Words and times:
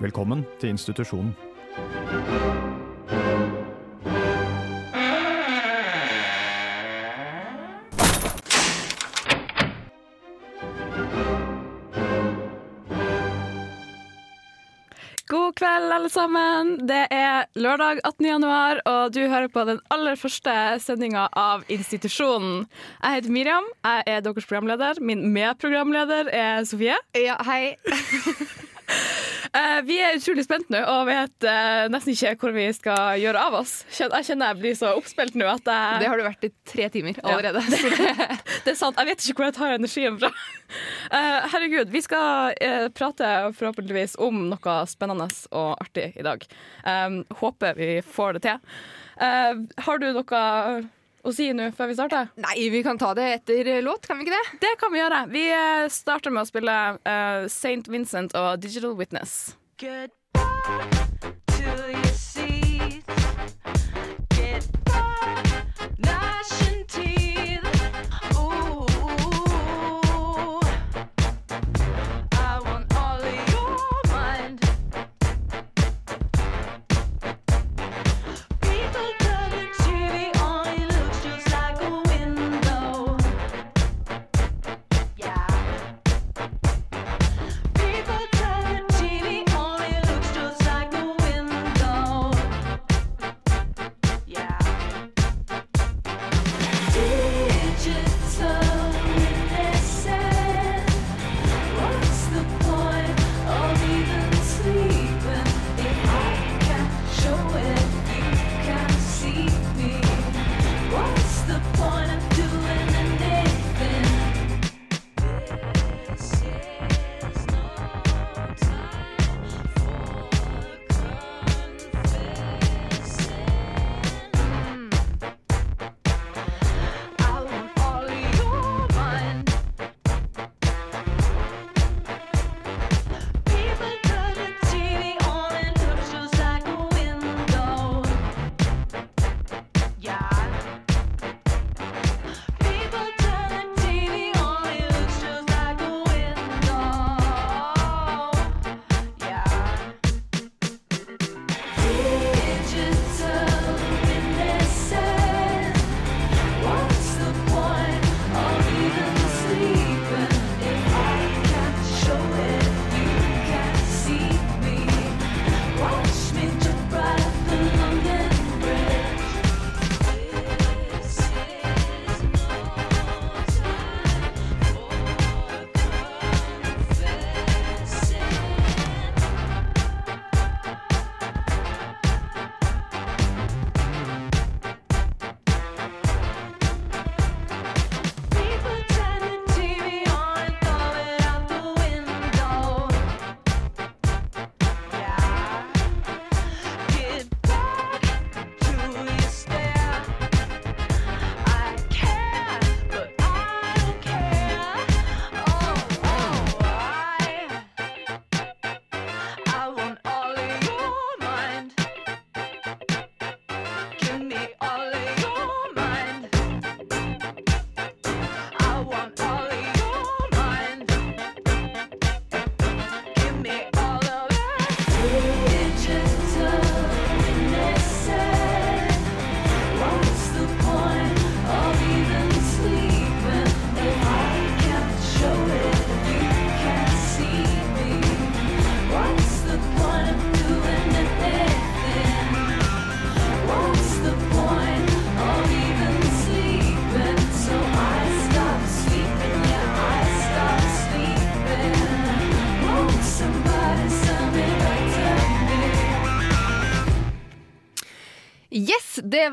Velkommen 0.00 0.42
til 0.60 0.68
institusjonen. 0.74 1.36
God 15.28 15.54
kveld, 15.56 15.92
alle 15.92 16.08
sammen. 16.10 16.74
Det 16.88 17.06
er 17.10 17.46
lørdag 17.54 18.02
18. 18.04 18.26
januar, 18.26 18.82
og 18.84 19.14
du 19.14 19.20
hører 19.20 19.48
på 19.48 19.64
den 19.64 19.78
aller 19.94 20.18
første 20.18 20.52
sendinga 20.82 21.28
av 21.38 21.62
Institusjonen. 21.68 22.66
Jeg 23.02 23.20
heter 23.20 23.30
Miriam, 23.30 23.70
jeg 23.84 24.02
er 24.06 24.26
deres 24.26 24.46
programleder. 24.50 24.98
Min 25.00 25.28
medprogramleder 25.32 26.34
er 26.34 26.64
Sofie. 26.64 26.98
Ja, 27.14 27.38
hei. 27.46 27.76
Eh, 29.54 29.80
vi 29.86 30.00
er 30.02 30.16
utrolig 30.18 30.42
spent 30.42 30.70
nå 30.72 30.80
og 30.90 31.04
vet 31.06 31.46
eh, 31.46 31.84
nesten 31.92 32.10
ikke 32.10 32.32
hvor 32.40 32.54
vi 32.56 32.64
skal 32.74 33.20
gjøre 33.22 33.42
av 33.46 33.54
oss. 33.60 33.74
Jeg 33.94 34.26
kjenner 34.26 34.50
jeg 34.50 34.60
blir 34.64 34.74
så 34.78 34.90
oppspilt 34.98 35.36
nå 35.38 35.46
at 35.46 35.68
jeg, 35.70 36.00
Det 36.02 36.08
har 36.10 36.18
du 36.18 36.24
vært 36.26 36.46
i 36.48 36.50
tre 36.66 36.88
timer 36.90 37.20
allerede. 37.22 37.62
Det 38.64 38.72
er 38.72 38.78
sant. 38.78 38.98
Jeg 38.98 39.12
vet 39.12 39.22
ikke 39.22 39.38
hvor 39.38 39.48
jeg 39.50 39.56
tar 39.60 39.76
energien 39.78 40.20
fra. 40.20 40.32
Eh, 41.14 41.44
herregud, 41.52 41.90
vi 41.92 42.00
skal 42.02 42.56
prate 42.96 43.26
forhåpentligvis 43.54 44.16
om 44.24 44.40
noe 44.50 44.72
spennende 44.90 45.28
og 45.54 45.76
artig 45.84 46.08
i 46.18 46.24
dag. 46.26 46.42
Håper 47.38 47.78
vi 47.78 47.90
får 48.02 48.38
det 48.38 48.42
til. 48.48 48.80
Har 49.20 50.00
du 50.02 50.08
noe 50.16 50.40
å 51.24 51.32
si 51.34 51.48
nå 51.56 51.70
før 51.76 51.90
vi 51.90 51.98
starter? 51.98 52.32
Nei, 52.44 52.68
vi 52.72 52.82
kan 52.86 53.00
ta 53.00 53.14
det 53.16 53.28
etter 53.40 53.72
låt, 53.84 54.06
kan 54.08 54.20
vi 54.20 54.26
ikke 54.26 54.36
det? 54.36 54.60
Det 54.66 54.74
kan 54.80 54.92
vi 54.92 55.00
gjøre. 55.02 55.22
Vi 55.32 55.46
eh, 55.50 55.86
starter 55.92 56.34
med 56.34 56.44
å 56.44 56.50
spille 56.50 56.78
uh, 57.00 57.48
St. 57.48 57.84
Vincent 57.88 58.36
og 58.38 58.60
Digital 58.62 58.96
Witness. 58.98 59.54
Goodbye 59.80 61.04
to 61.64 61.93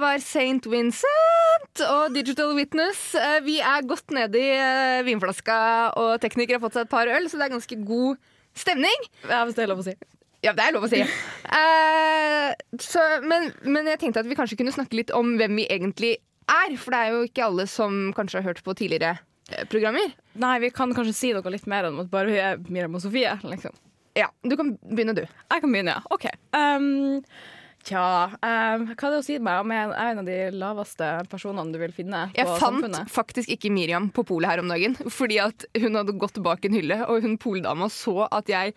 var 0.02 0.20
St. 0.22 0.66
Vincent 0.72 1.84
og 1.88 2.14
Digital 2.16 2.54
Witness. 2.58 3.14
Eh, 3.16 3.40
Vi 3.46 3.60
er 3.62 3.86
godt 3.88 4.12
nede 4.16 4.40
i 4.42 4.50
eh, 4.58 5.02
vinflaska, 5.08 5.58
og 6.02 6.16
teknikere 6.24 6.58
har 6.60 6.64
fått 6.66 6.78
seg 6.80 6.88
et 6.88 6.94
par 6.94 7.08
øl, 7.12 7.30
så 7.32 7.38
det 7.40 7.48
er 7.48 7.54
ganske 7.56 7.78
god 7.88 8.20
stemning. 8.58 9.06
Ja, 9.30 9.44
hvis 9.48 9.56
det 9.58 9.64
er 9.66 9.72
lov 9.72 9.84
å 9.84 9.88
si. 9.88 9.96
Ja, 10.42 10.56
det 10.58 10.64
er 10.66 10.74
lov 10.74 10.88
å 10.88 10.90
si. 10.90 11.00
uh, 11.06 12.50
så, 12.82 13.02
men, 13.30 13.52
men 13.62 13.86
jeg 13.92 14.00
tenkte 14.02 14.24
at 14.24 14.30
vi 14.30 14.38
kanskje 14.40 14.58
kunne 14.60 14.74
snakke 14.74 14.98
litt 14.98 15.14
om 15.14 15.36
hvem 15.38 15.60
vi 15.62 15.68
egentlig 15.70 16.16
er. 16.50 16.74
For 16.82 16.92
det 16.96 17.02
er 17.06 17.14
jo 17.14 17.28
ikke 17.30 17.46
alle 17.46 17.68
som 17.70 18.10
kanskje 18.18 18.42
har 18.42 18.50
hørt 18.50 18.64
på 18.66 18.74
tidligere 18.80 19.20
programmer. 19.70 20.14
Nei, 20.42 20.56
vi 20.64 20.72
kan 20.74 20.94
kanskje 20.96 21.14
si 21.18 21.32
noe 21.36 21.52
litt 21.54 21.68
mer 21.70 21.90
enn 21.90 22.00
at 22.02 22.10
bare 22.12 22.32
vi 22.32 22.40
er 22.42 22.60
Miriam 22.72 22.98
og 22.98 23.04
Sofie. 23.04 23.34
liksom. 23.44 23.76
Ja, 24.18 24.28
Du 24.44 24.58
kan 24.60 24.74
begynne, 24.82 25.14
du. 25.16 25.22
Jeg 25.24 25.62
kan 25.64 25.72
begynne, 25.72 25.94
ja. 26.00 26.02
OK. 26.12 26.26
Um, 26.58 27.22
Tja, 27.88 28.02
um, 28.30 28.84
hva 28.94 29.08
er 29.08 29.14
det 29.16 29.20
å 29.20 29.26
si 29.26 29.38
meg 29.42 29.64
om 29.64 29.72
jeg 29.74 29.88
er 29.90 30.12
en 30.12 30.22
av 30.22 30.28
de 30.28 30.38
laveste 30.54 31.08
personene 31.32 31.74
du 31.74 31.80
vil 31.82 31.94
finne 31.96 32.28
på 32.30 32.38
Jeg 32.38 32.46
fant 32.50 32.62
samfunnet? 32.62 33.10
faktisk 33.10 33.50
ikke 33.56 33.72
Miriam 33.74 34.10
på 34.14 34.26
polet 34.30 34.52
her 34.52 34.62
om 34.62 34.70
dagen, 34.70 34.94
fordi 35.10 35.40
at 35.42 35.66
hun 35.82 35.98
hadde 35.98 36.14
gått 36.22 36.38
bak 36.46 36.66
en 36.68 36.78
hylle, 36.78 37.00
og 37.10 37.26
hun 37.26 37.40
poldama 37.42 37.90
så 37.90 38.28
at 38.30 38.52
jeg 38.52 38.76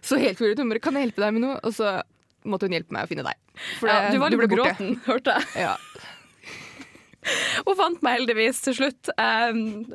så 0.00 0.16
helt 0.22 0.38
forvirret 0.38 0.56
ut. 0.56 0.64
Hun 0.64 0.72
bare 0.72 0.80
'Kan 0.80 0.94
jeg 0.96 1.08
hjelpe 1.08 1.24
deg 1.24 1.32
med 1.36 1.42
noe?' 1.44 1.60
Og 1.62 1.72
så 1.76 2.00
måtte 2.46 2.68
hun 2.68 2.76
hjelpe 2.78 2.92
meg 2.94 3.04
å 3.04 3.10
finne 3.10 3.26
deg. 3.26 3.36
For 3.80 3.88
Ja, 3.90 4.10
du 4.10 4.18
var 4.18 4.30
litt 4.30 4.40
på 4.40 4.54
gråten, 4.56 5.00
hørte 5.04 5.36
jeg. 5.36 5.66
Ja. 5.66 5.76
Hun 7.66 7.74
fant 7.74 8.02
meg 8.06 8.20
heldigvis 8.20 8.60
til 8.62 8.74
slutt. 8.78 9.08
Um, 9.18 9.86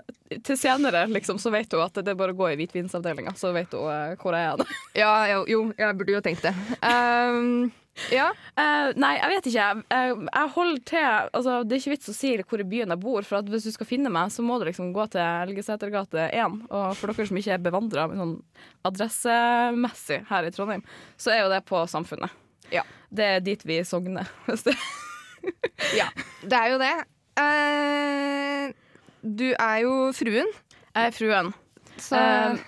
til 0.43 0.57
senere 0.59 1.05
liksom, 1.07 1.39
så 1.39 1.51
vet 1.53 1.71
hun 1.71 1.83
at 1.85 1.95
det 1.95 2.11
er 2.11 2.17
bare 2.19 2.33
å 2.35 2.35
gå 2.35 2.49
i 2.51 2.57
hvitvinsavdelinga, 2.59 3.31
så 3.39 3.53
vet 3.55 3.71
hun 3.71 3.87
uh, 3.87 4.15
hvor 4.19 4.35
jeg 4.35 4.49
er. 4.49 4.73
ja, 4.99 5.13
jo, 5.31 5.45
jo, 5.47 5.61
jeg 5.77 5.97
burde 5.99 6.11
jo 6.17 6.21
tenkt 6.25 6.43
det. 6.43 6.51
Um, 6.83 7.71
ja. 8.11 8.29
Uh, 8.55 8.91
nei, 8.99 9.11
jeg 9.19 9.29
vet 9.31 9.47
ikke. 9.51 9.65
Jeg, 9.91 10.15
jeg 10.25 10.51
holder 10.55 10.81
til 10.88 11.05
altså, 11.05 11.55
Det 11.67 11.75
er 11.75 11.81
ikke 11.81 11.93
vits 11.93 12.11
å 12.11 12.15
si 12.15 12.31
hvor 12.39 12.63
i 12.63 12.67
byen 12.67 12.93
jeg 12.93 13.01
bor, 13.03 13.25
for 13.27 13.51
hvis 13.51 13.67
du 13.67 13.71
skal 13.75 13.89
finne 13.89 14.11
meg, 14.13 14.31
så 14.33 14.43
må 14.45 14.57
du 14.59 14.65
liksom 14.69 14.93
gå 14.95 15.05
til 15.13 15.21
Elgesetergate 15.21 16.29
1. 16.31 16.57
Og 16.71 16.95
for 16.97 17.11
dere 17.11 17.27
som 17.29 17.39
ikke 17.41 17.55
er 17.57 17.63
bevandra 17.65 18.07
sånn 18.15 18.38
adressemessig 18.88 20.21
her 20.31 20.47
i 20.47 20.53
Trondheim, 20.55 20.85
så 21.19 21.33
er 21.35 21.43
jo 21.43 21.51
det 21.53 21.61
på 21.67 21.83
Samfunnet. 21.91 22.33
Ja. 22.71 22.85
Det 23.11 23.27
er 23.38 23.43
dit 23.43 23.65
vi 23.67 23.81
sogner. 23.88 24.29
Hvis 24.47 24.63
det. 24.69 24.77
ja. 25.97 26.07
Det 26.41 26.61
er 26.61 26.71
jo 26.71 26.79
det. 26.81 26.94
Uh, 27.41 28.71
du 29.21 29.49
er 29.51 29.83
jo 29.83 29.97
fruen, 30.17 30.47
Jeg 30.95 31.11
er 31.11 31.13
fruen. 31.13 31.51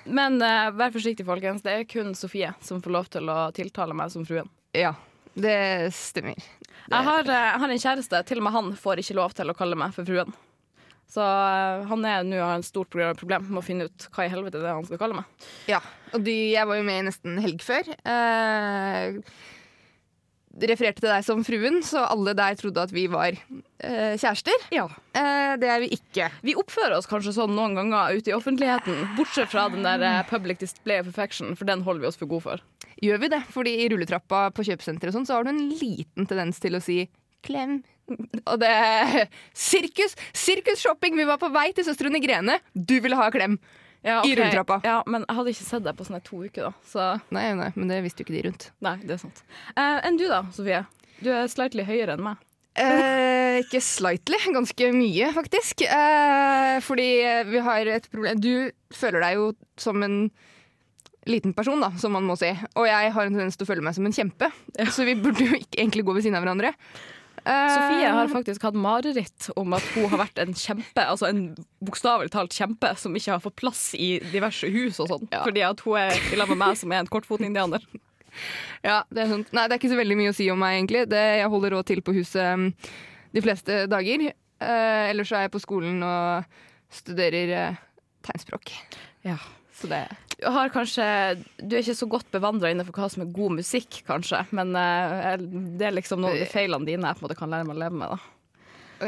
men 0.06 0.38
vær 0.38 0.94
forsiktig, 0.94 1.26
folkens. 1.26 1.64
Det 1.66 1.74
er 1.74 1.88
kun 1.90 2.14
Sofie 2.16 2.52
som 2.62 2.84
får 2.84 2.94
lov 2.94 3.10
til 3.16 3.32
å 3.34 3.40
tiltale 3.56 3.96
meg 3.98 4.14
som 4.14 4.28
fruen. 4.28 4.52
ja. 4.78 4.94
Det 5.34 5.92
stemmer. 5.96 6.40
Jeg 6.84 7.06
har, 7.08 7.22
eh, 7.24 7.46
jeg 7.52 7.62
har 7.64 7.70
en 7.74 7.84
kjæreste, 7.86 8.24
til 8.28 8.42
og 8.42 8.44
med 8.48 8.54
han 8.54 8.74
får 8.78 9.02
ikke 9.02 9.16
lov 9.18 9.34
til 9.38 9.50
å 9.50 9.56
kalle 9.58 9.78
meg 9.80 9.94
for 9.96 10.06
fruen. 10.08 10.34
Så 11.14 11.22
eh, 11.24 11.84
han 11.90 12.06
er 12.10 12.26
nå 12.26 12.40
har 12.42 12.58
en 12.58 12.66
stort 12.66 12.90
problem 12.94 13.48
med 13.50 13.62
å 13.62 13.66
finne 13.66 13.88
ut 13.90 14.08
hva 14.16 14.26
i 14.26 14.32
helvete 14.34 14.62
det 14.62 14.70
er 14.70 14.78
han 14.80 14.88
skal 14.88 15.02
kalle 15.02 15.20
meg. 15.22 15.48
Ja, 15.70 15.82
og 16.14 16.26
du, 16.26 16.32
jeg 16.32 16.70
var 16.70 16.80
jo 16.80 16.86
med 16.88 17.10
nesten 17.10 17.38
helg 17.44 17.64
før. 17.66 17.90
Eh, 17.94 19.20
refererte 20.62 21.02
til 21.02 21.10
deg 21.10 21.26
som 21.26 21.42
fruen, 21.46 21.80
så 21.86 22.04
alle 22.06 22.36
der 22.38 22.58
trodde 22.60 22.84
at 22.86 22.94
vi 22.94 23.08
var 23.12 23.34
eh, 23.34 24.14
kjærester. 24.20 24.68
Ja. 24.74 24.86
Eh, 25.18 25.56
det 25.62 25.70
er 25.70 25.82
vi 25.82 25.90
ikke. 25.98 26.30
Vi 26.46 26.56
oppfører 26.60 26.98
oss 26.98 27.10
kanskje 27.10 27.34
sånn 27.36 27.56
noen 27.58 27.78
ganger 27.80 28.20
ute 28.20 28.32
i 28.32 28.36
offentligheten, 28.38 29.16
bortsett 29.18 29.52
fra 29.54 29.66
den 29.74 29.86
der 29.86 30.04
eh, 30.06 30.22
public 30.30 30.62
display 30.62 31.02
of 31.02 31.10
affection, 31.10 31.56
for 31.58 31.70
den 31.70 31.86
holder 31.88 32.06
vi 32.06 32.12
oss 32.12 32.20
for 32.22 32.30
gode 32.30 32.46
for. 32.46 32.64
Gjør 33.04 33.24
vi 33.26 33.32
det? 33.34 33.42
Fordi 33.54 33.76
i 33.82 33.90
rulletrappa 33.92 34.46
på 34.56 34.68
kjøpesenteret 34.70 35.16
sånn, 35.16 35.28
så 35.28 35.40
har 35.40 35.48
du 35.48 35.54
en 35.54 35.66
liten 35.74 36.30
tendens 36.30 36.62
til 36.64 36.78
å 36.78 36.84
si 36.84 37.04
klem. 37.44 37.82
Og 38.46 38.58
det 38.62 38.70
er 38.70 39.26
Sirkus! 39.68 40.18
Sirkusshopping! 40.38 41.18
Vi 41.18 41.28
var 41.28 41.42
på 41.42 41.52
vei 41.54 41.72
til 41.76 41.88
Søstrene 41.88 42.22
Grene. 42.24 42.60
Du 42.74 43.00
ville 43.04 43.18
ha 43.20 43.32
klem! 43.34 43.58
Ja, 44.04 44.20
I 44.26 44.34
ok. 44.34 44.38
rulletrappa. 44.40 44.80
Ja, 44.84 44.98
men 45.08 45.24
jeg 45.28 45.36
hadde 45.38 45.54
ikke 45.54 45.66
sett 45.70 45.84
deg 45.86 45.96
på 46.00 46.06
sånne 46.08 46.22
to 46.28 46.42
uker, 46.44 46.70
da. 46.70 46.74
Så 46.88 47.06
Nei, 47.36 47.46
nei, 47.56 47.70
men 47.76 47.88
det 47.92 48.02
visste 48.04 48.24
jo 48.24 48.28
ikke 48.28 48.36
de 48.36 48.42
rundt. 48.50 48.66
nei, 48.84 48.98
det 49.04 49.16
er 49.16 49.22
sant. 49.24 49.44
Eh, 49.76 50.00
enn 50.10 50.18
du 50.20 50.26
da, 50.28 50.42
Sofie? 50.56 50.82
Du 51.24 51.30
er 51.32 51.48
slightly 51.48 51.86
høyere 51.88 52.18
enn 52.18 52.26
meg. 52.26 52.42
Eh, 52.76 53.60
ikke 53.62 53.80
slightly, 53.86 54.40
ganske 54.52 54.88
mye 54.98 55.30
faktisk. 55.36 55.84
Eh, 55.86 56.80
fordi 56.82 57.06
vi 57.52 57.60
har 57.62 57.86
et 57.94 58.08
problem 58.10 58.40
Du 58.42 58.72
føler 58.98 59.22
deg 59.22 59.36
jo 59.38 59.52
som 59.78 60.02
en 60.04 60.18
liten 61.30 61.54
person, 61.56 61.80
da, 61.80 61.92
som 62.02 62.12
man 62.18 62.26
må 62.28 62.36
si. 62.36 62.50
Og 62.76 62.88
jeg 62.90 63.12
har 63.16 63.24
en 63.30 63.32
tendens 63.38 63.56
til 63.56 63.64
å 63.64 63.70
føle 63.70 63.86
meg 63.86 63.96
som 63.96 64.06
en 64.10 64.12
kjempe. 64.16 64.50
Så 64.92 65.06
vi 65.08 65.14
burde 65.16 65.46
jo 65.46 65.56
ikke 65.56 65.80
egentlig 65.80 66.04
gå 66.04 66.18
ved 66.18 66.26
siden 66.26 66.36
av 66.36 66.44
hverandre. 66.44 66.74
Eh, 67.44 67.74
Sofie 67.76 68.12
har 68.16 68.30
faktisk 68.32 68.64
hatt 68.64 68.78
mareritt 68.80 69.50
om 69.60 69.76
at 69.76 69.86
hun 69.98 70.08
har 70.14 70.22
vært 70.22 70.40
en 70.40 70.54
kjempe, 70.56 71.04
altså 71.04 71.28
en 71.28 71.42
bokstavelig 71.84 72.32
talt 72.32 72.56
kjempe, 72.56 72.94
som 73.00 73.16
ikke 73.20 73.36
har 73.36 73.44
fått 73.44 73.58
plass 73.60 73.84
i 74.00 74.16
diverse 74.32 74.70
hus 74.72 75.02
og 75.04 75.12
sånn. 75.12 75.28
Ja. 75.34 75.44
Fordi 75.44 75.66
at 75.68 75.84
hun 75.84 76.00
er 76.00 76.16
i 76.32 76.40
lag 76.40 76.52
med 76.54 76.62
meg, 76.62 76.80
som 76.80 76.94
er 76.96 77.04
en 77.04 77.12
kortfotindianer. 77.12 77.86
Ja, 78.82 79.04
det 79.14 79.22
er 79.22 79.28
sant. 79.30 79.52
Nei, 79.54 79.68
det 79.70 79.76
er 79.76 79.78
ikke 79.78 79.92
så 79.92 79.98
veldig 80.00 80.16
mye 80.18 80.32
å 80.32 80.34
si 80.34 80.48
om 80.50 80.58
meg, 80.58 80.80
egentlig. 80.80 81.04
Det, 81.12 81.20
jeg 81.38 81.52
holder 81.54 81.76
råd 81.76 81.86
til 81.86 82.00
på 82.02 82.16
huset 82.16 82.48
mm, 82.58 82.64
de 83.38 83.44
fleste 83.46 83.76
dager. 83.92 84.24
Eh, 84.26 85.04
ellers 85.12 85.32
er 85.38 85.46
jeg 85.46 85.52
på 85.54 85.62
skolen 85.62 86.02
og 86.02 86.58
studerer 86.98 87.54
eh, 87.60 87.78
tegnspråk. 88.26 88.74
Ja. 89.28 89.38
Så 89.84 89.90
det 89.92 90.04
Du, 90.40 90.48
har 90.50 90.72
kanskje, 90.74 91.06
du 91.60 91.76
er 91.76 91.84
ikke 91.84 91.98
så 91.98 92.08
godt 92.10 92.30
bevandra 92.34 92.72
innenfor 92.72 92.96
hva 92.96 93.10
som 93.12 93.26
er 93.26 93.34
god 93.36 93.58
musikk, 93.60 94.02
kanskje, 94.08 94.42
men 94.56 94.72
uh, 94.76 95.36
det 95.40 95.88
er 95.88 95.96
liksom 95.96 96.24
noen 96.24 96.38
av 96.38 96.42
de 96.42 96.48
feilene 96.52 96.88
dine 96.88 97.12
jeg 97.12 97.20
på 97.20 97.24
en 97.24 97.28
måte 97.28 97.38
kan 97.40 97.52
lære 97.54 97.68
meg 97.68 97.78
å 97.78 97.84
leve 97.84 98.00
med. 98.00 98.16
da. 98.16 98.34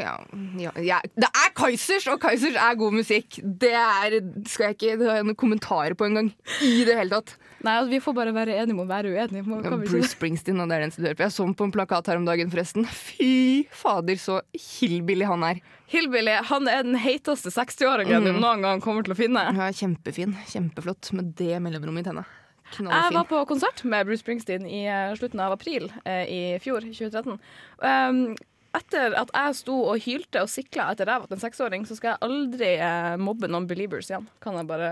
ja, 0.04 0.14
ja, 0.60 0.72
ja. 0.84 1.00
Det 1.16 1.28
er 1.28 1.52
Kaizers, 1.56 2.06
og 2.12 2.20
Kaizers 2.22 2.56
er 2.60 2.78
god 2.78 2.96
musikk. 2.98 3.40
Det 3.42 3.72
er, 3.72 4.18
skal 4.48 4.70
jeg 4.70 4.78
ikke 4.78 4.92
jeg 4.92 5.26
noen 5.26 5.38
kommentarer 5.38 5.96
på 5.98 6.08
engang. 6.08 6.30
I 6.64 6.84
det 6.88 6.96
hele 7.00 7.20
tatt. 7.20 7.36
Nei, 7.66 7.74
altså, 7.80 7.90
Vi 7.90 8.00
får 8.04 8.14
bare 8.16 8.34
være 8.36 8.56
enige 8.62 8.76
om 8.76 8.82
å 8.84 8.88
være 8.88 9.12
uenige. 9.12 9.44
Må- 9.46 9.58
ja, 9.64 9.72
Bruce? 9.74 10.12
Springsteen, 10.14 10.60
og 10.62 10.70
det 10.70 10.76
er 10.78 10.86
den 10.86 10.94
som 10.94 11.04
hører 11.04 11.18
på. 11.18 11.26
Jeg 11.26 11.34
så 11.34 11.44
ham 11.46 11.54
på 11.58 11.66
en 11.66 11.74
plakat 11.74 12.06
her 12.12 12.20
om 12.20 12.24
dagen, 12.28 12.50
forresten. 12.52 12.86
Fy 12.86 13.66
fader, 13.74 14.14
så 14.22 14.40
hillbilly 14.54 15.26
han 15.26 15.42
er. 15.42 15.60
Hillbilly 15.90 16.38
han 16.48 16.66
er 16.70 16.82
den 16.86 16.98
heiteste 16.98 17.50
60-åringen 17.54 18.24
du 18.26 18.32
noen 18.38 18.62
gang 18.64 18.80
kommer 18.82 19.06
til 19.06 19.14
å 19.14 19.18
finne. 19.18 19.44
Ja, 19.54 19.70
kjempefin. 19.70 20.34
Kjempeflott 20.50 21.12
med 21.12 21.34
det 21.38 21.60
mellomrommet 21.62 22.06
i 22.06 22.10
tenna. 22.10 22.26
Jeg 22.74 23.12
var 23.14 23.24
på 23.30 23.46
konsert 23.46 23.84
med 23.86 24.08
Bruce 24.08 24.24
Springsteen 24.24 24.66
i 24.66 24.86
eh, 24.90 25.14
slutten 25.14 25.38
av 25.40 25.52
april 25.54 25.86
eh, 26.04 26.24
i 26.26 26.40
fjor, 26.58 26.82
2013. 26.82 27.38
Um, 27.78 28.34
etter 28.78 29.14
at 29.18 29.30
jeg 29.34 29.58
sto 29.60 29.76
og 29.90 30.02
hylte 30.04 30.42
og 30.44 30.50
sikla 30.52 30.90
etter 30.92 31.08
ræva 31.08 31.28
til 31.28 31.38
en 31.38 31.42
seksåring, 31.42 31.86
så 31.88 31.96
skal 31.98 32.14
jeg 32.14 32.22
aldri 32.26 32.72
eh, 32.76 33.14
mobbe 33.20 33.50
noen 33.50 33.68
believers 33.70 34.10
igjen. 34.10 34.28
Kan 34.44 34.58
jeg 34.60 34.68
bare 34.68 34.90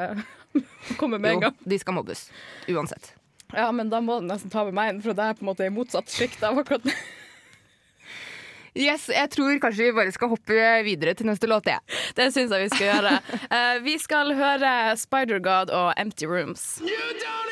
komme 1.00 1.20
med 1.20 1.36
en 1.36 1.44
gang? 1.48 1.58
Jo, 1.60 1.70
de 1.74 1.80
skal 1.82 1.98
mobbes. 1.98 2.26
Uansett. 2.72 3.12
Ja, 3.54 3.68
men 3.72 3.90
da 3.92 4.00
må 4.02 4.18
du 4.20 4.26
nesten 4.28 4.50
ta 4.50 4.64
med 4.66 4.74
meg 4.76 4.94
inn, 4.94 5.04
for 5.04 5.16
det 5.16 5.28
er 5.28 5.36
på 5.38 5.44
en 5.44 5.52
måte 5.52 5.68
i 5.68 5.74
motsatt 5.74 6.10
sjikt 6.10 6.42
av 6.46 6.58
akkurat 6.62 6.86
det. 6.88 6.96
Yes, 8.74 9.04
jeg 9.06 9.30
tror 9.30 9.60
kanskje 9.62 9.84
vi 9.86 9.94
bare 9.94 10.10
skal 10.10 10.32
hoppe 10.32 10.62
videre 10.82 11.12
til 11.14 11.28
neste 11.30 11.46
låt, 11.46 11.68
jeg. 11.70 11.78
Det 12.18 12.26
syns 12.34 12.50
jeg 12.50 12.64
vi 12.64 12.72
skal 12.72 12.88
gjøre. 12.88 13.12
uh, 13.46 13.76
vi 13.86 13.94
skal 14.02 14.34
høre 14.34 14.74
Spider-God 14.98 15.70
og 15.70 15.92
Empty 15.94 16.26
Rooms. 16.26 16.80
You 16.82 16.98
don't 17.22 17.44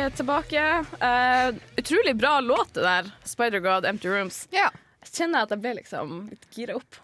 er 0.00 0.14
tilbake. 0.16 0.62
Uh, 1.00 1.56
utrolig 1.80 2.16
bra 2.16 2.40
låt, 2.40 2.74
det 2.74 2.84
der. 2.86 3.10
Spider-God, 3.24 3.86
Empty 3.86 4.08
Rooms. 4.08 4.46
Ja. 4.54 4.70
Jeg 5.00 5.14
kjenner 5.16 5.46
at 5.46 5.54
jeg 5.54 5.62
ble 5.62 5.74
liksom 5.78 6.16
litt 6.30 6.46
gira 6.54 6.76
opp. 6.80 6.98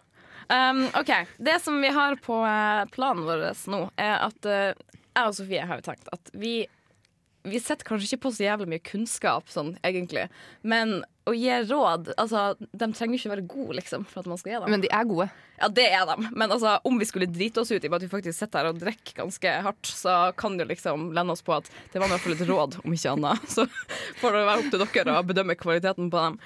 Um, 0.49 0.85
OK. 0.95 1.13
Det 1.39 1.59
som 1.63 1.81
vi 1.83 1.91
har 1.91 2.17
på 2.23 2.37
eh, 2.47 2.85
planen 2.95 3.25
vår 3.27 3.49
nå, 3.73 3.81
er 3.99 4.19
at 4.29 4.49
uh, 4.49 4.73
jeg 5.17 5.31
og 5.31 5.37
Sofie 5.39 5.65
har 5.67 5.81
jo 5.81 5.87
tenkt 5.89 6.11
at 6.15 6.35
vi 6.37 6.59
vi 7.47 7.61
setter 7.63 7.87
kanskje 7.87 8.09
ikke 8.11 8.25
på 8.25 8.33
så 8.35 8.43
jævlig 8.43 8.67
mye 8.73 8.83
kunnskap, 8.83 9.51
sånn, 9.51 9.77
egentlig. 9.87 10.25
Men 10.67 10.99
å 11.31 11.35
gi 11.37 11.53
råd 11.69 12.09
altså, 12.19 12.57
De 12.59 12.89
trenger 12.91 13.21
ikke 13.21 13.31
være 13.37 13.45
gode, 13.47 13.77
liksom, 13.79 14.07
for 14.11 14.25
at 14.25 14.31
man 14.31 14.41
skal 14.41 14.53
gi 14.53 14.59
dem. 14.65 14.73
Men 14.75 14.83
de 14.83 14.91
er 14.91 15.07
gode. 15.07 15.29
Ja, 15.59 15.69
det 15.73 15.87
er 15.89 16.05
de. 16.09 16.29
Men 16.31 16.53
altså, 16.53 16.77
om 16.85 16.99
vi 16.99 17.09
skulle 17.09 17.29
drite 17.31 17.63
oss 17.63 17.73
ut 17.73 17.85
i 17.85 17.91
at 17.91 18.03
vi 18.03 18.11
faktisk 18.11 18.39
sitter 18.39 18.61
her 18.61 18.71
og 18.73 18.81
drikker 18.81 19.23
ganske 19.23 19.53
hardt, 19.67 19.89
så 19.89 20.17
kan 20.37 20.59
jo 20.61 20.67
liksom 20.69 21.11
lende 21.17 21.37
oss 21.37 21.45
på 21.47 21.57
at 21.57 21.71
det 21.93 22.01
var 22.01 22.11
i 22.11 22.15
hvert 22.15 22.25
fall 22.25 22.37
et 22.37 22.45
råd, 22.49 22.79
om 22.85 22.97
ikke 22.97 23.15
annet. 23.17 23.47
Så 23.57 23.67
får 24.21 24.37
det 24.37 24.43
være 24.49 24.65
opp 24.65 24.73
til 24.73 24.85
dere 24.85 25.17
å 25.17 25.27
bedømme 25.27 25.57
kvaliteten 25.59 26.11
på 26.13 26.25
dem. 26.27 26.41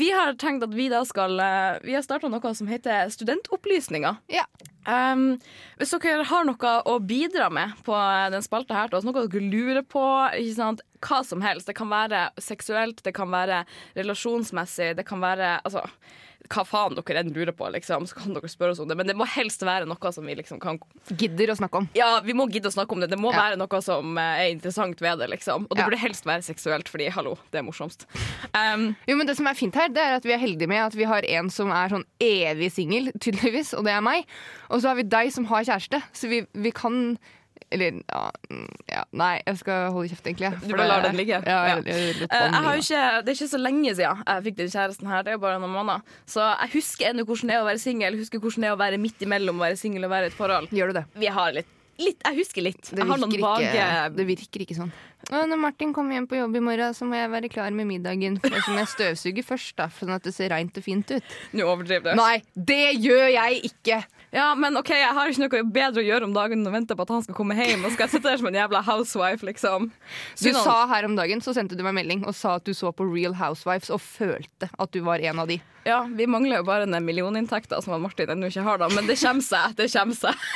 Vi 0.00 0.10
har 0.14 0.36
tenkt 0.40 0.66
at 0.66 0.76
vi 0.76 0.90
da 0.92 1.02
skal 1.08 1.40
eh, 1.40 1.80
Vi 1.86 1.96
har 1.96 2.04
starta 2.04 2.28
noe 2.30 2.54
som 2.56 2.68
heter 2.70 3.08
Studentopplysninger. 3.12 4.20
Ja. 4.32 4.44
Um, 4.88 5.34
hvis 5.76 5.92
dere 5.92 6.24
har 6.24 6.46
noe 6.48 6.70
å 6.88 6.94
bidra 7.04 7.50
med 7.52 7.76
på 7.84 7.96
den 8.32 8.44
spalta 8.44 8.76
her, 8.76 8.88
til 8.88 9.00
oss, 9.00 9.08
noe 9.08 9.26
dere 9.26 9.44
lurer 9.44 9.84
på, 9.84 10.04
ikke 10.36 10.56
sant? 10.56 10.84
hva 11.00 11.22
som 11.24 11.40
helst. 11.44 11.68
Det 11.68 11.76
kan 11.78 11.88
være 11.88 12.26
seksuelt, 12.40 13.00
det 13.04 13.14
kan 13.16 13.30
være 13.32 13.62
relasjonsmessig, 13.96 14.92
det 14.98 15.06
kan 15.08 15.22
være 15.22 15.54
altså, 15.64 15.86
hva 16.48 16.64
faen 16.66 16.94
dere 16.96 17.20
enn 17.20 17.32
lurer 17.34 17.52
på, 17.52 17.68
liksom, 17.70 18.06
så 18.08 18.16
kan 18.16 18.32
dere 18.34 18.48
spørre 18.48 18.72
oss 18.72 18.80
om 18.80 18.88
det. 18.88 18.96
Men 18.96 19.06
det 19.06 19.14
må 19.18 19.26
helst 19.28 19.60
være 19.62 19.86
noe 19.86 20.12
som 20.12 20.24
vi 20.26 20.34
liksom 20.34 20.58
kan 20.62 20.78
Gidder 21.10 21.52
å 21.52 21.56
snakke 21.58 21.76
om. 21.82 21.88
Ja, 21.94 22.20
vi 22.24 22.32
må 22.32 22.46
gidde 22.50 22.70
å 22.70 22.74
snakke 22.74 22.92
om 22.96 23.00
det. 23.00 23.10
Det 23.10 23.18
må 23.18 23.32
Ja. 23.32 23.50
være 23.50 23.58
noe 23.60 23.80
som 23.82 24.16
eh, 24.18 24.46
er 24.46 24.50
interessant 24.54 24.98
ved 25.00 25.18
det, 25.18 25.28
liksom. 25.30 25.66
Og 25.70 25.76
det 25.76 25.82
Ja. 25.84 25.88
burde 25.90 25.98
helst 25.98 26.24
være 26.24 26.42
seksuelt, 26.42 26.88
fordi 26.88 27.08
hallo, 27.10 27.36
det 27.52 27.58
er 27.60 27.62
morsomst. 27.66 28.06
Um, 28.54 28.96
Jo, 29.06 29.16
men 29.16 29.26
Det 29.26 29.36
som 29.36 29.46
er 29.46 29.54
fint 29.54 29.74
her, 29.74 29.88
det 29.88 29.98
er 30.02 30.16
at 30.16 30.24
vi 30.24 30.32
er 30.32 30.38
heldige 30.38 30.68
med 30.68 30.86
at 30.86 30.94
vi 30.94 31.04
har 31.04 31.22
en 31.24 31.50
som 31.50 31.70
er 31.70 31.88
sånn 31.88 32.04
evig 32.20 32.72
singel, 32.72 33.12
tydeligvis, 33.20 33.74
og 33.76 33.84
det 33.84 33.92
er 33.92 34.00
meg. 34.00 34.24
Og 34.70 34.80
så 34.82 34.88
har 34.88 34.96
vi 34.96 35.02
deg 35.02 35.32
som 35.32 35.44
har 35.46 35.62
kjæreste, 35.64 36.02
så 36.12 36.28
vi, 36.28 36.46
vi 36.54 36.70
kan 36.72 37.18
Eller 37.70 38.00
ja, 38.02 38.22
mm, 38.50 38.68
ja 38.90 39.02
Nei, 39.14 39.32
jeg 39.46 39.60
skal 39.60 39.90
holde 39.94 40.10
kjeft, 40.10 40.26
egentlig. 40.26 40.50
Du 40.64 40.72
bare 40.74 40.88
lar 40.90 41.04
den 41.06 41.18
ligge? 41.20 41.38
Ja, 41.46 41.58
jeg, 41.70 41.84
jeg, 41.86 42.06
jeg, 42.08 42.28
Eh, 42.30 42.46
jeg 42.46 42.62
har 42.66 42.76
jo 42.76 42.84
ikke, 42.84 43.02
det 43.24 43.32
er 43.32 43.38
ikke 43.38 43.50
så 43.54 43.60
lenge 43.60 43.92
siden 43.94 44.22
jeg 44.26 44.44
fikk 44.46 44.56
den 44.60 44.72
kjæresten 44.74 45.10
her. 45.10 45.26
Det 45.26 45.32
er 45.32 45.38
jo 45.38 45.42
bare 45.44 45.60
noen 45.62 45.74
måneder. 45.74 46.16
Så 46.30 46.42
jeg 46.46 46.72
husker 46.76 47.10
ennå 47.10 47.26
hvordan 47.28 47.52
det 47.52 47.58
er 47.58 47.64
å 47.64 47.68
være 47.68 47.82
singel. 47.82 48.16
Husker 48.20 48.42
hvordan 48.42 48.66
det 48.66 48.70
er 48.70 48.78
å 48.78 48.80
være 48.80 49.02
midt 49.02 49.26
imellom 49.26 49.60
å 49.60 49.68
være 49.68 49.78
singel 49.80 50.08
og 50.08 50.14
være 50.14 50.30
i 50.30 50.32
et 50.32 50.38
forhold. 50.38 50.72
Gjør 50.74 50.90
du 50.90 50.98
det? 51.00 51.04
Vi 51.22 51.30
har 51.38 51.54
litt, 51.56 51.70
litt 52.00 52.26
Jeg 52.26 52.38
husker 52.40 52.66
litt. 52.66 52.82
Det 52.90 53.04
jeg 53.04 53.10
virker, 53.12 53.38
ikke, 53.38 53.88
det 54.18 54.26
virker 54.34 54.66
ikke 54.66 54.78
sånn. 54.80 54.92
Når 55.30 55.58
Martin 55.60 55.92
kommer 55.94 56.16
hjem 56.16 56.26
på 56.30 56.38
jobb 56.38 56.56
i 56.58 56.62
morgen, 56.64 56.94
så 56.96 57.06
må 57.06 57.18
jeg 57.18 57.30
være 57.30 57.50
klar 57.52 57.74
med 57.76 57.86
middagen. 57.90 58.40
For 58.42 58.56
så 58.56 58.72
må 58.72 58.80
jeg 58.82 58.92
støvsuge 58.96 59.44
først, 59.46 59.76
da, 59.78 59.90
sånn 60.00 60.14
at 60.16 60.26
det 60.26 60.32
ser 60.34 60.50
reint 60.54 60.80
og 60.80 60.86
fint 60.86 61.12
ut. 61.12 61.36
Nå 61.54 61.68
overdriver 61.68 62.16
du. 62.16 62.18
Nei, 62.18 62.40
det 62.56 62.96
gjør 62.98 63.28
jeg 63.36 63.62
ikke! 63.70 64.00
Ja, 64.30 64.52
men 64.54 64.78
OK, 64.78 64.92
jeg 64.94 65.14
har 65.14 65.30
ikke 65.30 65.42
noe 65.42 65.62
bedre 65.74 66.02
å 66.02 66.06
gjøre 66.06 66.26
om 66.28 66.34
dagen 66.34 66.60
enn 66.60 66.70
å 66.70 66.72
vente 66.74 66.94
på 66.94 67.02
at 67.02 67.10
han 67.10 67.24
skal 67.24 67.34
komme 67.34 67.56
hjem. 67.58 67.82
Og 67.82 67.94
skal 67.94 68.06
jeg 68.06 68.14
sitte 68.14 68.30
der 68.30 68.38
som 68.38 68.46
en 68.50 68.58
jævla 68.60 68.82
housewife, 68.86 69.46
liksom. 69.46 69.88
Du 70.38 70.44
Synd 70.44 70.60
sa 70.62 70.84
her 70.92 71.08
om 71.08 71.16
dagen, 71.18 71.42
så 71.42 71.54
sendte 71.56 71.78
du 71.78 71.82
meg 71.86 71.96
melding 71.98 72.22
og 72.22 72.36
sa 72.38 72.54
at 72.60 72.68
du 72.68 72.70
så 72.76 72.92
på 72.94 73.06
Real 73.10 73.34
Housewives 73.40 73.90
og 73.90 73.98
følte 74.04 74.70
at 74.70 74.94
du 74.94 75.00
var 75.06 75.22
en 75.26 75.42
av 75.42 75.50
de. 75.50 75.58
Ja, 75.88 76.04
vi 76.06 76.28
mangler 76.30 76.60
jo 76.60 76.68
bare 76.68 76.86
den 76.86 77.06
millioninntekta 77.06 77.80
som 77.82 77.98
Martin 78.04 78.30
ennå 78.30 78.52
ikke 78.52 78.66
har, 78.66 78.78
da. 78.78 78.90
Men 78.94 79.10
det 79.10 79.18
kommer 79.18 79.42
seg. 79.42 79.74
Det 79.80 79.90
kommer 79.90 80.18
seg. 80.20 80.46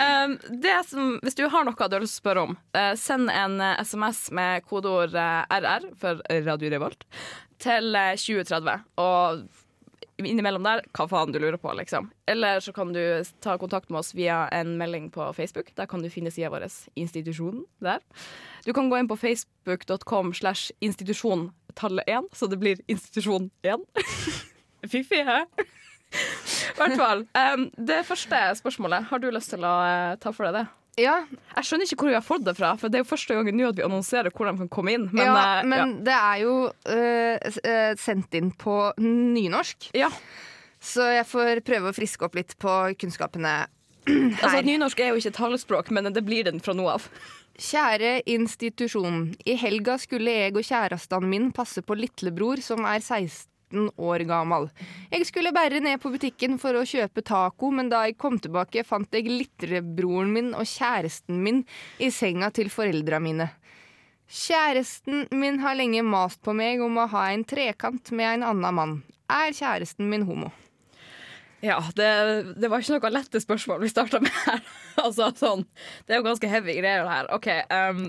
um, 0.00 0.38
det 0.64 0.78
som, 0.88 1.18
hvis 1.20 1.36
du 1.36 1.44
har 1.44 1.68
noe 1.68 1.76
du 1.76 1.98
har 1.98 2.04
lyst 2.04 2.16
til 2.16 2.22
å 2.22 2.24
spørre 2.24 2.48
om, 2.48 2.58
uh, 2.78 2.92
send 2.96 3.28
en 3.28 3.60
uh, 3.60 3.76
SMS 3.84 4.30
med 4.32 4.64
kodeord 4.70 5.12
uh, 5.12 5.44
RR 5.52 5.90
for 6.00 6.24
Radio 6.48 6.72
Revolt 6.72 7.04
til 7.64 7.94
eh, 7.98 8.14
2030. 8.18 8.84
Og 9.02 9.44
innimellom 10.22 10.66
der, 10.66 10.82
hva 10.94 11.06
faen 11.10 11.32
du 11.34 11.40
lurer 11.42 11.58
på, 11.60 11.72
liksom. 11.78 12.10
Eller 12.30 12.60
så 12.64 12.72
kan 12.74 12.92
du 12.94 13.00
ta 13.44 13.56
kontakt 13.58 13.90
med 13.90 14.00
oss 14.02 14.14
via 14.14 14.44
en 14.54 14.76
melding 14.78 15.10
på 15.14 15.32
Facebook. 15.36 15.72
Der 15.74 15.88
kan 15.90 16.02
du 16.02 16.10
finne 16.12 16.32
sida 16.34 16.52
vår, 16.52 16.68
Institusjonen, 16.94 17.64
der. 17.82 18.04
Du 18.64 18.72
kan 18.72 18.90
gå 18.90 19.00
inn 19.00 19.10
på 19.10 19.18
facebook.com 19.18 20.34
slash 20.34 20.72
institusjon 20.80 21.50
tallet 21.74 22.06
1, 22.06 22.30
så 22.32 22.46
det 22.46 22.60
blir 22.62 22.80
institusjon 22.86 23.50
1. 23.62 23.82
Fiffig, 24.92 25.24
hæ? 25.26 25.44
I 26.14 26.76
hvert 26.78 26.96
fall. 26.98 27.26
Um, 27.34 27.68
det 27.74 28.04
første 28.06 28.38
spørsmålet, 28.60 29.10
har 29.10 29.18
du 29.18 29.30
lyst 29.34 29.50
til 29.54 29.66
å 29.66 29.74
uh, 29.82 30.14
ta 30.20 30.30
for 30.34 30.46
deg 30.46 30.60
det? 30.60 30.66
Ja, 31.00 31.24
Jeg 31.56 31.66
skjønner 31.66 31.88
ikke 31.88 31.98
hvor 32.04 32.12
vi 32.12 32.16
har 32.16 32.24
fått 32.24 32.44
det 32.46 32.54
fra, 32.58 32.72
for 32.78 32.90
det 32.90 32.98
er 32.98 33.04
jo 33.04 33.10
første 33.10 33.36
gangen 33.36 33.56
nå 33.58 33.68
at 33.70 33.78
vi 33.78 33.86
annonserer 33.86 34.34
hvor 34.34 34.48
de 34.48 34.56
kan 34.62 34.70
komme 34.72 34.94
inn. 34.94 35.06
Men, 35.12 35.26
ja, 35.26 35.44
eh, 35.58 35.68
men 35.70 35.94
det 36.06 36.16
er 36.16 36.42
jo 36.44 36.56
uh, 36.70 37.94
sendt 38.00 38.36
inn 38.38 38.52
på 38.58 38.76
nynorsk, 39.02 39.90
ja. 39.98 40.10
så 40.82 41.08
jeg 41.16 41.28
får 41.30 41.62
prøve 41.66 41.90
å 41.90 41.96
friske 41.96 42.26
opp 42.26 42.38
litt 42.38 42.54
på 42.62 42.74
kunnskapene 43.00 43.54
her. 44.06 44.36
Altså, 44.42 44.60
nynorsk 44.66 45.00
er 45.00 45.12
jo 45.12 45.22
ikke 45.22 45.38
talespråk, 45.38 45.90
men 45.94 46.12
det 46.14 46.22
blir 46.26 46.46
den 46.46 46.62
fra 46.62 46.76
nå 46.76 46.86
av. 46.92 47.08
Kjære 47.54 48.20
institusjon. 48.34 49.28
I 49.46 49.54
helga 49.58 49.94
skulle 50.02 50.32
jeg 50.34 50.54
og 50.58 50.66
kjæresten 50.66 51.26
min 51.30 51.50
passe 51.54 51.82
på 51.86 51.96
lillebror 51.98 52.62
som 52.62 52.82
er 52.86 52.98
16 53.02 53.53
år 53.96 54.24
gammel. 54.28 54.68
Jeg 55.12 55.26
skulle 55.28 55.52
bare 55.54 55.82
ned 55.84 56.00
på 56.02 56.12
butikken 56.14 56.56
for 56.62 56.76
å 56.78 56.86
kjøpe 56.88 57.24
taco, 57.26 57.70
men 57.74 57.90
da 57.92 58.04
jeg 58.08 58.18
kom 58.20 58.38
tilbake, 58.42 58.86
fant 58.86 59.14
jeg 59.14 59.28
lillebroren 59.30 60.32
min 60.34 60.50
og 60.54 60.66
kjæresten 60.68 61.42
min 61.44 61.62
i 61.98 62.10
senga 62.14 62.50
til 62.54 62.72
foreldra 62.72 63.20
mine. 63.22 63.50
Kjæresten 64.30 65.26
min 65.36 65.60
har 65.62 65.76
lenge 65.78 66.02
mast 66.06 66.40
på 66.44 66.54
meg 66.56 66.82
om 66.82 66.96
å 66.98 67.08
ha 67.12 67.28
en 67.32 67.44
trekant 67.46 68.14
med 68.16 68.38
en 68.38 68.46
annen 68.50 68.78
mann. 68.78 69.00
Er 69.30 69.52
kjæresten 69.56 70.08
min 70.10 70.24
homo? 70.28 70.50
Ja, 71.64 71.78
det, 71.96 72.08
det 72.60 72.68
var 72.68 72.82
ikke 72.82 72.98
noe 72.98 73.12
lette 73.14 73.40
spørsmål 73.40 73.80
vi 73.84 73.88
starta 73.92 74.20
med 74.20 74.32
her. 74.44 74.60
altså, 75.04 75.30
sånn. 75.38 75.64
Det 76.04 76.12
er 76.12 76.20
jo 76.20 76.26
ganske 76.26 76.50
heavy 76.50 76.76
greier 76.76 77.06
det 77.06 77.14
her. 77.14 77.30
OK, 77.32 77.48
um, 77.72 78.02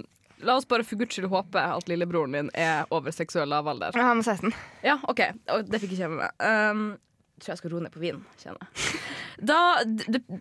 la 0.44 0.56
oss 0.56 0.68
bare 0.68 0.84
for 0.84 1.00
guds 1.00 1.16
skyld 1.16 1.30
håpe 1.32 1.62
at 1.62 1.90
lillebroren 1.90 2.36
din 2.36 2.52
er 2.54 2.86
over 2.94 3.14
seksuell 3.16 3.50
lavalder. 3.52 3.96
Han 3.98 4.22
er 4.22 4.28
16. 4.36 4.54
Ja, 4.86 5.00
OK. 5.10 5.22
Og 5.54 5.68
Det 5.70 5.82
fikk 5.82 5.96
ikke 5.96 6.06
jeg 6.06 6.14
med 6.14 6.24
meg. 6.26 6.40
Um, 6.44 6.86
tror 7.40 7.54
jeg 7.54 7.62
skal 7.62 7.74
roe 7.74 7.84
ned 7.84 7.94
på 7.94 8.04
vinen, 8.04 8.24
kjenner 8.42 8.66
jeg. 8.66 9.04
Da, 9.36 9.84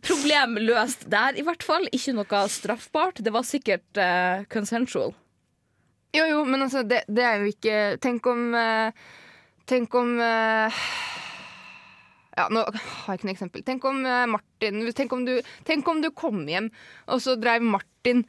Problem 0.06 0.54
løst 0.62 1.08
der, 1.10 1.34
i 1.34 1.42
hvert 1.42 1.64
fall. 1.66 1.88
Ikke 1.90 2.14
noe 2.14 2.42
straffbart. 2.50 3.18
Det 3.26 3.32
var 3.34 3.46
sikkert 3.46 3.98
uh, 3.98 4.44
consensual. 4.52 5.10
Jo, 6.14 6.28
jo, 6.30 6.44
men 6.46 6.62
altså, 6.62 6.84
det, 6.86 7.02
det 7.10 7.24
er 7.26 7.42
jo 7.42 7.50
ikke 7.50 7.78
Tenk 7.98 8.26
om 8.30 8.52
uh, 8.54 8.94
Tenk 9.66 9.96
om 9.98 10.12
uh, 10.22 10.84
Ja, 12.38 12.44
nå 12.54 12.62
har 12.62 13.08
jeg 13.08 13.18
ikke 13.18 13.26
noe 13.26 13.34
eksempel. 13.34 13.66
Tenk 13.66 13.88
om 13.90 13.98
Martin 14.30 14.86
tenk 14.94 15.12
om, 15.14 15.26
du, 15.26 15.34
tenk 15.66 15.90
om 15.90 16.00
du 16.02 16.08
kom 16.14 16.40
hjem, 16.50 16.70
og 17.06 17.20
så 17.22 17.34
dreiv 17.38 17.62
Martin 17.62 18.24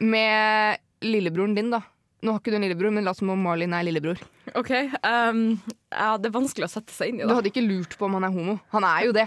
med 0.00 0.80
lillebroren 1.04 1.54
din, 1.56 1.70
da. 1.72 1.82
Nå 2.20 2.34
har 2.34 2.42
ikke 2.42 2.52
du 2.52 2.58
en 2.58 2.64
lillebror, 2.66 2.92
men 2.92 3.06
la 3.06 3.14
oss 3.14 3.22
som 3.22 3.30
om 3.32 3.40
Marlin 3.40 3.72
er 3.72 3.86
lillebror. 3.86 4.20
OK. 4.58 4.70
Um, 5.00 5.44
ja, 5.88 6.10
det 6.20 6.28
er 6.28 6.34
vanskelig 6.34 6.66
å 6.66 6.72
sette 6.74 6.92
seg 6.92 7.12
inn 7.14 7.22
i 7.22 7.28
Du 7.28 7.32
hadde 7.32 7.48
ikke 7.48 7.64
lurt 7.64 7.96
på 7.96 8.08
om 8.08 8.18
han 8.18 8.26
er 8.28 8.34
homo. 8.34 8.58
Han 8.74 8.84
er 8.84 9.06
jo 9.08 9.14
det. 9.16 9.24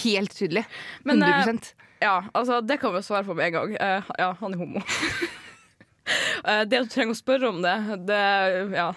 Helt 0.00 0.32
tydelig. 0.38 0.64
Men, 1.08 1.20
uh, 1.20 1.72
Ja, 2.02 2.14
altså, 2.32 2.62
det 2.64 2.78
kan 2.80 2.94
vi 2.96 3.02
svare 3.04 3.26
på 3.28 3.36
med 3.36 3.50
en 3.50 3.58
gang. 3.58 3.74
Uh, 3.76 4.14
ja, 4.22 4.30
han 4.40 4.56
er 4.56 4.62
homo. 4.62 4.80
uh, 4.80 6.62
det 6.68 6.80
at 6.80 6.88
du 6.88 6.94
trenger 6.94 7.12
å 7.12 7.20
spørre 7.20 7.52
om 7.52 7.60
det, 7.64 7.76
det 8.08 8.22
Ja. 8.78 8.92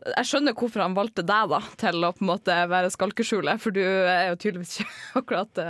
Jeg 0.00 0.28
skjønner 0.30 0.54
hvorfor 0.56 0.80
han 0.80 0.94
valgte 0.96 1.20
deg 1.28 1.50
da 1.52 1.58
til 1.80 2.04
å 2.08 2.12
på 2.16 2.22
en 2.24 2.30
måte 2.30 2.54
være 2.72 2.88
skalkeskjulet, 2.92 3.60
for 3.60 3.76
du 3.76 3.82
er 3.84 4.30
jo 4.30 4.38
tydeligvis 4.40 4.78
ikke 4.80 4.94
akkurat 5.20 5.60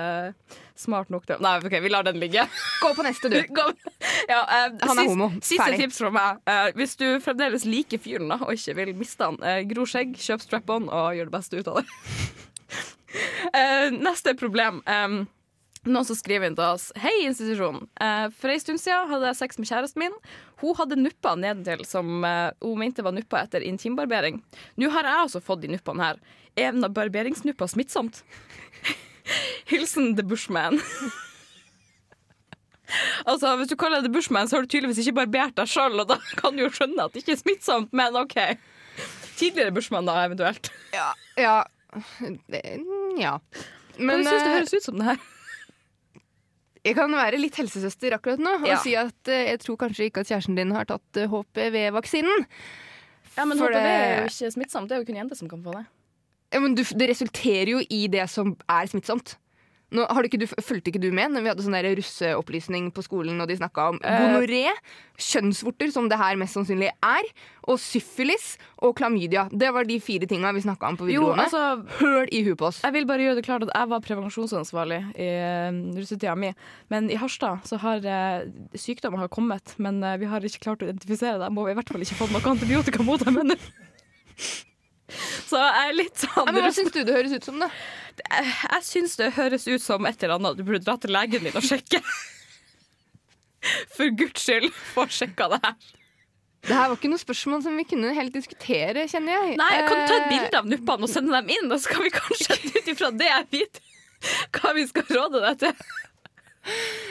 smart 0.80 1.10
nok 1.12 1.26
til 1.28 1.40
Nei, 1.44 1.56
OK, 1.60 1.75
vi 1.82 1.92
lar 1.92 2.06
den 2.06 2.20
ligge. 2.20 2.46
Gå 2.80 2.92
på 2.96 3.04
neste, 3.06 3.30
du. 3.32 3.38
Gå. 3.58 3.66
Ja, 4.30 4.40
uh, 4.44 4.78
Han 4.88 5.02
er 5.02 5.10
homo. 5.10 5.30
Siste 5.40 5.62
Ferdig. 5.62 5.82
tips 5.84 6.00
fra 6.02 6.12
meg. 6.14 6.40
Uh, 6.49 6.68
hvis 6.78 6.96
du 7.00 7.06
fremdeles 7.25 7.66
liker 7.68 8.00
fyren 8.02 8.30
da, 8.32 8.40
og 8.44 8.54
ikke 8.56 8.76
vil 8.80 8.94
miste 8.99 9.26
han, 9.26 9.40
uh, 9.44 9.60
gro 9.70 9.87
skjegg, 9.88 10.16
kjøp 10.20 10.46
strap-on 10.46 10.88
og 10.88 11.18
gjør 11.18 11.30
det 11.30 11.37
beste 11.37 11.60
ut 11.60 11.70
av 11.70 11.82
det. 11.82 11.90
Neste 14.06 14.37
problem. 14.38 14.82
Um, 14.87 15.25
noen 15.88 16.06
som 16.06 16.14
skriver 16.14 16.46
inn 16.46 16.56
til 16.58 16.66
oss 16.66 16.90
Hei, 17.00 17.14
institusjon. 17.25 17.87
Eh, 18.04 18.26
for 18.37 18.52
en 18.52 18.60
stund 18.60 18.80
siden 18.82 19.08
hadde 19.08 19.30
jeg 19.30 19.38
sex 19.38 19.58
med 19.58 19.68
kjæresten 19.70 20.02
min. 20.04 20.18
Hun 20.60 20.76
hadde 20.76 20.99
nupper 21.00 21.40
nedentil 21.40 21.87
som 21.88 22.20
hun 22.20 22.78
mente 22.78 23.02
var 23.02 23.16
nupper 23.16 23.40
etter 23.40 23.64
intimbarbering. 23.64 24.42
Nå 24.76 24.90
har 24.92 25.08
jeg 25.08 25.25
også 25.25 25.40
fått 25.42 25.64
de 25.64 25.72
nuppene 25.72 26.04
her. 26.04 26.20
Er 26.60 26.76
barberingsnupper 26.76 27.72
smittsomt? 27.72 28.20
Hilsen 29.70 30.14
The 30.18 30.24
Bushman. 30.26 30.80
altså, 33.28 33.56
Hvis 33.60 33.68
du 33.72 33.76
kaller 33.80 34.02
det 34.04 34.12
Bushman, 34.14 34.48
så 34.48 34.56
har 34.58 34.62
du 34.66 34.70
tydeligvis 34.72 35.00
ikke 35.04 35.18
barbert 35.22 35.56
deg 35.60 35.70
sjøl, 35.70 36.00
og 36.02 36.08
da 36.10 36.18
kan 36.40 36.56
du 36.56 36.64
jo 36.64 36.70
skjønne 36.74 37.06
at 37.06 37.14
det 37.14 37.22
ikke 37.24 37.36
er 37.36 37.42
smittsomt, 37.42 37.92
men 37.96 38.16
OK. 38.18 38.36
Tidligere 39.40 39.72
Bushman, 39.76 40.08
da, 40.08 40.18
eventuelt. 40.26 40.72
Ja. 40.94 41.10
ja. 41.40 41.58
Det, 42.50 42.62
ja. 43.18 43.36
Men 43.98 44.22
Hva 44.24 44.30
syns 44.30 44.42
du 44.44 44.48
eh, 44.50 44.56
høres 44.58 44.74
ut 44.76 44.84
som 44.88 44.98
det 45.00 45.06
her? 45.12 45.22
Jeg 46.86 46.96
kan 46.96 47.12
være 47.12 47.36
litt 47.40 47.56
helsesøster 47.60 48.14
akkurat 48.16 48.40
nå 48.40 48.54
og 48.62 48.68
Ja. 48.71 48.78
si 48.80 48.95
at 48.97 49.28
eh, 49.28 49.50
jeg 49.50 49.60
tror 49.64 49.76
kanskje 49.82 50.06
ikke 50.08 50.23
at 50.25 50.30
kjæresten 50.30 50.56
din 50.56 50.71
har 50.73 50.86
tatt 50.88 51.18
eh, 51.21 51.28
HPV-vaksinen. 51.28 52.47
Ja, 53.36 53.45
men 53.47 53.58
For 53.60 53.68
HPV 53.73 53.88
er 53.90 54.14
jo 54.23 54.28
ikke 54.30 54.52
smittsomt. 54.56 54.88
Det 54.88 54.97
er 54.97 55.02
jo 55.02 55.08
kun 55.10 55.18
jenter 55.21 55.38
som 55.38 55.50
kan 55.50 55.60
få 55.64 55.75
det. 55.76 55.84
Ja, 56.50 56.60
men 56.63 56.75
du, 56.75 56.82
det 56.82 57.13
resulterer 57.13 57.76
jo 57.76 57.84
i 57.91 58.06
det 58.10 58.26
som 58.30 58.56
er 58.69 58.91
smittsomt. 58.91 59.36
Nå, 59.91 60.04
har 60.06 60.23
du 60.23 60.28
ikke, 60.28 60.39
du, 60.39 60.47
fulgte 60.63 60.93
ikke 60.93 61.00
du 61.02 61.08
med 61.10 61.32
når 61.34 61.43
vi 61.43 61.50
hadde 61.50 61.65
sånn 61.67 61.75
russeopplysning 61.99 62.93
på 62.95 63.02
skolen 63.02 63.43
og 63.43 63.49
de 63.50 63.56
snakka 63.58 63.89
om 63.91 63.97
Eh. 64.06 64.21
gonoré, 64.23 64.71
kjønnsvorter, 65.19 65.91
som 65.91 66.06
det 66.08 66.19
her 66.21 66.39
mest 66.39 66.54
sannsynlig 66.54 66.93
er, 67.02 67.26
og 67.67 67.80
syfilis 67.82 68.52
og 68.78 68.95
klamydia. 69.00 69.49
Det 69.50 69.73
var 69.75 69.89
de 69.89 69.99
fire 69.99 70.28
tinga 70.30 70.52
vi 70.54 70.63
snakka 70.63 70.93
om 70.93 70.97
på 71.00 71.10
Jo, 71.10 71.25
videregående. 71.26 71.49
altså 71.49 71.99
Høl 71.99 72.30
i 72.30 72.45
huet 72.47 72.58
på 72.63 72.69
oss. 72.71 72.80
Jeg 72.86 72.95
vil 72.95 73.08
bare 73.10 73.26
gjøre 73.26 73.41
det 73.41 73.45
klart 73.49 73.67
at 73.67 73.75
jeg 73.75 73.91
var 73.91 74.06
prevensjonsansvarlig 74.06 75.00
i 75.19 75.28
eh, 75.43 75.82
russetida 75.99 76.36
mi. 76.39 76.54
Men 76.89 77.10
i 77.10 77.19
Harstad 77.19 77.67
så 77.67 77.82
har 77.82 78.06
eh, 78.06 78.47
sykdommer 78.78 79.19
har 79.26 79.28
kommet, 79.28 79.75
men 79.78 79.99
eh, 80.06 80.19
vi 80.23 80.30
har 80.30 80.39
ikke 80.47 80.63
klart 80.71 80.86
å 80.86 80.86
identifisere 80.86 81.43
dem. 81.43 81.58
Og 81.58 81.67
vi 81.67 81.75
har 81.75 81.80
i 81.80 81.82
hvert 81.82 81.91
fall 81.97 82.06
ikke 82.06 82.21
fått 82.23 82.30
noe 82.39 82.47
antibiotika 82.54 83.02
mot 83.02 83.26
dem 83.26 83.43
ennå. 83.43 83.58
Så 85.12 85.60
jeg 85.60 85.86
er 85.90 85.96
litt 85.96 86.20
sånn 86.23 86.46
Ja, 86.46 86.52
men 86.54 86.66
Hva 86.66 86.73
syns 86.75 86.92
du 86.94 87.00
det 87.04 87.14
høres 87.16 87.34
ut 87.36 87.46
som, 87.49 87.62
da? 87.62 87.70
Jeg, 88.20 88.82
syns 88.86 89.16
det 89.20 89.30
høres 89.38 89.64
ut 89.68 89.82
som 89.82 90.06
et 90.08 90.23
eller 90.23 90.36
annet 90.38 90.58
du 90.58 90.66
burde 90.66 90.82
dra 90.84 90.96
til 91.00 91.14
legen 91.14 91.46
din 91.46 91.56
og 91.56 91.64
sjekke. 91.64 92.02
For 93.96 94.12
guds 94.16 94.44
skyld, 94.44 94.70
få 94.94 95.06
sjekka 95.12 95.49
det 95.54 95.60
her. 95.64 95.75
Det 96.60 96.76
her 96.76 96.90
var 96.90 96.99
ikke 96.99 97.08
noe 97.08 97.20
spørsmål 97.20 97.62
som 97.64 97.76
vi 97.80 97.86
kunne 97.88 98.12
helt 98.16 98.34
diskutere, 98.36 99.06
kjenner 99.08 99.32
jeg. 99.32 99.54
Nei, 99.60 99.70
jeg 99.78 99.86
kan 99.88 100.02
ta 100.04 100.16
et 100.18 100.26
Eh, 100.26 100.28
bilde 100.34 100.58
av 100.60 100.68
nuppene 100.68 101.08
og 101.08 101.12
sende 101.12 101.32
dem 101.32 101.49
inn, 101.54 101.70
og 101.73 101.80
så 101.80 101.94
kan 101.94 102.04
vi 102.04 102.12
kanskje 102.12 102.58
ut 102.76 102.90
ifra 102.92 103.10
det 103.16 103.30
vite 103.54 103.86
hva 104.52 104.75
vi 104.76 104.84
skal 104.84 105.06
råde 105.16 105.40
deg 105.40 105.62
til. 105.62 105.86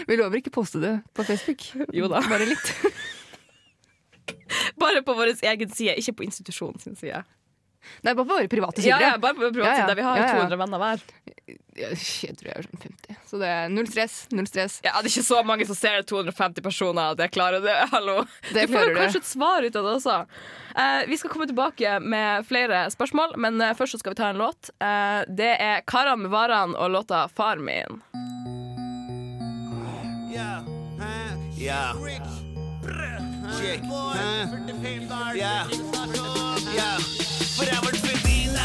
Vi 0.05 0.17
lover 0.19 0.37
ikke 0.43 0.53
poste 0.53 0.77
det 0.81 0.93
på 1.17 1.25
Facebook. 1.25 1.63
Jo 1.97 2.09
da. 2.11 2.21
Bare 2.29 2.45
litt. 2.45 2.69
Bare 4.77 5.01
på 5.05 5.15
vår 5.17 5.33
egen 5.41 5.73
side, 5.73 5.95
ikke 5.97 6.19
på 6.19 6.27
institusjonen 6.27 6.77
sin 6.83 6.97
side. 6.99 7.23
Nei, 8.03 8.13
bare 8.13 8.25
på 8.25 8.33
våre 8.33 8.47
private 8.51 8.81
sider. 8.81 9.01
ja, 9.01 9.17
bare 9.17 9.33
på 9.37 9.49
private 9.53 9.69
Ja, 9.69 9.77
ja. 9.77 9.85
side, 9.87 9.95
vi 9.95 10.01
har 10.05 10.17
Ja, 10.17 10.25
ja. 10.27 10.33
200 10.39 10.57
venner 10.57 10.77
hver. 10.83 10.99
Jeg, 11.79 12.35
tror 12.37 12.47
jeg 12.49 12.55
er 12.59 12.65
sånn 12.67 12.81
50. 12.83 13.15
Så 13.29 13.37
det 13.39 13.47
er 13.49 13.69
null 13.71 13.87
stress. 13.87 14.15
Null 14.35 14.47
stress. 14.49 14.79
Ja, 14.83 14.91
Det 15.01 15.07
er 15.07 15.13
ikke 15.13 15.23
så 15.29 15.39
mange 15.47 15.65
som 15.65 15.75
ser 15.79 15.95
det, 16.01 16.07
250 16.11 16.61
personer. 16.65 17.11
at 17.15 17.19
jeg 17.23 17.31
klarer 17.31 17.61
det. 17.63 17.75
Hallo. 17.93 18.25
Det 18.53 18.67
du 18.67 18.73
får 18.73 18.89
jo 18.89 18.93
du. 18.93 18.99
kanskje 18.99 19.21
et 19.23 19.29
svar 19.31 19.63
ut 19.63 19.75
av 19.75 19.83
det 19.87 19.93
også. 19.95 20.17
Uh, 20.75 21.01
vi 21.09 21.17
skal 21.17 21.29
komme 21.31 21.47
tilbake 21.47 21.99
med 22.03 22.45
flere 22.45 22.83
spørsmål, 22.91 23.33
men 23.37 23.61
eh, 23.61 23.73
først 23.79 23.95
så 23.95 23.99
skal 24.03 24.13
vi 24.13 24.19
ta 24.21 24.29
en 24.29 24.37
låt. 24.43 24.69
Uh, 24.83 25.23
det 25.27 25.55
er 25.59 25.81
Karan 25.87 26.19
med 26.21 26.29
varene 26.31 26.75
og 26.77 26.91
låta 26.91 27.27
'Far 27.31 27.57
min'. 27.57 28.01
Yeah. 30.29 30.63
Yeah. 31.57 31.93
Yeah. 31.93 31.93
Yeah. 35.35 35.67
Yeah. 36.75 37.18
For 37.59 37.67
jeg 37.67 37.81
var 37.83 37.91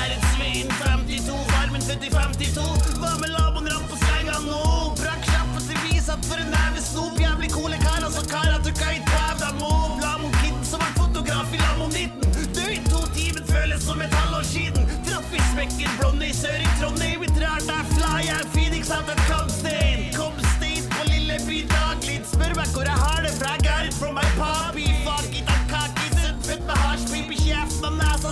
er 0.02 0.10
et 0.14 0.24
svin. 0.34 0.68
52, 0.80 1.38
varmen 1.52 1.82
født 1.82 2.04
i 2.06 2.10
52. 2.14 2.66
Hva 3.02 3.10
med 3.22 3.32
laboen 3.34 3.66
rapp 3.72 3.88
på 3.90 3.96
senga 4.02 4.36
nå? 4.44 4.58
Brakk 5.00 5.24
kjappet 5.30 5.66
til 5.70 5.80
vis 5.86 6.10
at 6.14 6.28
for 6.28 6.42
en 6.42 6.52
neve 6.52 6.82
snop. 6.84 7.18
Jævlig 7.24 7.50
coole 7.56 7.80
kar, 7.82 8.04
altså 8.06 8.22
kara 8.30 8.60
tukka 8.66 8.92
i 8.94 9.00
deg 9.08 9.58
må. 9.58 9.72
Lamon 10.04 10.30
kitten, 10.38 10.62
som 10.70 10.84
var 10.84 10.94
fotograf 11.00 11.50
i 11.56 11.62
Lamon 11.64 11.90
19. 11.90 12.54
Død 12.54 12.70
i 12.76 12.78
to 12.86 13.02
timer 13.18 13.42
føles 13.50 13.82
som 13.88 14.06
et 14.06 14.14
halvår 14.20 14.46
siden. 14.52 14.86
Traff 15.08 15.34
i 15.34 15.42
smekken 15.50 15.98
blonde 15.98 16.30
i 16.30 16.38
sør 16.42 16.62
i 16.62 16.70
Trondheim. 16.78 17.26
Vi 17.26 17.34
rart 17.42 17.74
er 17.78 17.84
fly, 17.96 18.14
jeg 18.28 18.38
er 18.38 18.48
Phoenix 18.54 18.94
at 18.94 19.10
et 19.16 19.26
kantstein. 19.32 20.06
Kom 20.14 20.38
stein 20.54 20.86
på 20.94 21.10
lille 21.10 21.40
Lilleby 21.42 21.64
daglig. 21.74 22.22
Spør 22.30 22.54
meg 22.62 22.70
hvor 22.70 22.86
jeg 22.86 22.98
har 23.08 23.26
det 23.26 23.34
fra. 23.42 23.58
Got 23.66 23.90
it 23.90 23.98
from 23.98 24.14
my 24.22 24.28
papi. 24.38 24.83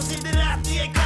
Kjeften 0.08 0.38
og 0.38 1.01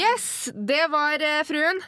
Yes, 0.00 0.48
det 0.54 0.86
var 0.88 1.20
eh, 1.20 1.42
fruen. 1.44 1.80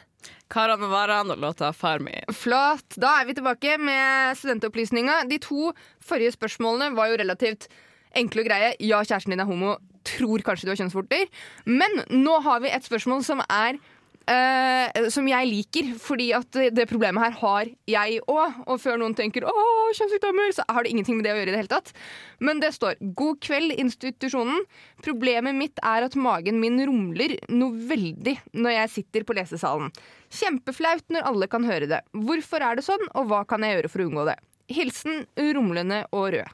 Karan 0.53 0.79
med 0.79 0.89
Varan 0.89 1.31
og 1.31 1.39
låta 1.41 1.73
'Far 1.73 1.99
min'. 1.99 2.33
Flott. 2.33 2.95
Da 2.95 3.21
er 3.21 3.25
vi 3.25 3.33
tilbake 3.33 3.77
med 3.77 4.37
studentopplysninga. 4.37 5.23
De 5.29 5.39
to 5.41 5.71
forrige 6.01 6.35
spørsmålene 6.35 6.95
var 6.95 7.09
jo 7.09 7.17
relativt 7.17 7.67
enkle 8.15 8.43
og 8.43 8.47
greie. 8.47 8.75
Ja, 8.79 9.01
kjæresten 9.01 9.33
din 9.33 9.41
er 9.41 9.49
homo. 9.49 9.77
Tror 10.05 10.43
kanskje 10.45 10.67
du 10.67 10.73
har 10.73 10.81
kjønnsvorter. 10.83 11.25
Men 11.65 12.03
nå 12.11 12.37
har 12.45 12.61
vi 12.61 12.69
et 12.69 12.85
spørsmål 12.85 13.23
som 13.25 13.41
er 13.49 13.79
eh, 14.27 15.09
som 15.09 15.27
jeg 15.27 15.47
liker, 15.49 15.93
fordi 15.99 16.31
at 16.35 16.51
det- 16.51 16.87
problemet 16.89 17.23
her 17.23 17.31
har 17.31 17.65
jeg 17.87 18.21
òg. 18.27 18.63
Og 18.67 18.79
før 18.79 18.97
noen 18.97 19.15
tenker 19.15 19.41
'å, 19.41 19.53
kjønnssykdommer', 19.93 20.53
så 20.53 20.63
har 20.69 20.83
det 20.83 20.91
ingenting 20.91 21.17
med 21.17 21.25
det 21.25 21.33
å 21.33 21.37
gjøre 21.37 21.47
i 21.47 21.51
det 21.51 21.61
hele 21.61 21.67
tatt. 21.67 21.93
Men 22.39 22.59
det 22.59 22.73
står 22.73 22.95
'God 23.15 23.39
kveld, 23.41 23.77
institusjonen'. 23.77 24.65
Problemet 25.01 25.55
mitt 25.55 25.77
er 25.83 26.03
at 26.03 26.15
magen 26.15 26.59
min 26.59 26.79
rumler 26.79 27.37
noe 27.49 27.71
veldig 27.71 28.39
når 28.53 28.71
jeg 28.71 28.89
sitter 28.89 29.23
på 29.23 29.35
lesesalen. 29.35 29.91
Kjempeflaut 30.29 31.03
når 31.09 31.23
alle 31.23 31.47
kan 31.47 31.63
høre 31.63 31.87
det. 31.87 32.01
Hvorfor 32.13 32.61
er 32.61 32.75
det 32.75 32.83
sånn, 32.85 33.07
og 33.15 33.27
hva 33.27 33.47
kan 33.47 33.61
jeg 33.61 33.81
gjøre 33.81 33.89
for 33.89 33.99
å 33.99 34.09
unngå 34.09 34.25
det? 34.25 34.39
Hilsen 34.69 35.25
rumlende 35.37 36.05
og 36.11 36.33
rød. 36.33 36.47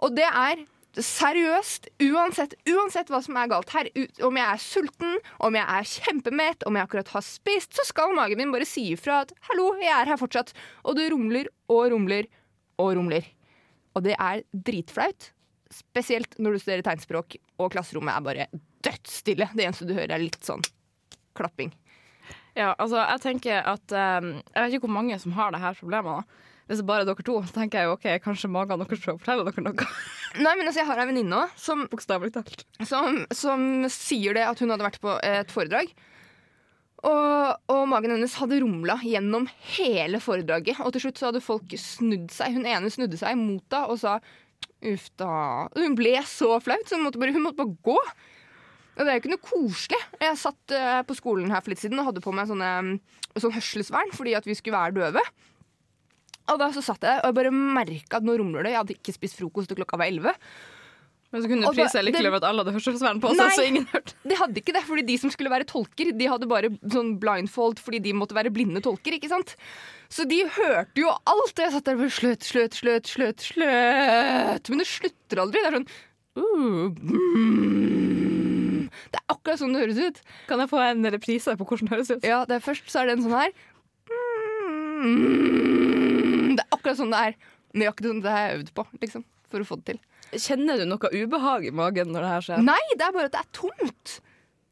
Og 0.00 0.14
det 0.14 0.24
er 0.24 0.64
seriøst, 0.96 1.88
uansett, 2.08 2.54
uansett 2.68 3.10
hva 3.12 3.20
som 3.24 3.36
er 3.38 3.50
galt 3.50 3.70
her, 3.74 3.88
om 4.24 4.38
jeg 4.38 4.46
er 4.46 4.62
sulten, 4.62 5.16
om 5.44 5.58
jeg 5.58 5.66
er 5.76 5.88
kjempemett, 5.92 6.64
om 6.66 6.78
jeg 6.78 6.88
akkurat 6.88 7.12
har 7.14 7.24
spist, 7.26 7.74
så 7.76 7.84
skal 7.86 8.14
magen 8.16 8.40
min 8.40 8.52
bare 8.54 8.66
si 8.68 8.88
ifra 8.94 9.22
at 9.24 9.32
'hallo, 9.48 9.74
jeg 9.80 9.92
er 9.94 10.10
her 10.12 10.20
fortsatt'. 10.20 10.54
Og 10.84 10.96
det 10.96 11.10
rumler 11.12 11.46
og 11.68 11.92
rumler 11.92 12.26
og 12.78 12.96
rumler. 12.96 13.24
Og 13.94 14.02
det 14.04 14.16
er 14.18 14.42
dritflaut. 14.52 15.32
Spesielt 15.70 16.38
når 16.38 16.52
du 16.52 16.58
studerer 16.58 16.82
tegnspråk 16.82 17.36
og 17.58 17.72
klasserommet 17.72 18.14
er 18.14 18.20
bare 18.20 18.46
dødsstille. 18.82 19.50
Det 19.54 19.64
eneste 19.64 19.86
du 19.86 19.94
hører, 19.94 20.14
er 20.14 20.22
litt 20.22 20.42
sånn 20.44 20.62
klapping. 21.34 21.72
Ja, 22.56 22.74
altså, 22.78 22.98
jeg 23.04 23.20
tenker 23.22 23.62
at 23.62 23.92
um, 23.92 24.42
Jeg 24.42 24.62
vet 24.62 24.72
ikke 24.74 24.86
hvor 24.88 24.96
mange 24.96 25.18
som 25.18 25.32
har 25.32 25.52
det 25.52 25.60
her 25.60 25.74
problemet. 25.78 26.24
da. 26.24 26.47
Hvis 26.68 26.82
det 26.82 26.88
bare 26.88 27.04
er 27.04 27.08
dere 27.08 27.24
to, 27.24 27.38
tenker 27.54 27.80
jeg 27.80 27.88
jo, 27.88 27.96
ok, 27.96 28.06
kanskje 28.20 28.50
magen 28.52 28.82
deres 28.82 29.06
å 29.08 29.16
fortelle 29.16 29.46
dere 29.46 29.64
noe. 29.64 29.86
Nei, 30.44 30.52
men 30.52 30.66
altså, 30.68 30.82
Jeg 30.82 30.90
har 30.90 31.00
ei 31.00 31.08
venninne 31.08 31.46
som 31.56 31.86
som, 31.88 33.22
som 33.32 33.64
sier 33.92 34.36
det 34.36 34.44
at 34.44 34.60
hun 34.60 34.74
hadde 34.74 34.84
vært 34.84 35.00
på 35.00 35.16
et 35.24 35.54
foredrag. 35.54 35.94
Og, 37.06 37.70
og 37.70 37.84
magen 37.88 38.12
hennes 38.16 38.34
hadde 38.40 38.58
rumla 38.60 38.98
gjennom 39.06 39.46
hele 39.78 40.20
foredraget. 40.20 40.80
Og 40.82 40.92
til 40.92 41.06
slutt 41.06 41.20
så 41.20 41.30
hadde 41.30 41.44
folk 41.44 41.72
snudd 41.78 42.28
seg. 42.34 42.58
Hun 42.58 42.68
ene 42.68 42.90
snudde 42.92 43.20
seg 43.20 43.38
mot 43.38 43.62
henne 43.62 43.84
og 43.88 44.00
sa 44.02 44.18
uff 44.88 45.06
da. 45.18 45.68
Hun 45.78 45.96
ble 45.98 46.16
så 46.26 46.56
flaut, 46.62 46.84
så 46.86 46.98
hun 46.98 47.06
måtte 47.06 47.20
bare, 47.22 47.34
hun 47.34 47.46
måtte 47.46 47.62
bare 47.62 47.78
gå. 47.86 47.98
Og 48.98 49.04
det 49.06 49.12
er 49.12 49.16
jo 49.16 49.22
ikke 49.22 49.32
noe 49.32 49.46
koselig. 49.46 50.00
Jeg 50.20 50.40
satt 50.40 50.74
eh, 50.74 51.02
på 51.06 51.14
skolen 51.14 51.52
her 51.54 51.62
for 51.62 51.70
litt 51.72 51.82
siden 51.82 52.00
og 52.02 52.10
hadde 52.10 52.22
på 52.24 52.34
meg 52.34 52.50
sånne, 52.50 52.98
sånn 53.38 53.54
hørselsvern 53.54 54.10
fordi 54.16 54.34
at 54.34 54.48
vi 54.48 54.58
skulle 54.58 54.80
være 54.80 54.98
døve. 54.98 55.22
Og 56.48 56.58
da 56.60 56.70
så 56.72 56.82
satt 56.84 57.04
jeg 57.04 57.20
og 57.20 57.30
jeg 57.30 57.38
bare 57.38 57.52
merka 57.54 58.20
at 58.20 58.26
nå 58.26 58.38
rumler 58.40 58.64
det. 58.64 58.74
Jeg 58.74 58.82
hadde 58.82 58.98
ikke 58.98 59.16
spist 59.16 59.38
frokost 59.38 59.70
til 59.70 59.78
klokka 59.80 60.00
var 60.00 60.10
elleve. 60.10 60.34
Men 61.28 61.42
så 61.44 61.48
kunne 61.50 61.68
du 61.68 61.76
prise 61.76 61.98
deg 61.98 62.06
lykkelig 62.06 62.28
over 62.30 62.40
at 62.40 62.46
alle 62.48 62.62
hadde 62.64 62.72
hørselsvern 62.72 63.18
på 63.20 63.30
seg, 63.36 63.50
så 63.52 63.64
ingen 63.68 63.84
hørte. 63.90 64.14
De 64.24 64.36
hadde 64.38 64.60
ikke 64.62 64.72
det, 64.72 64.80
fordi 64.88 65.02
de 65.10 65.16
som 65.20 65.32
skulle 65.32 65.52
være 65.52 65.66
tolker, 65.68 66.12
de 66.16 66.28
hadde 66.32 66.48
bare 66.48 66.70
sånn 66.88 67.10
blindfold 67.20 67.82
fordi 67.84 68.00
de 68.06 68.14
måtte 68.16 68.36
være 68.38 68.52
blinde 68.54 68.80
tolker. 68.84 69.18
ikke 69.18 69.28
sant? 69.28 69.52
Så 70.08 70.24
de 70.28 70.40
hørte 70.56 71.02
jo 71.02 71.12
alt. 71.12 71.52
Og 71.52 71.64
jeg 71.66 71.74
satt 71.74 71.90
der 71.90 72.00
og 72.00 72.14
sløt, 72.16 72.48
sløt, 72.48 72.80
sløt, 72.80 73.12
sløt, 73.12 73.44
sløt. 73.50 74.72
Men 74.72 74.80
det 74.80 74.88
slutter 74.88 75.44
aldri. 75.44 75.60
Det 75.60 75.68
er 75.68 75.76
sånn 75.76 75.88
uh, 76.40 76.88
mm. 76.96 78.88
Det 79.12 79.20
er 79.20 79.26
akkurat 79.36 79.60
sånn 79.60 79.76
det 79.76 79.84
høres 79.84 80.00
ut. 80.00 80.24
Kan 80.48 80.64
jeg 80.64 80.72
få 80.72 80.80
en 80.80 81.12
reprise 81.12 81.58
på 81.60 81.68
hvordan 81.68 81.90
det 81.90 81.96
høres 81.98 82.14
ut? 82.16 82.24
Ja, 82.24 82.44
det 82.48 82.56
er 82.56 82.64
Først 82.64 82.88
så 82.88 83.02
er 83.02 83.10
det 83.10 83.18
en 83.18 83.28
sånn 83.28 83.36
her. 83.36 83.52
Mm. 85.04 86.07
Akkurat 86.78 87.00
sånn 87.02 87.12
det 87.14 87.24
er. 87.30 87.36
Nøyaktig 87.78 88.08
sånn 88.12 88.22
det 88.24 88.32
har 88.32 88.46
jeg 88.48 88.62
øvd 88.62 88.72
på, 88.78 88.86
liksom. 89.02 89.26
For 89.52 89.64
å 89.64 89.68
få 89.68 89.76
det 89.82 89.92
til. 89.92 90.00
Kjenner 90.38 90.76
du 90.80 90.84
noe 90.88 91.08
ubehag 91.12 91.66
i 91.68 91.74
magen 91.74 92.10
når 92.12 92.24
det 92.24 92.32
her 92.34 92.46
skjer? 92.48 92.64
Nei, 92.64 92.80
det 92.96 93.04
er 93.06 93.12
bare 93.16 93.28
at 93.30 93.36
det 93.36 93.44
er 93.44 93.52
tomt. 93.56 94.18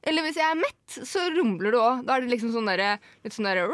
Eller 0.07 0.23
hvis 0.23 0.37
jeg 0.38 0.47
er 0.47 0.59
mett, 0.61 0.97
så 1.09 1.23
rumler 1.35 1.73
det 1.75 1.79
òg. 1.83 2.03
Da 2.07 2.14
er 2.14 2.23
det 2.23 2.29
liksom 2.31 2.53
sånn 2.55 2.69
derre 2.71 2.92
Litt 3.25 3.35
sånn 3.35 3.49
derre 3.49 3.64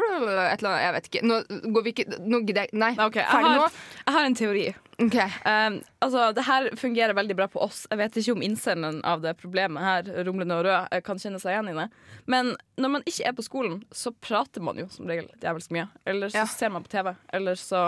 Jeg 0.81 0.93
vet 0.95 1.09
ikke. 1.11 1.21
Nå 1.29 1.35
går 1.75 1.83
vi 1.85 1.91
ikke 1.93 2.05
Nå 2.25 2.39
gidder 2.47 2.63
jeg 2.65 2.73
Nei, 2.81 2.89
Ok, 3.03 3.19
jeg 3.19 3.27
ferdig 3.29 3.51
nå. 3.51 3.59
har, 3.67 3.75
jeg 4.07 4.15
har 4.15 4.25
en 4.29 4.37
teori. 4.39 4.63
Ok. 5.03 5.17
Um, 5.45 5.75
altså, 6.07 6.23
det 6.33 6.45
her 6.47 6.69
fungerer 6.79 7.13
veldig 7.17 7.35
bra 7.37 7.47
på 7.53 7.61
oss. 7.61 7.83
Jeg 7.91 7.99
vet 8.01 8.17
ikke 8.23 8.33
om 8.33 8.41
innsenderen 8.47 8.97
av 9.05 9.21
det 9.21 9.35
problemet 9.43 9.85
her, 9.85 10.09
rumlende 10.25 10.57
og 10.57 10.65
rød, 10.65 10.87
eh, 10.89 11.03
kan 11.05 11.21
kjenne 11.21 11.41
seg 11.41 11.53
igjen 11.53 11.69
i 11.69 11.77
det. 11.83 11.85
Men 12.29 12.55
når 12.81 12.93
man 12.95 13.05
ikke 13.09 13.27
er 13.29 13.37
på 13.37 13.45
skolen, 13.45 13.83
så 13.93 14.13
prater 14.25 14.61
man 14.65 14.81
jo 14.81 14.87
som 14.93 15.05
regel 15.09 15.29
jævlig 15.43 15.69
mye. 15.77 15.87
Eller 16.09 16.33
så 16.33 16.41
Ja. 16.41 16.45
ser 16.49 16.69
man 16.73 16.81
på 16.85 16.89
TV, 16.93 17.13
eller 17.33 17.53
så 17.61 17.83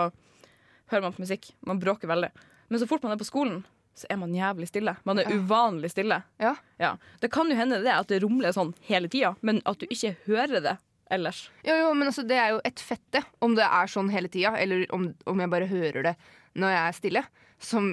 hører 0.92 1.06
man 1.06 1.16
på 1.16 1.24
musikk. 1.24 1.50
Man 1.66 1.80
bråker 1.82 2.10
veldig. 2.10 2.30
Men 2.68 2.82
så 2.82 2.88
fort 2.90 3.04
man 3.06 3.14
er 3.14 3.20
på 3.20 3.28
skolen, 3.28 3.62
så 3.96 4.08
er 4.12 4.18
man 4.20 4.34
jævlig 4.36 4.68
stille. 4.68 4.96
Man 5.08 5.20
er 5.22 5.30
uvanlig 5.32 5.92
stille. 5.94 6.20
Ja. 6.42 6.54
Ja. 6.82 6.96
Det 7.22 7.30
kan 7.32 7.48
jo 7.50 7.56
hende 7.56 7.80
det 7.84 7.94
at 7.94 8.10
det 8.12 8.20
rumler 8.24 8.52
sånn 8.54 8.74
hele 8.88 9.08
tida, 9.12 9.34
men 9.46 9.62
at 9.64 9.80
du 9.80 9.86
ikke 9.88 10.16
hører 10.26 10.60
det 10.64 10.76
ellers. 11.12 11.46
Jo, 11.64 11.76
jo, 11.80 11.94
men 11.94 12.10
altså, 12.10 12.26
det 12.26 12.36
er 12.40 12.54
jo 12.56 12.62
et 12.66 12.82
fette 12.82 13.22
om 13.44 13.54
det 13.56 13.64
er 13.66 13.90
sånn 13.90 14.10
hele 14.12 14.30
tida, 14.32 14.56
eller 14.58 14.84
om, 14.94 15.08
om 15.30 15.42
jeg 15.42 15.52
bare 15.52 15.70
hører 15.70 16.10
det 16.10 16.14
når 16.58 16.74
jeg 16.74 16.82
er 16.82 16.96
stille. 17.00 17.24
Som 17.62 17.92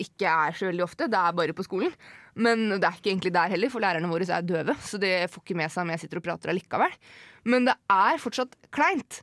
ikke 0.00 0.26
er 0.26 0.56
så 0.58 0.66
veldig 0.66 0.82
ofte. 0.82 1.06
Det 1.10 1.18
er 1.20 1.36
bare 1.38 1.54
på 1.54 1.66
skolen. 1.66 1.92
Men 2.34 2.66
det 2.72 2.82
er 2.82 2.96
ikke 2.96 3.12
egentlig 3.12 3.34
der 3.36 3.52
heller, 3.52 3.70
for 3.70 3.84
lærerne 3.84 4.10
våre 4.10 4.26
er 4.26 4.46
døve. 4.46 4.74
Så 4.82 4.98
det 4.98 5.12
får 5.30 5.44
ikke 5.44 5.58
med 5.60 5.70
seg 5.70 5.84
om 5.84 5.92
jeg 5.94 6.02
sitter 6.02 6.18
og 6.18 6.26
prater 6.26 6.50
allikevel. 6.50 6.96
Men 7.46 7.68
det 7.68 7.76
er 7.94 8.18
fortsatt 8.22 8.56
kleint. 8.74 9.20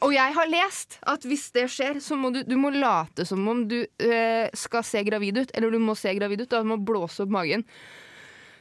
Og 0.00 0.14
jeg 0.14 0.32
har 0.32 0.48
lest 0.48 0.96
at 1.08 1.24
hvis 1.28 1.50
det 1.52 1.66
skjer, 1.72 1.98
så 2.00 2.16
må 2.16 2.30
du, 2.32 2.40
du 2.48 2.54
må 2.56 2.70
late 2.72 3.26
som 3.28 3.44
om 3.52 3.66
du 3.68 3.82
eh, 3.82 4.46
skal 4.56 4.84
se 4.86 5.02
gravid 5.04 5.42
ut. 5.42 5.50
Eller 5.54 5.74
du 5.74 5.80
må 5.82 5.96
se 5.98 6.14
gravid 6.16 6.46
ut. 6.46 6.48
Da. 6.48 6.62
Du 6.64 6.70
må 6.72 6.80
blåse 6.80 7.26
opp 7.26 7.34
magen 7.34 7.66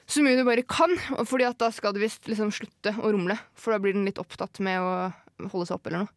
så 0.09 0.23
mye 0.25 0.39
du 0.39 0.45
bare 0.47 0.65
kan. 0.65 0.95
og 1.17 1.27
Fordi 1.29 1.45
at 1.47 1.59
da 1.61 1.69
skal 1.73 1.93
du 1.93 2.01
visst 2.01 2.27
liksom 2.29 2.51
slutte 2.53 2.95
å 2.97 3.11
rumle. 3.13 3.37
For 3.57 3.75
da 3.75 3.81
blir 3.81 3.95
den 3.95 4.07
litt 4.09 4.21
opptatt 4.21 4.61
med 4.65 4.81
å 4.81 4.93
holde 5.51 5.67
seg 5.69 5.77
oppe 5.77 5.91
eller 5.91 6.05
noe. 6.05 6.15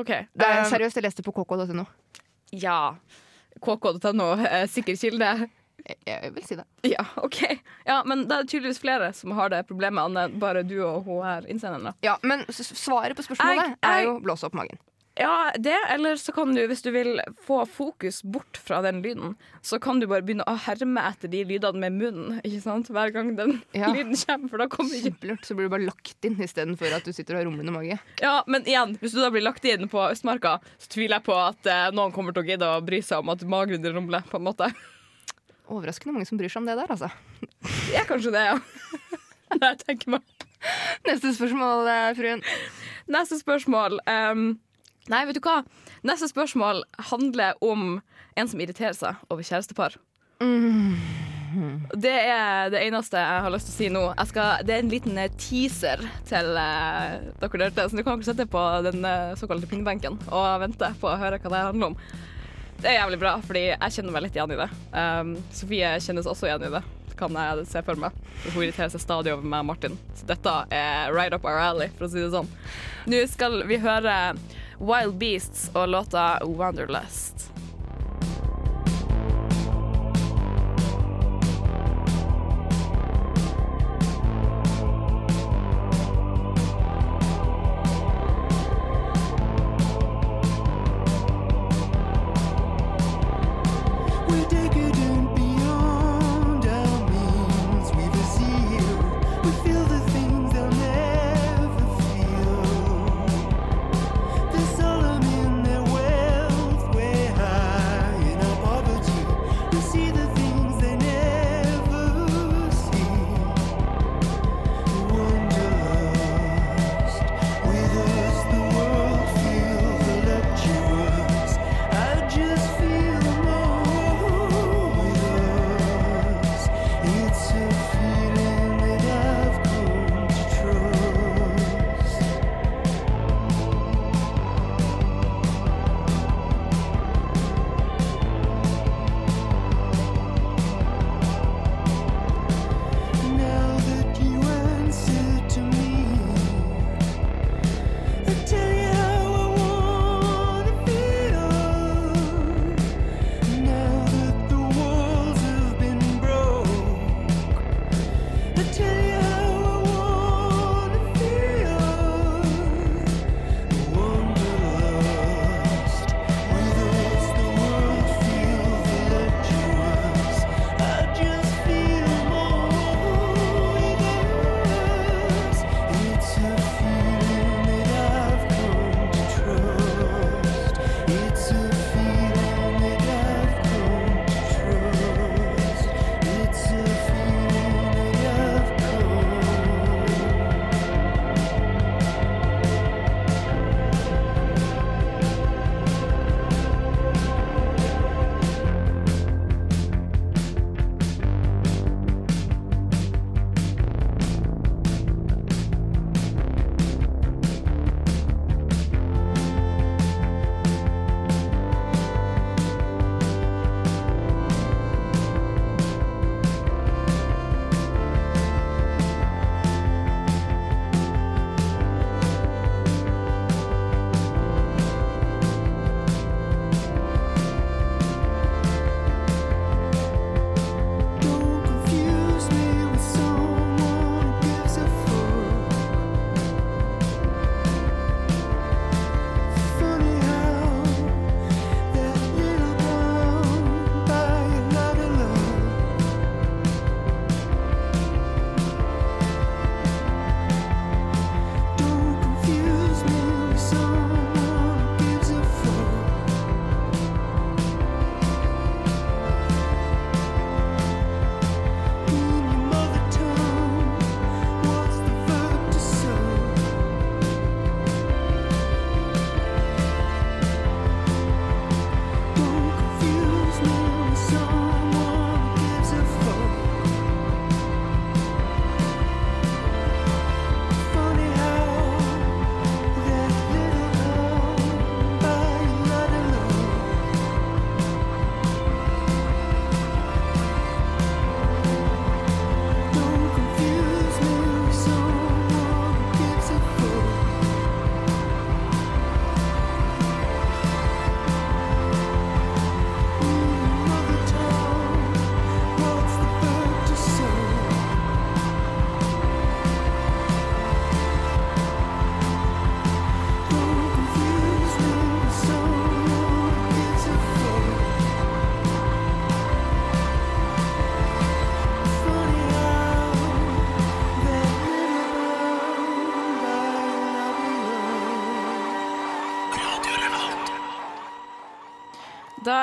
OK. 0.00 0.12
Det 0.30 0.46
er 0.46 0.60
um, 0.60 0.68
seriøst, 0.70 1.00
jeg 1.00 1.06
leste 1.08 1.24
på 1.26 1.34
kk.no. 1.34 1.86
ja. 2.54 2.94
KK.no, 3.60 4.28
eh, 4.46 4.68
sikker 4.70 4.94
kilde. 5.00 5.30
Jeg, 5.86 5.96
jeg 6.06 6.34
vil 6.34 6.44
si 6.48 6.58
det. 6.60 6.66
Ja, 6.92 7.04
OK. 7.22 7.40
Ja, 7.86 8.02
Men 8.06 8.26
det 8.28 8.36
er 8.40 8.50
tydeligvis 8.50 8.80
flere 8.82 9.12
som 9.16 9.32
har 9.38 9.48
det 9.52 9.64
problemet, 9.70 10.04
enn 10.16 10.38
bare 10.42 10.62
du 10.66 10.78
og 10.84 11.04
hun 11.08 11.22
her 11.26 11.48
innsenderen. 11.50 11.94
Ja, 12.04 12.18
Men 12.22 12.44
svaret 12.50 13.16
på 13.16 13.26
spørsmålet 13.26 13.64
Jeg- 13.66 13.76
er 13.82 14.04
jo 14.08 14.20
blåse 14.20 14.44
opp 14.50 14.54
magen. 14.54 14.78
Ja, 15.20 15.50
det, 15.58 15.74
eller 15.90 16.14
så 16.16 16.32
kan 16.32 16.54
du, 16.54 16.60
hvis 16.70 16.80
du 16.82 16.92
vil 16.94 17.18
få 17.44 17.66
fokus 17.68 18.22
bort 18.22 18.56
fra 18.56 18.78
den 18.80 19.02
lyden, 19.02 19.34
så 19.60 19.76
kan 19.82 19.98
du 20.00 20.06
bare 20.08 20.22
begynne 20.24 20.46
å 20.48 20.54
herme 20.56 21.02
etter 21.10 21.28
de 21.28 21.42
lydene 21.44 21.76
med 21.82 21.92
munnen, 21.98 22.38
ikke 22.46 22.60
sant? 22.62 22.88
Hver 22.88 23.10
gang 23.12 23.34
den 23.36 23.56
Ja. 23.76 23.90
lyden 23.96 24.14
kommer, 24.16 24.48
for 24.48 24.62
da 24.62 24.68
kommer 24.70 24.94
ikke 24.96 25.10
Kjempelurt. 25.10 25.44
Så 25.44 25.56
blir 25.58 25.66
du 25.68 25.74
bare 25.74 25.84
lagt 25.90 26.24
inn 26.24 26.38
istedenfor 26.40 26.94
at 26.96 27.04
du 27.04 27.12
sitter 27.12 27.34
og 27.36 27.42
har 27.42 27.50
rumlende 27.50 27.74
mage. 27.74 27.98
Ja, 28.22 28.38
men 28.46 28.64
igjen, 28.64 28.94
hvis 29.02 29.12
du 29.12 29.20
da 29.20 29.28
blir 29.34 29.44
lagt 29.44 29.66
inn 29.68 29.90
på 29.92 30.00
Østmarka, 30.06 30.54
så 30.78 30.88
tviler 30.94 31.18
jeg 31.18 31.26
på 31.28 31.36
at 31.36 31.66
eh, 31.68 31.90
noen 31.92 32.14
kommer 32.16 32.32
til 32.32 32.46
å 32.46 32.48
gidde 32.54 32.70
å 32.70 32.80
bry 32.86 33.02
seg 33.04 33.18
om 33.20 33.34
at 33.34 33.44
magen 33.44 33.82
din 33.82 33.92
rumler, 33.98 34.24
på 34.30 34.38
en 34.40 34.46
måte. 34.46 34.70
Overraskende 35.70 36.16
mange 36.16 36.28
som 36.28 36.40
bryr 36.40 36.50
seg 36.50 36.64
om 36.64 36.68
det 36.68 36.76
der, 36.80 36.90
altså. 36.90 37.10
Det 37.62 38.00
er 38.00 38.08
kanskje 38.08 38.34
det, 38.34 38.44
ja. 38.50 38.58
Jeg 39.60 39.78
tenker 39.84 40.16
meg. 40.16 40.26
Neste 41.06 41.32
spørsmål, 41.34 41.88
eh, 41.88 42.10
fruen. 42.18 42.42
Neste 43.10 43.38
spørsmål 43.40 44.00
um, 44.04 44.44
Nei, 45.10 45.24
vet 45.26 45.38
du 45.38 45.42
hva? 45.42 45.62
Neste 46.06 46.28
spørsmål 46.30 46.84
handler 47.10 47.56
om 47.64 47.96
en 48.38 48.50
som 48.50 48.60
irriterer 48.62 48.94
seg 48.94 49.18
over 49.32 49.46
kjærestepar. 49.46 49.96
Det 51.98 52.12
er 52.14 52.70
det 52.70 52.82
eneste 52.86 53.18
jeg 53.18 53.42
har 53.44 53.50
lyst 53.50 53.70
til 53.70 53.74
å 53.74 53.78
si 53.78 53.88
nå. 53.90 54.02
Skal, 54.30 54.62
det 54.66 54.76
er 54.76 54.84
en 54.84 54.92
liten 54.92 55.18
eh, 55.18 55.32
teaser 55.40 56.04
til 56.28 56.52
uh, 56.54 57.16
dere 57.40 57.62
der 57.64 57.72
ute, 57.72 57.88
så 57.90 57.98
du 57.98 58.04
kan 58.06 58.20
ikke 58.20 58.28
sette 58.30 58.46
på 58.50 58.62
den 58.86 59.02
uh, 59.02 59.34
såkalte 59.40 59.66
pinnebenken 59.70 60.20
og 60.28 60.46
vente 60.62 60.92
på 61.00 61.10
å 61.10 61.18
høre 61.18 61.40
hva 61.42 61.52
det 61.52 61.64
handler 61.72 61.90
om. 61.90 61.98
Det 62.80 62.88
er 62.88 62.96
jævlig 62.96 63.18
bra, 63.20 63.34
fordi 63.44 63.62
jeg 63.68 63.92
kjenner 63.92 64.14
meg 64.14 64.22
litt 64.24 64.36
igjen 64.38 64.54
i 64.54 64.56
det. 64.56 64.68
Um, 64.94 65.34
Sofie 65.52 65.90
kjennes 66.00 66.28
også 66.30 66.48
igjen 66.48 66.64
i 66.64 66.70
det, 66.72 66.80
kan 67.20 67.36
jeg 67.36 67.66
se 67.68 67.82
for 67.84 68.00
meg. 68.00 68.16
Hun 68.54 68.62
irriterer 68.62 68.88
seg 68.94 69.02
stadig 69.02 69.34
over 69.34 69.44
meg 69.44 69.66
og 69.66 69.68
Martin. 69.74 69.98
Så 70.16 70.28
dette 70.30 70.54
er 70.72 71.12
right 71.12 71.36
up 71.36 71.44
our 71.44 71.60
alley, 71.60 71.92
for 71.98 72.08
å 72.08 72.12
si 72.12 72.22
det 72.22 72.30
sånn. 72.32 72.48
Nå 73.12 73.20
skal 73.28 73.60
vi 73.68 73.80
høre 73.84 74.16
Wild 74.80 75.18
Beasts 75.20 75.68
og 75.74 75.92
låta 75.92 76.38
Wanderlust. 76.48 77.50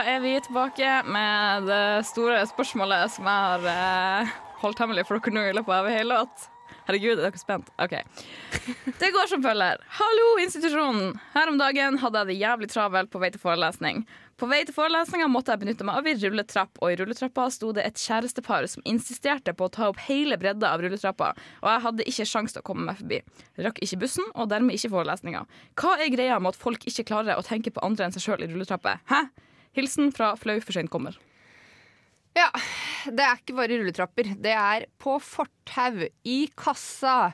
Er 0.06 0.20
vi 0.20 0.36
tilbake 0.46 0.92
med 1.08 1.66
det 1.70 2.06
store 2.06 2.44
spørsmålet 2.50 3.16
som 3.16 3.26
jeg 3.30 3.48
har 3.48 3.66
eh, 3.72 4.36
holdt 4.62 4.84
hemmelig 4.84 5.08
for 5.08 5.18
dere 5.18 5.34
nå 5.34 5.48
i 5.50 5.56
løpet 5.58 5.74
av 5.74 5.90
hele 5.90 6.14
låt. 6.14 6.46
Herregud, 6.88 7.20
er 7.20 7.26
dere 7.26 7.40
spent? 7.40 7.68
OK. 7.84 7.96
Det 9.02 9.10
går 9.12 9.28
som 9.28 9.42
følger. 9.44 9.82
Hallo, 9.98 10.28
institusjonen! 10.40 11.18
Her 11.34 11.52
om 11.52 11.58
dagen 11.60 11.98
hadde 12.00 12.22
jeg 12.22 12.30
det 12.30 12.38
jævlig 12.40 12.70
travelt 12.72 13.12
på 13.12 13.20
vei 13.20 13.30
til 13.34 13.42
forelesning. 13.44 14.06
På 14.40 14.48
vei 14.48 14.62
til 14.64 14.76
forelesninga 14.76 15.28
måtte 15.34 15.52
jeg 15.52 15.64
benytte 15.64 15.88
meg 15.88 15.98
av 16.00 16.08
ei 16.08 16.14
rulletrapp, 16.22 16.80
og 16.80 16.94
i 16.94 17.00
rulletrappa 17.00 17.48
sto 17.52 17.74
det 17.76 17.84
et 17.90 18.00
kjærestepar 18.00 18.70
som 18.72 18.86
insisterte 18.88 19.56
på 19.58 19.68
å 19.68 19.74
ta 19.74 19.90
opp 19.90 20.00
hele 20.06 20.38
bredda 20.40 20.70
av 20.76 20.84
rulletrappa, 20.86 21.34
og 21.64 21.68
jeg 21.74 21.84
hadde 21.88 22.08
ikke 22.14 22.28
sjans 22.30 22.56
til 22.56 22.62
å 22.62 22.68
komme 22.70 22.86
meg 22.88 23.02
forbi. 23.02 23.20
Rakk 23.66 23.82
ikke 23.84 24.00
bussen, 24.06 24.30
og 24.36 24.52
dermed 24.54 24.78
ikke 24.78 24.94
forelesninga. 24.94 25.44
Hva 25.82 25.98
er 25.98 26.14
greia 26.14 26.40
med 26.40 26.54
at 26.54 26.62
folk 26.62 26.88
ikke 26.88 27.08
klarer 27.10 27.36
å 27.36 27.44
tenke 27.44 27.74
på 27.74 27.84
andre 27.84 28.08
enn 28.08 28.16
seg 28.16 28.30
sjøl 28.30 28.46
i 28.46 28.52
rulletrapper? 28.54 29.02
Hæ? 29.10 29.26
Hilsen 29.78 30.12
fra 30.16 30.34
Flau 30.40 30.58
for 30.64 30.76
seint 30.76 30.92
kommer. 30.94 31.18
Ja, 32.38 32.50
det 33.06 33.24
er 33.24 33.40
ikke 33.40 33.56
bare 33.58 33.80
rulletrapper. 33.80 34.34
Det 34.42 34.54
er 34.54 34.88
på 35.02 35.18
fortau, 35.24 36.04
i 36.26 36.40
kassa, 36.58 37.32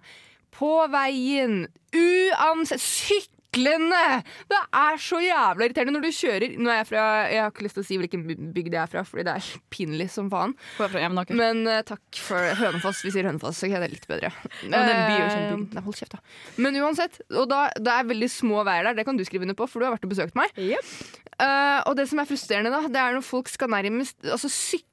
på 0.53 0.71
veien, 0.93 1.65
uansett 1.97 3.32
Syklende! 3.53 4.01
Det 4.49 4.59
er 4.73 4.97
så 5.01 5.19
jævla 5.21 5.67
irriterende 5.67 5.93
når 5.95 6.05
du 6.07 6.15
kjører 6.17 6.55
Nå 6.57 6.71
er 6.71 6.79
jeg 6.79 6.87
fra 6.89 7.03
Jeg 7.29 7.41
har 7.43 7.51
ikke 7.51 7.65
lyst 7.67 7.77
til 7.77 7.83
å 7.83 7.87
si 7.87 7.97
hvilken 8.01 8.23
bygd 8.55 8.73
jeg 8.73 8.81
er 8.81 8.89
fra, 8.89 9.03
Fordi 9.07 9.25
det 9.27 9.35
er 9.37 9.49
pinlig 9.73 10.09
som 10.13 10.29
faen. 10.31 10.55
Men 11.37 11.61
uh, 11.69 11.81
takk 11.85 12.21
for 12.23 12.53
Hønefoss. 12.59 13.03
Vi 13.05 13.13
sier 13.13 13.27
Hønefoss, 13.29 13.59
så 13.61 13.69
det 13.69 13.79
er 13.79 13.93
litt 13.93 14.07
bedre. 14.09 14.31
Ja, 14.31 14.31
bygd. 15.09 15.35
Eh, 15.37 15.75
Nei, 15.77 15.83
hold 15.85 15.97
kjeft, 15.99 16.15
da. 16.15 16.21
Men 16.65 16.77
uansett, 16.81 17.19
og 17.33 17.47
da, 17.51 17.65
det 17.77 17.93
er 17.93 18.09
veldig 18.09 18.29
små 18.31 18.63
veier 18.67 18.89
der. 18.89 18.97
Det 18.99 19.05
kan 19.07 19.19
du 19.19 19.25
skrive 19.27 19.47
under 19.47 19.57
på, 19.57 19.67
for 19.69 19.81
du 19.81 19.87
har 19.87 19.95
vært 19.95 20.07
og 20.07 20.13
besøkt 20.13 20.37
meg. 20.39 20.53
Eh, 21.41 21.79
og 21.89 21.97
det 21.99 22.07
som 22.09 22.21
er 22.21 22.29
frustrerende, 22.29 22.73
da, 22.73 22.89
det 22.93 23.01
er 23.01 23.17
når 23.17 23.25
folk 23.25 23.51
skal 23.51 23.71
nærmest 23.73 24.17
altså, 24.25 24.51
sykle 24.51 24.89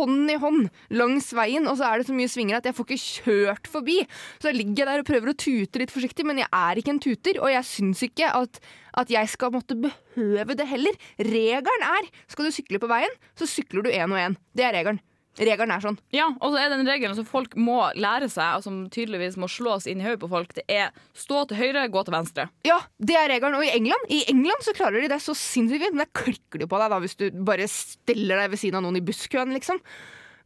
hånd 0.00 0.30
i 0.30 0.38
hånd 0.40 0.68
langs 0.94 1.30
veien, 1.36 1.66
og 1.68 1.78
så 1.78 1.88
er 1.88 2.00
det 2.00 2.08
så 2.08 2.16
mye 2.16 2.30
svinger 2.30 2.58
at 2.58 2.68
jeg 2.68 2.76
får 2.76 2.86
ikke 2.86 3.02
kjørt 3.24 3.70
forbi. 3.70 3.98
Så 4.38 4.50
jeg 4.50 4.60
ligger 4.60 4.88
der 4.88 5.02
og 5.02 5.08
prøver 5.08 5.32
å 5.32 5.36
tute 5.36 5.82
litt 5.82 5.94
forsiktig, 5.94 6.26
men 6.28 6.42
jeg 6.42 6.48
er 6.52 6.80
ikke 6.80 6.94
en 6.94 7.02
tuter, 7.02 7.40
og 7.42 7.52
jeg 7.52 7.68
syns 7.68 8.04
ikke 8.06 8.30
at, 8.30 8.60
at 9.02 9.12
jeg 9.12 9.32
skal 9.34 9.54
måtte 9.54 9.78
behøve 9.78 10.56
det 10.58 10.68
heller. 10.70 10.96
Regelen 11.18 11.86
er 11.90 12.10
skal 12.30 12.48
du 12.48 12.54
sykle 12.54 12.82
på 12.82 12.90
veien, 12.90 13.20
så 13.38 13.48
sykler 13.50 13.86
du 13.86 13.92
én 13.92 14.10
og 14.10 14.20
én. 14.20 14.38
Det 14.56 14.66
er 14.66 14.76
regelen. 14.78 15.02
Regelen 15.38 15.70
er 15.70 15.82
sånn. 15.82 15.96
Ja, 16.12 16.26
og 16.42 16.52
så 16.52 16.58
er 16.58 16.72
det 16.72 16.80
regelen 16.80 16.88
regel 16.90 17.12
som 17.16 17.26
folk 17.28 17.54
må 17.56 17.78
lære 17.94 18.26
seg, 18.28 18.58
og 18.58 18.64
som 18.64 18.80
tydeligvis 18.92 19.38
må 19.40 19.46
slås 19.48 19.86
inn 19.88 20.02
i 20.02 20.04
hodet 20.04 20.20
på 20.24 20.30
folk. 20.32 20.54
Det 20.56 20.64
er 20.66 20.90
stå 21.16 21.44
til 21.48 21.60
høyre, 21.60 21.86
gå 21.92 22.02
til 22.04 22.16
venstre. 22.16 22.48
Ja, 22.66 22.80
det 22.98 23.16
er 23.16 23.30
regelen. 23.30 23.56
Og 23.60 23.64
i 23.64 23.72
England, 23.72 24.10
i 24.10 24.24
England 24.32 24.66
så 24.66 24.74
klarer 24.76 25.00
de 25.00 25.12
det 25.12 25.20
så 25.22 25.36
sinnssykt 25.38 25.86
fint. 25.86 25.94
Men 25.94 26.04
der 26.04 26.24
klikker 26.24 26.60
de 26.60 26.68
på 26.70 26.80
deg 26.82 26.90
da 26.92 26.98
hvis 27.04 27.16
du 27.20 27.28
bare 27.46 27.68
stiller 27.70 28.42
deg 28.42 28.50
ved 28.52 28.62
siden 28.62 28.80
av 28.80 28.86
noen 28.86 28.98
i 28.98 29.04
busskøen, 29.06 29.54
liksom. 29.56 29.80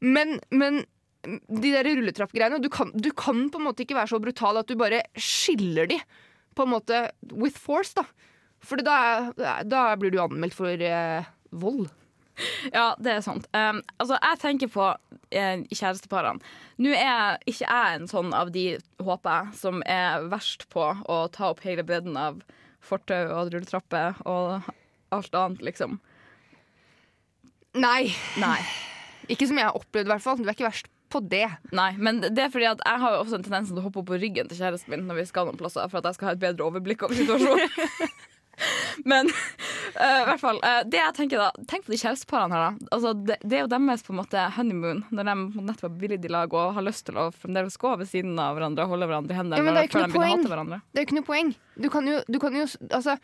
Men, 0.05 0.37
men 0.53 0.85
de 1.25 1.73
der 1.73 1.89
rulletrappgreiene 1.89 2.61
du 2.61 2.69
kan, 2.73 2.93
du 2.93 3.09
kan 3.17 3.47
på 3.49 3.61
en 3.61 3.69
måte 3.71 3.87
ikke 3.87 3.97
være 3.97 4.13
så 4.13 4.21
brutal 4.21 4.61
at 4.61 4.69
du 4.69 4.77
bare 4.79 5.01
skiller 5.17 5.89
de 5.91 5.99
på 6.55 6.67
en 6.67 6.75
måte 6.77 7.07
with 7.33 7.59
force, 7.59 7.97
da. 7.97 8.05
For 8.65 8.81
da, 8.81 9.33
da 9.65 9.87
blir 10.01 10.13
du 10.13 10.21
anmeldt 10.23 10.57
for 10.57 10.71
eh, 10.71 11.27
vold. 11.53 11.89
Ja, 12.75 12.95
det 12.99 13.13
er 13.13 13.21
sant. 13.25 13.47
Um, 13.55 13.81
altså, 14.03 14.17
jeg 14.19 14.41
tenker 14.43 14.71
på 14.73 14.87
eh, 15.35 15.63
kjæresteparene. 15.71 16.43
Nå 16.83 16.95
er 16.99 17.39
ikke 17.47 17.69
jeg 17.69 17.99
en 17.99 18.09
sånn 18.11 18.33
av 18.35 18.51
de, 18.55 18.65
håper 19.03 19.37
jeg, 19.39 19.59
som 19.61 19.85
er 19.87 20.27
verst 20.33 20.67
på 20.75 20.89
å 21.07 21.19
ta 21.35 21.53
opp 21.53 21.63
hele 21.67 21.87
bredden 21.87 22.19
av 22.19 22.41
fortau 22.85 23.23
og 23.37 23.53
rulletrapper 23.55 24.19
og 24.29 24.67
alt 25.15 25.39
annet, 25.39 25.63
liksom. 25.65 26.01
Nei. 27.75 28.11
Nei. 28.43 28.59
Ikke 29.33 29.49
som 29.49 29.59
jeg 29.59 29.71
har 29.71 29.79
opplevd, 29.79 30.11
i 30.11 30.13
hvert 30.13 30.25
fall. 30.25 30.37
Du 30.39 30.45
er 30.45 30.53
ikke 30.53 30.67
verst 30.67 30.91
på 31.15 31.21
det. 31.31 31.47
Nei, 31.75 31.93
men 31.97 32.21
det 32.25 32.43
er 32.43 32.51
fordi 32.53 32.67
at 32.69 32.83
jeg 32.85 33.01
har 33.01 33.15
jo 33.15 33.23
også 33.23 33.39
en 33.39 33.47
tendens 33.47 33.71
til 33.71 33.79
å 33.81 33.85
hoppe 33.87 34.03
opp 34.03 34.11
på 34.11 34.19
ryggen 34.19 34.51
til 34.51 34.59
kjæresten 34.59 34.93
min 34.93 35.07
når 35.09 35.23
vi 35.23 35.27
skal 35.31 35.47
noen 35.49 35.59
plasser, 35.61 35.87
for 35.89 36.01
at 36.01 36.11
jeg 36.11 36.19
skal 36.19 36.29
ha 36.29 36.35
et 36.35 36.43
bedre 36.43 36.67
overblikk 36.67 37.07
over 37.07 37.17
situasjonen. 37.21 38.11
men 39.11 39.31
uh, 39.31 40.21
i 40.23 40.27
hvert 40.29 40.43
fall, 40.43 40.61
uh, 40.65 40.83
det 40.89 41.01
jeg 41.01 41.17
tenker 41.19 41.43
da 41.43 41.51
Tenk 41.71 41.87
på 41.87 41.95
de 41.95 42.01
kjæresteparene 42.01 42.57
her, 42.57 42.65
da. 42.65 42.91
Altså, 42.97 43.15
det, 43.17 43.39
det 43.43 43.59
er 43.59 43.65
jo 43.65 43.71
deres 43.73 44.05
på 44.07 44.15
en 44.15 44.21
måte 44.21 44.45
honeymoon, 44.57 45.05
når 45.15 45.31
de 45.31 45.65
nettopp 45.71 45.89
har 45.89 45.97
blitt 46.03 46.29
i 46.29 46.33
lag 46.33 46.55
og 46.55 46.75
har 46.77 46.87
lyst 46.87 47.07
til 47.09 47.19
å 47.21 47.31
fremdeles 47.35 47.79
gå 47.81 47.95
ved 48.01 48.11
siden 48.11 48.39
av 48.41 48.59
hverandre 48.59 48.87
og 48.87 48.95
holde 48.95 49.11
hverandre 49.11 49.37
i 49.37 49.41
hendene 49.41 49.63
Ja, 49.63 49.77
det 49.79 49.89
før 49.93 50.07
de 50.07 50.13
begynner 50.13 50.29
å 50.29 50.37
hate 50.37 50.53
hverandre. 50.55 50.81
Det 50.91 51.01
er 51.01 51.05
jo 51.05 51.09
ikke 51.11 51.19
noe 51.21 51.29
poeng. 51.31 51.55
Du 51.75 51.91
kan 51.93 52.09
jo, 52.11 52.21
du 52.31 52.41
kan 52.43 52.57
jo 52.59 52.69
altså 52.91 53.19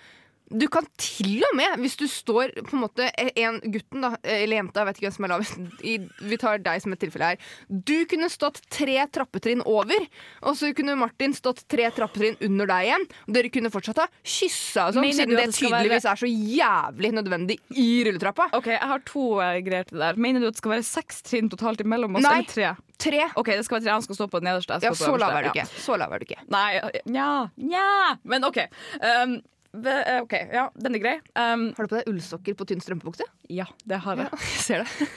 du 0.50 0.66
kan 0.72 0.86
til 0.98 1.44
og 1.46 1.54
med, 1.58 1.76
hvis 1.82 1.94
du 2.00 2.06
står 2.10 2.52
på 2.66 2.74
en 2.74 2.82
måte 2.82 3.06
en 3.38 3.60
gutten 3.70 4.02
da, 4.02 4.12
eller 4.26 4.58
jenta, 4.58 4.82
jeg 4.82 4.88
vet 4.88 4.98
ikke 4.98 5.06
hvem 5.06 5.14
som 5.16 5.26
er 5.26 5.32
lavest, 5.34 5.60
vi 6.32 6.38
tar 6.42 6.62
deg 6.64 6.82
som 6.82 6.94
et 6.96 7.02
tilfelle 7.04 7.32
her. 7.32 7.52
Du 7.68 7.94
kunne 8.10 8.30
stått 8.32 8.58
tre 8.72 8.98
trappetrinn 9.14 9.62
over, 9.68 10.06
og 10.42 10.58
så 10.58 10.72
kunne 10.76 10.98
Martin 10.98 11.34
stått 11.36 11.62
tre 11.70 11.86
trappetrinn 11.94 12.38
under 12.48 12.70
deg 12.72 12.88
igjen. 12.88 13.06
Og 13.28 13.36
dere 13.36 13.52
kunne 13.54 13.72
fortsatt 13.72 14.02
ha 14.02 14.08
kyssa 14.20 14.88
og 14.88 14.98
sånn, 14.98 15.08
siden 15.14 15.38
det 15.38 15.48
tydeligvis 15.54 16.08
er 16.10 16.22
så 16.24 16.30
jævlig 16.30 17.12
nødvendig 17.20 17.60
i 17.78 17.88
rulletrappa. 18.08 18.50
OK, 18.58 18.72
jeg 18.74 18.90
har 18.92 19.06
to 19.06 19.26
eh, 19.44 19.60
greier 19.66 19.86
til 19.86 20.00
det 20.00 20.06
der. 20.08 20.20
Mener 20.26 20.42
du 20.42 20.50
at 20.50 20.58
det 20.58 20.64
skal 20.64 20.74
være 20.74 20.86
seks 20.86 21.22
trinn 21.30 21.50
totalt 21.52 21.84
imellom 21.84 22.18
oss, 22.18 22.26
Nei. 22.26 22.40
eller 22.40 22.50
tre? 22.50 22.74
Tre. 23.00 23.22
OK, 23.40 23.54
det 23.54 23.64
skal 23.64 23.78
være 23.78 23.86
tre. 23.86 23.94
Han 23.94 24.04
skal 24.04 24.18
stå 24.18 24.26
på 24.28 24.42
den 24.42 24.50
nederste. 24.50 24.80
Ja, 24.84 24.92
så 24.98 25.14
lav 25.20 25.38
er 25.38 25.46
du 25.46 25.52
ikke. 25.54 25.68
Så 25.80 25.96
lav 26.00 26.12
er 26.12 26.20
du 26.20 26.26
ikke. 26.26 26.42
Nei, 26.52 26.68
nja, 27.08 27.30
nja. 27.56 27.88
Men 28.28 28.50
OK. 28.50 28.60
Um, 28.98 29.38
eh, 29.38 29.38
ok, 29.74 30.32
Ja, 30.52 30.68
den 30.74 30.94
er 30.98 31.02
grei. 31.02 31.16
Um, 31.38 31.68
Har 31.76 31.86
du 31.86 31.92
på 31.92 31.98
deg 32.00 32.08
ullsokker 32.10 32.56
på 32.58 32.66
tynn 32.66 32.80
strømpebukse? 32.82 33.26
ja, 33.50 33.66
det 33.86 34.00
har 34.04 34.16
jeg. 34.16 34.30
Jeg 34.40 34.62
ser 34.64 34.84
det. 34.84 35.08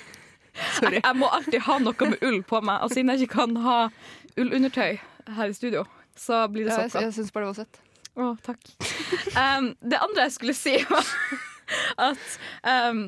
Sorry. 0.78 1.00
jeg 1.02 1.18
må 1.18 1.26
alltid 1.34 1.64
ha 1.66 1.80
noe 1.82 2.08
med 2.12 2.22
ull 2.22 2.44
på 2.46 2.60
meg. 2.62 2.84
Og 2.86 2.92
siden 2.94 3.10
jeg 3.10 3.24
ikke 3.26 3.40
kan 3.40 3.56
ha 3.64 3.78
ullundertøy 4.38 5.00
her 5.34 5.50
i 5.50 5.56
studio, 5.58 5.82
så 6.14 6.44
blir 6.54 6.68
det 6.68 6.76
Ja, 6.76 6.84
jeg 6.84 6.92
sokker. 6.94 7.08
jeg 7.08 7.16
syns 7.16 7.32
bare 7.34 7.48
det 7.48 7.50
var 7.50 7.58
søtt. 7.64 7.80
Å, 8.14 8.28
takk. 8.46 8.62
Um, 9.34 9.72
det 9.82 9.98
andre 9.98 10.28
jeg 10.28 10.36
skulle 10.36 10.54
si, 10.54 10.76
var 10.92 11.10
at 12.06 12.28
um, 12.92 13.02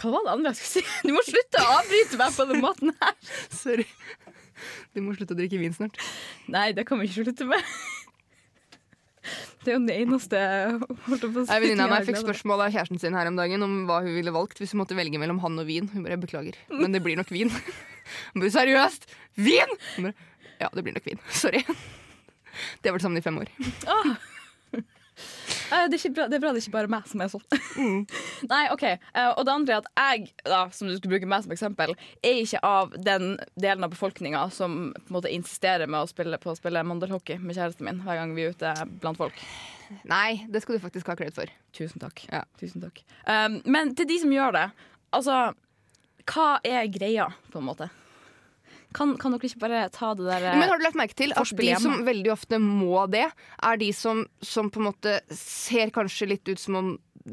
Hva 0.00 0.10
var 0.16 0.26
det 0.26 0.32
andre 0.34 0.50
jeg 0.50 0.58
skulle 0.58 0.82
si? 0.82 1.06
Du 1.06 1.14
må 1.14 1.22
slutte 1.28 1.62
å 1.62 1.76
avbryte 1.76 2.18
meg 2.18 2.34
på 2.34 2.48
den 2.50 2.64
måten 2.66 2.92
her. 2.98 3.14
Sorry. 3.54 3.86
Du 4.90 5.04
må 5.06 5.14
slutte 5.14 5.36
å 5.36 5.38
drikke 5.38 5.60
vin 5.62 5.76
snart. 5.78 6.02
Nei, 6.50 6.72
det 6.74 6.82
kan 6.90 6.98
vi 6.98 7.06
ikke 7.06 7.28
slutte 7.28 7.46
med. 7.46 7.62
Det 9.60 9.72
er 9.72 9.76
jo 9.76 9.82
det 9.86 9.96
eneste 10.00 10.40
holdt 11.06 11.24
på 11.26 11.42
å 11.42 11.44
si, 11.44 11.60
Venninna 11.62 11.86
mi 11.90 12.00
fikk 12.08 12.20
spørsmål 12.22 12.64
av 12.64 12.74
kjæresten 12.74 13.00
sin 13.02 13.16
her 13.18 13.28
om 13.28 13.36
dagen 13.36 13.64
om 13.66 13.74
hva 13.88 14.00
hun 14.04 14.14
ville 14.16 14.32
valgt 14.34 14.60
hvis 14.62 14.72
hun 14.74 14.80
måtte 14.82 14.96
velge 14.98 15.20
mellom 15.20 15.40
han 15.44 15.60
og 15.60 15.68
vin. 15.68 15.90
Hun 15.92 16.06
bare 16.06 16.18
beklager, 16.20 16.56
men 16.72 16.96
det 16.96 17.02
blir 17.04 17.20
nok 17.20 17.32
vin. 17.34 17.52
Hun 18.32 18.42
bare 18.42 18.52
seriøst? 18.56 19.08
Vin?! 19.38 19.76
Hun 19.96 20.08
bare, 20.08 20.28
ja, 20.62 20.70
det 20.74 20.84
blir 20.86 20.96
nok 20.96 21.06
vin. 21.06 21.20
Sorry. 21.30 21.60
De 22.80 22.88
har 22.88 22.96
vært 22.96 23.04
sammen 23.04 23.20
i 23.20 23.24
fem 23.24 23.38
år. 23.40 23.52
Eh, 23.60 24.14
Det 25.70 25.98
er, 26.00 26.12
bra, 26.14 26.26
det 26.28 26.36
er 26.38 26.42
bra 26.42 26.50
det 26.52 26.60
er 26.60 26.64
ikke 26.64 26.74
bare 26.74 26.90
meg 26.90 27.06
som 27.06 27.20
er 27.22 27.30
sånn. 27.30 27.44
Nei, 28.52 28.62
ok. 28.74 28.84
Eh, 28.90 29.28
Og 29.36 29.44
det 29.46 29.52
andre 29.54 29.76
er 29.76 29.82
at 29.84 29.90
jeg, 30.00 30.32
da, 30.48 30.60
som 30.74 30.90
du 30.90 30.96
skulle 30.96 31.14
bruke 31.14 31.28
meg 31.30 31.44
som 31.46 31.54
eksempel, 31.54 31.94
er 32.26 32.40
ikke 32.42 32.62
av 32.66 32.96
den 32.98 33.36
delen 33.60 33.86
av 33.86 33.92
befolkninga 33.94 34.42
som 34.54 34.78
på 34.96 35.06
en 35.12 35.16
måte 35.20 35.30
insisterer 35.32 35.86
med 35.90 36.02
å 36.02 36.10
spille, 36.10 36.40
på 36.42 36.52
å 36.52 36.58
spille 36.58 36.82
mandelhockey 36.86 37.38
med 37.38 37.56
kjæresten 37.58 37.86
min 37.86 38.02
hver 38.06 38.18
gang 38.20 38.34
vi 38.36 38.48
er 38.48 38.56
ute 38.56 38.74
blant 39.02 39.20
folk. 39.20 39.38
Nei, 40.10 40.44
det 40.50 40.62
skal 40.62 40.76
du 40.78 40.84
faktisk 40.84 41.08
ha 41.10 41.16
kred 41.18 41.34
for. 41.34 41.50
Tusen 41.76 42.02
takk. 42.02 42.22
Ja. 42.30 42.44
Tusen 42.60 42.82
takk. 42.84 43.00
Um, 43.26 43.60
men 43.66 43.94
til 43.98 44.06
de 44.10 44.20
som 44.22 44.34
gjør 44.34 44.54
det, 44.58 44.66
altså 45.14 45.40
Hva 46.30 46.50
er 46.66 46.86
greia, 46.92 47.30
på 47.50 47.58
en 47.58 47.66
måte? 47.66 47.88
Kan, 48.96 49.14
kan 49.20 49.34
dere 49.34 49.46
ikke 49.46 49.62
bare 49.62 49.84
ta 49.94 50.10
det 50.18 50.26
der 50.26 50.48
eh, 50.50 50.56
Men 50.58 50.70
har 50.70 50.80
du 50.80 50.84
lagt 50.86 50.98
merke 50.98 51.14
til 51.18 51.34
at 51.38 51.52
de 51.60 51.68
som 51.78 52.00
veldig 52.06 52.32
ofte 52.32 52.58
må 52.62 53.04
det, 53.12 53.28
er 53.62 53.80
de 53.80 53.90
som, 53.94 54.24
som 54.42 54.70
på 54.72 54.82
en 54.82 54.88
måte 54.88 55.20
ser 55.34 55.92
kanskje 55.94 56.32
litt 56.32 56.50
ut 56.50 56.58
som 56.58 56.78
om 56.80 56.90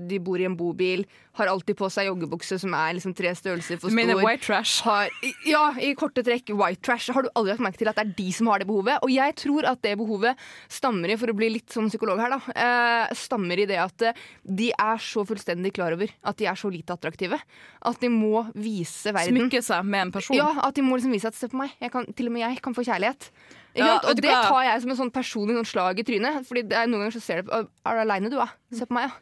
de 0.09 0.19
bor 0.21 0.39
i 0.39 0.45
en 0.47 0.55
bobil, 0.57 1.05
har 1.37 1.49
alltid 1.51 1.77
på 1.77 1.89
seg 1.93 2.07
joggebukse 2.09 2.57
som 2.61 2.73
er 2.77 2.95
liksom 2.97 3.13
tre 3.17 3.31
størrelser 3.37 3.79
for 3.81 3.91
stor. 3.91 3.97
mener 3.97 4.19
white 4.21 4.45
trash? 4.45 4.81
har, 4.85 5.11
ja, 5.45 5.63
i 5.81 5.93
korte 5.97 6.23
trekk 6.25 6.49
white 6.57 6.81
trash. 6.85 7.11
Har 7.13 7.25
du 7.25 7.29
aldri 7.33 7.53
lagt 7.53 7.63
merke 7.65 7.81
til 7.81 7.91
at 7.91 7.99
det 7.99 8.05
er 8.07 8.13
de 8.17 8.27
som 8.33 8.49
har 8.51 8.63
det 8.63 8.69
behovet? 8.69 9.01
Og 9.05 9.13
jeg 9.13 9.35
tror 9.37 9.67
at 9.69 9.81
det 9.85 9.95
behovet 9.99 10.47
stammer 10.73 11.13
i, 11.13 11.17
for 11.19 11.33
å 11.33 11.37
bli 11.37 11.51
litt 11.57 11.73
sånn 11.73 11.91
psykolog 11.91 12.21
her, 12.21 12.33
da, 12.33 12.39
eh, 12.53 13.15
stammer 13.17 13.61
i 13.61 13.67
det 13.69 13.79
at 13.81 14.07
eh, 14.09 14.23
de 14.43 14.71
er 14.73 15.03
så 15.03 15.25
fullstendig 15.27 15.73
klar 15.77 15.97
over 15.97 16.11
at 16.23 16.39
de 16.41 16.49
er 16.49 16.57
så 16.57 16.71
lite 16.73 16.95
attraktive. 16.97 17.39
At 17.87 18.01
de 18.01 18.09
må 18.11 18.45
vise 18.57 19.13
verden 19.13 19.37
Smykke 19.37 19.63
seg 19.65 19.85
med 19.85 20.07
en 20.07 20.15
person? 20.15 20.37
ja, 20.37 20.49
at 20.63 20.77
de 20.77 20.85
må 20.85 20.97
liksom 20.97 21.13
vise 21.13 21.29
at 21.29 21.37
se 21.37 21.49
på 21.51 21.59
meg, 21.59 21.73
kan, 21.93 22.07
til 22.17 22.31
og 22.31 22.35
med 22.35 22.45
jeg 22.47 22.61
kan 22.65 22.75
få 22.77 22.85
kjærlighet. 22.87 23.29
Ja, 23.77 23.97
og 24.01 24.15
det 24.17 24.31
tar 24.31 24.63
jeg 24.65 24.81
som 24.83 24.91
en 24.93 24.99
sånn 24.99 25.11
personlig 25.13 25.57
sånn 25.57 25.69
slag 25.71 25.99
i 26.01 26.05
trynet. 26.07 26.47
Fordi 26.47 26.63
det 26.69 26.77
er 26.79 26.89
noen 26.89 27.05
ganger 27.05 27.17
så 27.17 27.23
ser 27.23 27.43
du 27.43 27.51
Er 27.53 27.63
du 27.67 28.01
aleine, 28.03 28.31
du, 28.33 28.37
da? 28.39 28.47
Se 28.73 28.87
på 28.89 28.97
meg, 28.97 29.03
ja. 29.07 29.13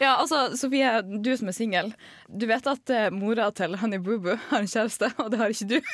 Ja, 0.00 0.12
altså, 0.22 0.38
Sofie, 0.58 0.90
du 1.02 1.32
som 1.38 1.50
er 1.50 1.56
singel. 1.56 1.88
Du 2.28 2.46
vet 2.50 2.66
at 2.70 2.94
uh, 2.94 3.08
mora 3.14 3.50
til 3.56 3.76
Honey 3.80 4.00
Boo 4.02 4.18
Boo 4.22 4.36
har 4.50 4.62
en 4.62 4.70
kjæreste, 4.70 5.06
og 5.22 5.32
det 5.32 5.38
har 5.42 5.48
ikke 5.54 5.70
du? 5.74 5.80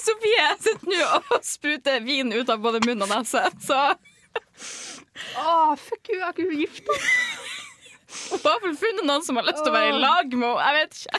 Sofie 0.00 0.46
sitter 0.60 0.88
nå 0.90 1.08
og 1.36 1.44
spruter 1.46 2.00
vin 2.04 2.32
ut 2.34 2.50
av 2.50 2.60
både 2.62 2.80
munn 2.86 3.04
og 3.04 3.10
nese, 3.12 3.42
så 3.64 3.80
Å, 5.36 5.76
fuck 5.76 6.08
you, 6.08 6.18
jeg 6.18 6.26
er 6.26 6.32
ikke 6.32 6.58
gift. 6.62 6.86
Hun 8.30 8.44
har 8.46 8.60
funnet 8.64 9.06
noen 9.06 9.24
som 9.26 9.38
har 9.38 9.46
lyst 9.46 9.62
til 9.62 9.72
å 9.72 9.74
være 9.74 9.94
i 9.94 9.98
lag 10.00 10.32
med 10.32 10.46
henne. 10.48 10.60
Jeg 10.64 10.76
vet 10.78 10.92
ikke. 11.00 11.18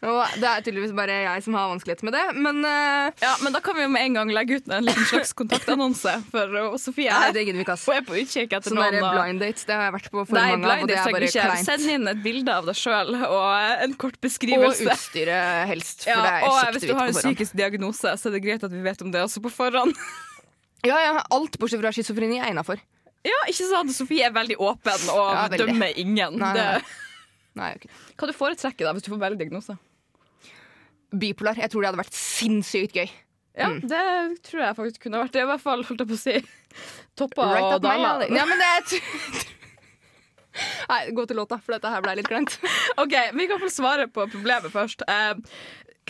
Og 0.00 0.36
det 0.40 0.48
er 0.48 0.62
tydeligvis 0.64 0.94
bare 0.96 1.12
jeg 1.26 1.42
som 1.44 1.56
har 1.58 1.66
vanskeligheter 1.68 2.06
med 2.08 2.14
det, 2.16 2.22
men 2.40 2.62
uh, 2.64 3.10
Ja, 3.20 3.34
Men 3.44 3.52
da 3.52 3.60
kan 3.60 3.76
vi 3.76 3.82
jo 3.84 3.90
med 3.92 4.06
en 4.06 4.14
gang 4.16 4.30
legge 4.32 4.56
ut 4.56 4.70
en 4.72 4.86
liten 4.86 5.04
slags 5.10 5.34
kontaktannonse 5.36 6.14
for 6.32 6.54
uh, 6.56 6.76
Sofie. 6.80 7.12
Nei, 7.12 7.34
det 7.36 7.42
gidder 7.44 7.58
vi 7.60 7.66
ikke, 7.66 7.74
ass. 7.76 7.84
Hun 7.84 7.98
er 7.98 8.06
på 8.08 8.16
utkikk 8.16 8.54
etter 8.56 8.72
Sånne 8.72 8.86
noen. 8.94 9.10
blind 9.12 9.44
dates, 9.44 9.66
det 9.68 9.76
har 9.76 9.90
jeg 9.90 9.94
vært 9.98 10.08
på 10.14 10.24
for 10.24 10.38
Nei, 10.38 10.46
mange 10.54 10.70
av, 10.72 10.86
og 10.86 10.88
det 10.88 10.96
er 10.96 11.12
bare 11.18 11.28
ikke. 11.28 11.44
kleint. 11.50 11.68
Send 11.68 11.92
inn 11.92 12.12
et 12.14 12.22
bilde 12.24 12.54
av 12.62 12.70
deg 12.70 12.78
sjøl 12.80 13.12
og 13.18 13.84
en 13.84 13.96
kort 14.00 14.16
beskrivelse. 14.24 14.86
Og 14.88 14.94
utstyret 14.94 15.68
helst, 15.74 16.06
for 16.06 16.14
Ja, 16.14 16.24
det 16.24 16.32
er 16.32 16.46
og 16.48 16.56
kjekt 16.56 16.78
hvis 16.78 16.88
du 16.88 16.94
har 16.96 17.12
en 17.12 17.18
psykisk 17.20 17.60
diagnose, 17.60 18.14
så 18.16 18.32
er 18.32 18.36
det 18.38 18.42
greit 18.46 18.64
at 18.70 18.72
vi 18.72 18.80
vet 18.88 19.04
om 19.04 19.12
det 19.12 19.20
også 19.26 19.44
på 19.44 19.52
forhånd. 19.52 19.92
Ja, 20.80 20.96
ja, 21.04 21.18
alt 21.36 21.58
bortsett 21.60 21.82
fra 21.82 21.90
schizofreni 21.92 22.38
er 22.40 22.54
innafor. 22.54 22.80
Ja, 23.20 23.36
ikke 23.52 23.66
sant? 23.68 23.92
Sofie 23.92 24.24
er 24.24 24.32
veldig 24.32 24.56
åpen 24.64 25.02
og 25.12 25.26
Ja, 25.28 25.42
veldig. 25.52 25.66
dømmer 25.66 25.98
ingen. 26.00 26.38
Nei, 26.40 26.54
nei. 26.56 26.80
Nei, 27.60 27.68
okay. 27.76 27.90
hva 28.16 28.28
du 28.30 28.32
foretrekker 28.32 28.88
da, 28.88 28.94
hvis 28.96 29.04
du 29.04 29.10
får 29.12 29.20
velge 29.20 29.42
diagnose? 29.42 29.76
Bipolar. 31.10 31.56
Jeg 31.56 31.70
tror 31.70 31.82
det 31.82 31.90
hadde 31.92 32.02
vært 32.04 32.14
sinnssykt 32.18 32.94
gøy. 32.94 33.10
Ja, 33.58 33.66
Mm. 33.68 33.80
det 33.88 34.42
tror 34.46 34.60
jeg 34.62 34.76
faktisk 34.76 35.00
kunne 35.02 35.18
vært. 35.24 35.32
Det 35.32 35.40
er 35.42 35.44
i 35.48 35.50
hvert 35.50 35.60
fall, 35.60 35.82
holdt 35.84 35.98
jeg 36.00 36.08
på 36.08 36.14
å 36.14 36.18
si, 36.18 36.36
toppa 37.18 37.48
Right 37.50 37.64
og 37.64 37.74
up 37.74 37.82
my 37.82 37.88
alley. 37.90 38.28
daler. 38.28 38.36
Ja, 38.38 38.44
men 38.46 38.58
det 38.58 39.02
Nei, 40.90 41.02
gå 41.14 41.26
til 41.30 41.36
låta, 41.38 41.60
for 41.62 41.76
dette 41.76 41.90
her 41.92 42.02
ble 42.02 42.16
litt 42.18 42.28
glemt. 42.28 42.56
OK, 43.02 43.12
vi 43.38 43.46
kan 43.50 43.60
få 43.62 43.68
svare 43.70 44.08
på 44.10 44.24
problemet 44.32 44.72
først. 44.74 45.02
Eh, 45.08 45.34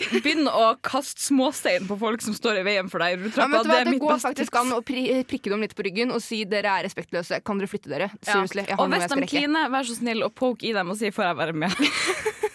Begynn 0.01 0.47
å 0.49 0.71
kaste 0.81 1.21
småstein 1.21 1.83
på 1.85 1.93
folk 1.99 2.23
som 2.25 2.33
står 2.33 2.61
i 2.61 2.63
veien 2.65 2.87
for 2.89 3.03
deg 3.03 3.19
i 3.19 3.29
Ja, 3.35 3.45
hva, 3.51 3.59
det 3.61 3.75
er 3.75 3.83
det 3.85 3.91
mitt 3.93 4.01
går 4.01 4.15
beste 4.15 4.29
faktisk 4.31 4.49
tips. 4.49 4.57
an 4.63 4.71
å 4.73 4.79
pri 4.87 5.03
prikke 5.29 5.51
dem 5.51 5.61
litt 5.61 5.75
på 5.77 5.83
ryggen 5.85 6.09
og 6.15 6.23
si 6.25 6.39
dere 6.49 6.71
er 6.79 6.87
respektløse. 6.87 7.37
Kan 7.45 7.59
dere 7.61 7.69
flytte 7.69 7.91
dere? 7.91 8.07
Ja. 8.15 8.31
Seriously, 8.31 8.63
jeg 8.65 8.79
har 8.79 8.81
Og 8.81 8.89
hvis 8.95 9.05
de 9.11 9.27
kliner, 9.29 9.69
vær 9.69 9.85
så 9.85 9.93
snill 9.99 10.23
og 10.25 10.33
poke 10.33 10.65
i 10.65 10.73
dem 10.73 10.89
og 10.89 10.97
si 10.97 11.11
'får 11.11 11.27
jeg 11.27 11.37
være 11.37 11.53
med'? 11.53 12.49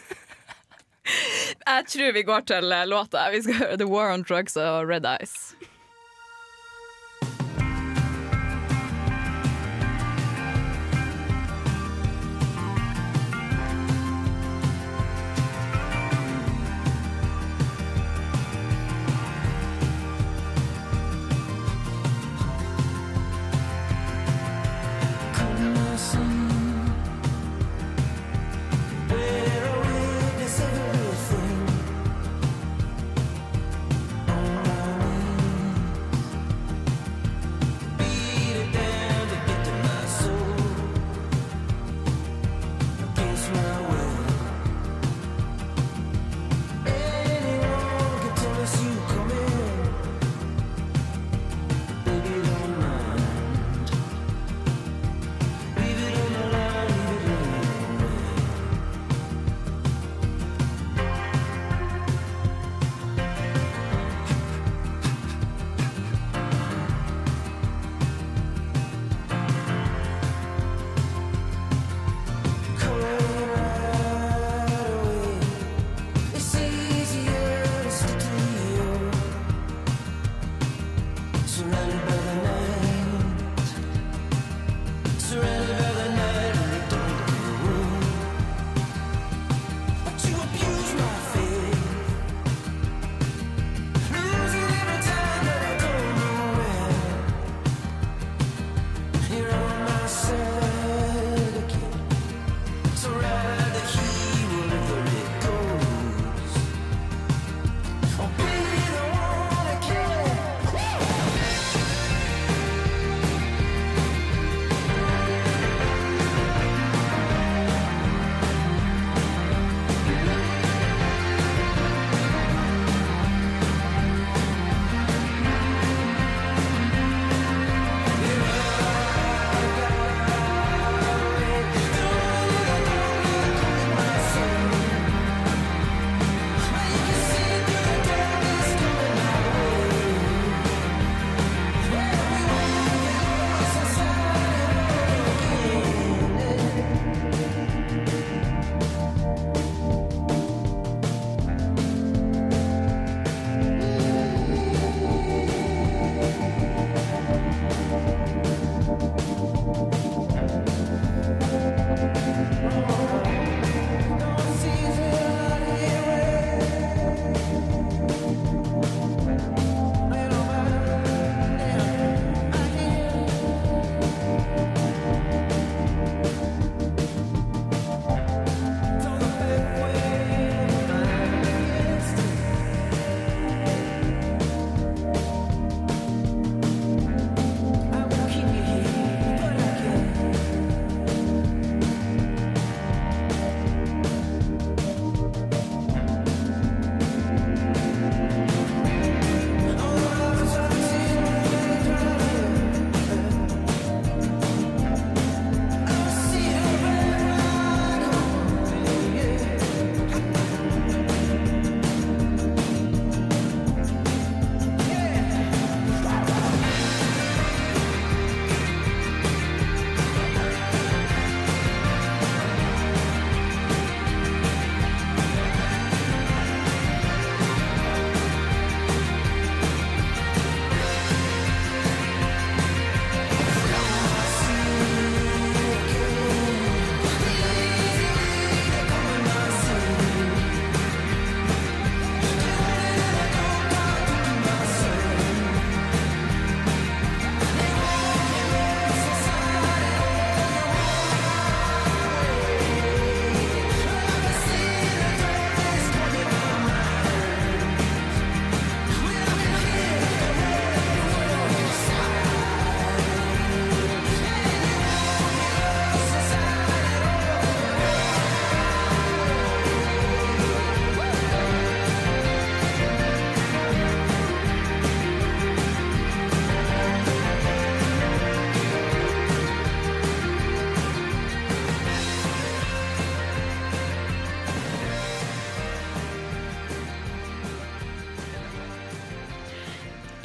Jeg 1.66 1.86
tror 1.86 2.12
vi 2.12 2.22
går 2.22 2.40
til 2.46 2.72
eh, 2.72 2.86
låta. 2.86 3.30
Vi 3.30 3.42
skal 3.42 3.54
høre 3.54 3.76
'The 3.76 3.86
War 3.86 4.12
on 4.12 4.24
Drugs' 4.24 4.56
og 4.56 4.86
'Red 4.86 5.06
Eyes'. 5.06 5.54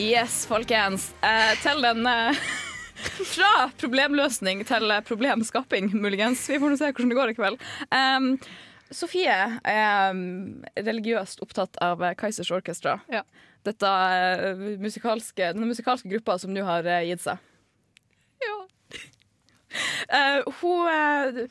Yes, 0.01 0.47
folkens. 0.49 1.11
Eh, 1.21 1.51
til 1.61 1.83
den 1.85 2.07
eh, 2.09 2.37
Fra 3.35 3.67
problemløsning 3.77 4.63
til 4.65 4.89
eh, 4.89 5.03
problemskaping, 5.05 5.91
muligens. 5.93 6.41
Vi 6.49 6.57
får 6.57 6.73
nå 6.73 6.77
se 6.79 6.89
hvordan 6.89 7.11
det 7.11 7.17
går 7.19 7.33
i 7.33 7.35
kveld. 7.37 7.59
Um, 7.93 8.31
Sofie 8.91 9.35
er 9.61 10.09
um, 10.09 10.63
religiøst 10.73 11.43
opptatt 11.45 11.77
av 11.85 12.01
Kaisers 12.01 12.17
Kaizers 12.23 12.51
Orkestra. 12.57 12.95
Ja. 13.13 13.21
Dette 13.67 13.91
eh, 14.17 14.65
musikalske, 14.81 15.51
denne 15.53 15.69
musikalske 15.69 16.09
gruppa 16.09 16.39
som 16.41 16.53
nå 16.55 16.65
har 16.65 16.89
eh, 16.89 17.05
gitt 17.11 17.21
seg. 17.21 17.37
Ja. 18.41 18.57
Uh, 20.09 20.49
hun 20.63 20.89
eh, 20.97 21.43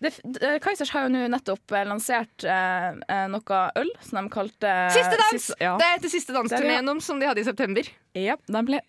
det, 0.00 0.12
det, 0.24 0.50
Kaizers 0.64 0.90
har 0.94 1.06
jo 1.06 1.12
nå 1.12 1.26
nettopp 1.32 1.74
eh, 1.76 1.84
lansert 1.88 2.44
eh, 2.48 2.88
eh, 3.08 3.26
noe 3.32 3.60
øl 3.80 3.90
som 4.04 4.20
de 4.22 4.32
kalte 4.32 4.72
Siste 4.94 5.18
dans! 5.20 5.34
Siste- 5.34 5.58
ja. 5.60 5.74
Det 5.80 5.86
er 5.88 5.98
etter 6.00 6.12
siste 6.12 6.36
dansturneen 6.36 6.88
om 6.92 7.00
som 7.04 7.20
de 7.20 7.28
hadde 7.28 7.42
i 7.42 7.46
september. 7.46 7.86
Ja, 8.16 8.36
nemlig. 8.50 8.80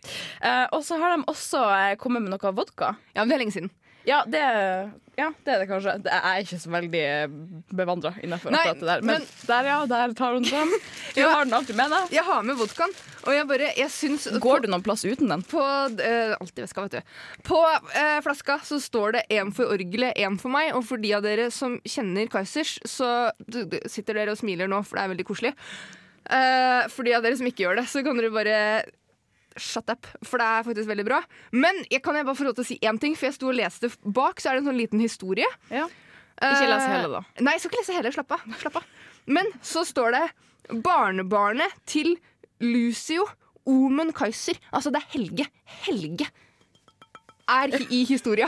Eh, 0.42 0.66
og 0.72 0.82
så 0.88 0.98
har 1.02 1.18
de 1.18 1.28
også 1.32 1.62
eh, 1.76 1.96
kommet 2.02 2.24
med 2.26 2.34
noe 2.34 2.54
vodka. 2.58 2.94
Ja, 3.14 3.22
men 3.26 3.30
det 3.34 3.38
er 3.38 3.44
lenge 3.44 3.56
siden. 3.58 3.72
Ja, 4.08 4.24
det, 4.26 4.42
ja, 5.20 5.28
det 5.46 5.54
er 5.54 5.60
det 5.62 5.68
kanskje. 5.70 5.94
Det 6.02 6.12
er 6.16 6.38
jeg 6.38 6.46
ikke 6.48 6.60
så 6.64 6.72
veldig 6.74 7.04
bevandra 7.78 8.12
innenfor 8.24 8.54
Nei, 8.54 8.64
akkurat 8.66 8.80
det 8.82 8.88
der. 8.90 9.04
Men, 9.06 9.22
men- 9.22 9.48
der, 9.52 9.70
ja, 9.70 9.78
der 9.92 10.14
tar 10.18 10.38
hun 10.38 10.48
den. 10.48 10.74
Du 11.16 11.22
har 11.28 11.46
den 11.46 11.54
alltid 11.54 11.76
med 11.76 11.92
deg. 11.92 12.14
Jeg 12.16 12.24
har 12.26 12.44
med 12.48 12.56
vodkaen, 12.58 12.94
og 13.26 13.34
jeg 13.36 13.48
bare 13.50 13.72
Jeg 13.76 13.92
syns 13.92 14.30
Går 14.42 14.64
du 14.64 14.70
noen 14.72 14.84
plass 14.86 15.04
uten 15.04 15.28
den? 15.30 15.44
På 15.52 15.60
uh, 15.62 16.36
Alltid 16.38 16.64
veska, 16.64 16.86
vet 16.88 16.96
du. 17.02 17.16
På 17.46 17.60
uh, 17.68 18.20
flaska 18.24 18.60
så 18.66 18.80
står 18.82 19.18
det 19.18 19.26
én 19.38 19.52
for 19.54 19.74
orgelet, 19.76 20.16
én 20.18 20.40
for 20.42 20.54
meg. 20.54 20.72
Og 20.78 20.86
for 20.88 21.02
de 21.02 21.12
av 21.18 21.26
dere 21.26 21.50
som 21.54 21.78
kjenner 21.86 22.32
Kaizers, 22.32 22.78
så 22.88 23.30
sitter 23.92 24.18
dere 24.22 24.34
og 24.34 24.40
smiler 24.40 24.72
nå, 24.72 24.82
for 24.88 24.98
det 24.98 25.04
er 25.04 25.14
veldig 25.14 25.28
koselig. 25.28 25.54
Uh, 26.32 26.88
for 26.94 27.04
de 27.06 27.14
av 27.18 27.26
dere 27.26 27.38
som 27.38 27.50
ikke 27.50 27.66
gjør 27.68 27.82
det, 27.82 27.88
så 27.92 28.02
kan 28.06 28.18
dere 28.18 28.32
bare 28.34 28.58
Shut 29.58 29.90
up, 29.92 30.08
for 30.24 30.38
det 30.40 30.46
er 30.48 30.64
faktisk 30.64 30.88
veldig 30.88 31.06
bra. 31.06 31.22
Men 31.52 31.76
jeg 31.92 32.02
kan 32.06 32.16
jeg 32.16 32.26
bare 32.26 32.36
få 32.40 32.46
lov 32.48 32.56
til 32.56 32.64
å 32.64 32.68
si 32.70 32.78
én 32.88 33.00
ting, 33.02 33.16
for 33.20 33.28
jeg 33.28 33.36
sto 33.36 33.50
og 33.52 33.58
leste 33.58 33.90
bak, 34.06 34.40
så 34.40 34.50
er 34.50 34.56
det 34.56 34.64
en 34.64 34.70
sånn 34.72 34.80
liten 34.80 35.00
historie. 35.04 35.48
Ja. 35.70 35.88
Ikke 36.42 36.70
les 36.72 36.82
Eh, 36.82 36.94
hele, 36.96 37.10
da. 37.12 37.22
Nei, 37.44 37.54
jeg 37.54 37.62
skal 37.62 37.72
ikke 37.72 37.82
lese 37.84 37.98
hele. 38.00 38.12
Slapp 38.16 38.32
av. 38.32 38.46
Slapp 38.62 38.76
av. 38.80 38.84
Men 39.28 39.46
så 39.62 39.84
står 39.86 40.12
det 40.16 40.24
'barnebarnet 40.82 41.72
til 41.86 42.16
Lucio 42.62 43.28
Omen 43.68 44.12
Kaiser'. 44.14 44.58
Altså, 44.74 44.90
det 44.92 45.02
er 45.04 45.12
Helge. 45.20 45.48
Helge 45.86 46.28
er 47.58 47.76
i- 47.92 48.06
historia. 48.10 48.48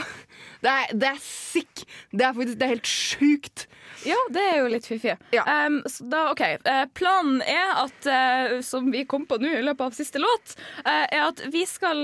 Det 0.64 0.72
er, 0.72 0.93
det 0.95 1.08
er 1.10 1.18
sick. 1.20 1.84
Det 2.12 2.24
er 2.24 2.34
faktisk 2.38 2.58
det 2.60 2.66
er 2.68 2.74
helt 2.78 2.88
sjukt. 2.88 3.66
Ja, 4.08 4.16
det 4.36 4.41
er 4.41 4.58
jo 4.62 4.70
litt 4.72 4.86
fiffig. 4.88 5.14
Ja. 5.36 5.43
Um, 5.68 5.82
så 5.88 6.06
da, 6.12 6.26
ok, 6.32 6.41
Uh, 6.64 6.86
Planen 6.95 7.41
er 7.43 7.84
at, 7.84 8.08
uh, 8.08 8.62
som 8.64 8.88
vi 8.91 9.04
kom 9.08 9.26
på 9.28 9.38
nå 9.41 9.49
i 9.58 9.62
løpet 9.64 9.84
av 9.86 9.95
siste 9.95 10.20
låt, 10.24 10.56
uh, 10.86 11.04
er 11.12 11.26
at 11.28 11.41
vi 11.51 11.64
skal 11.68 12.04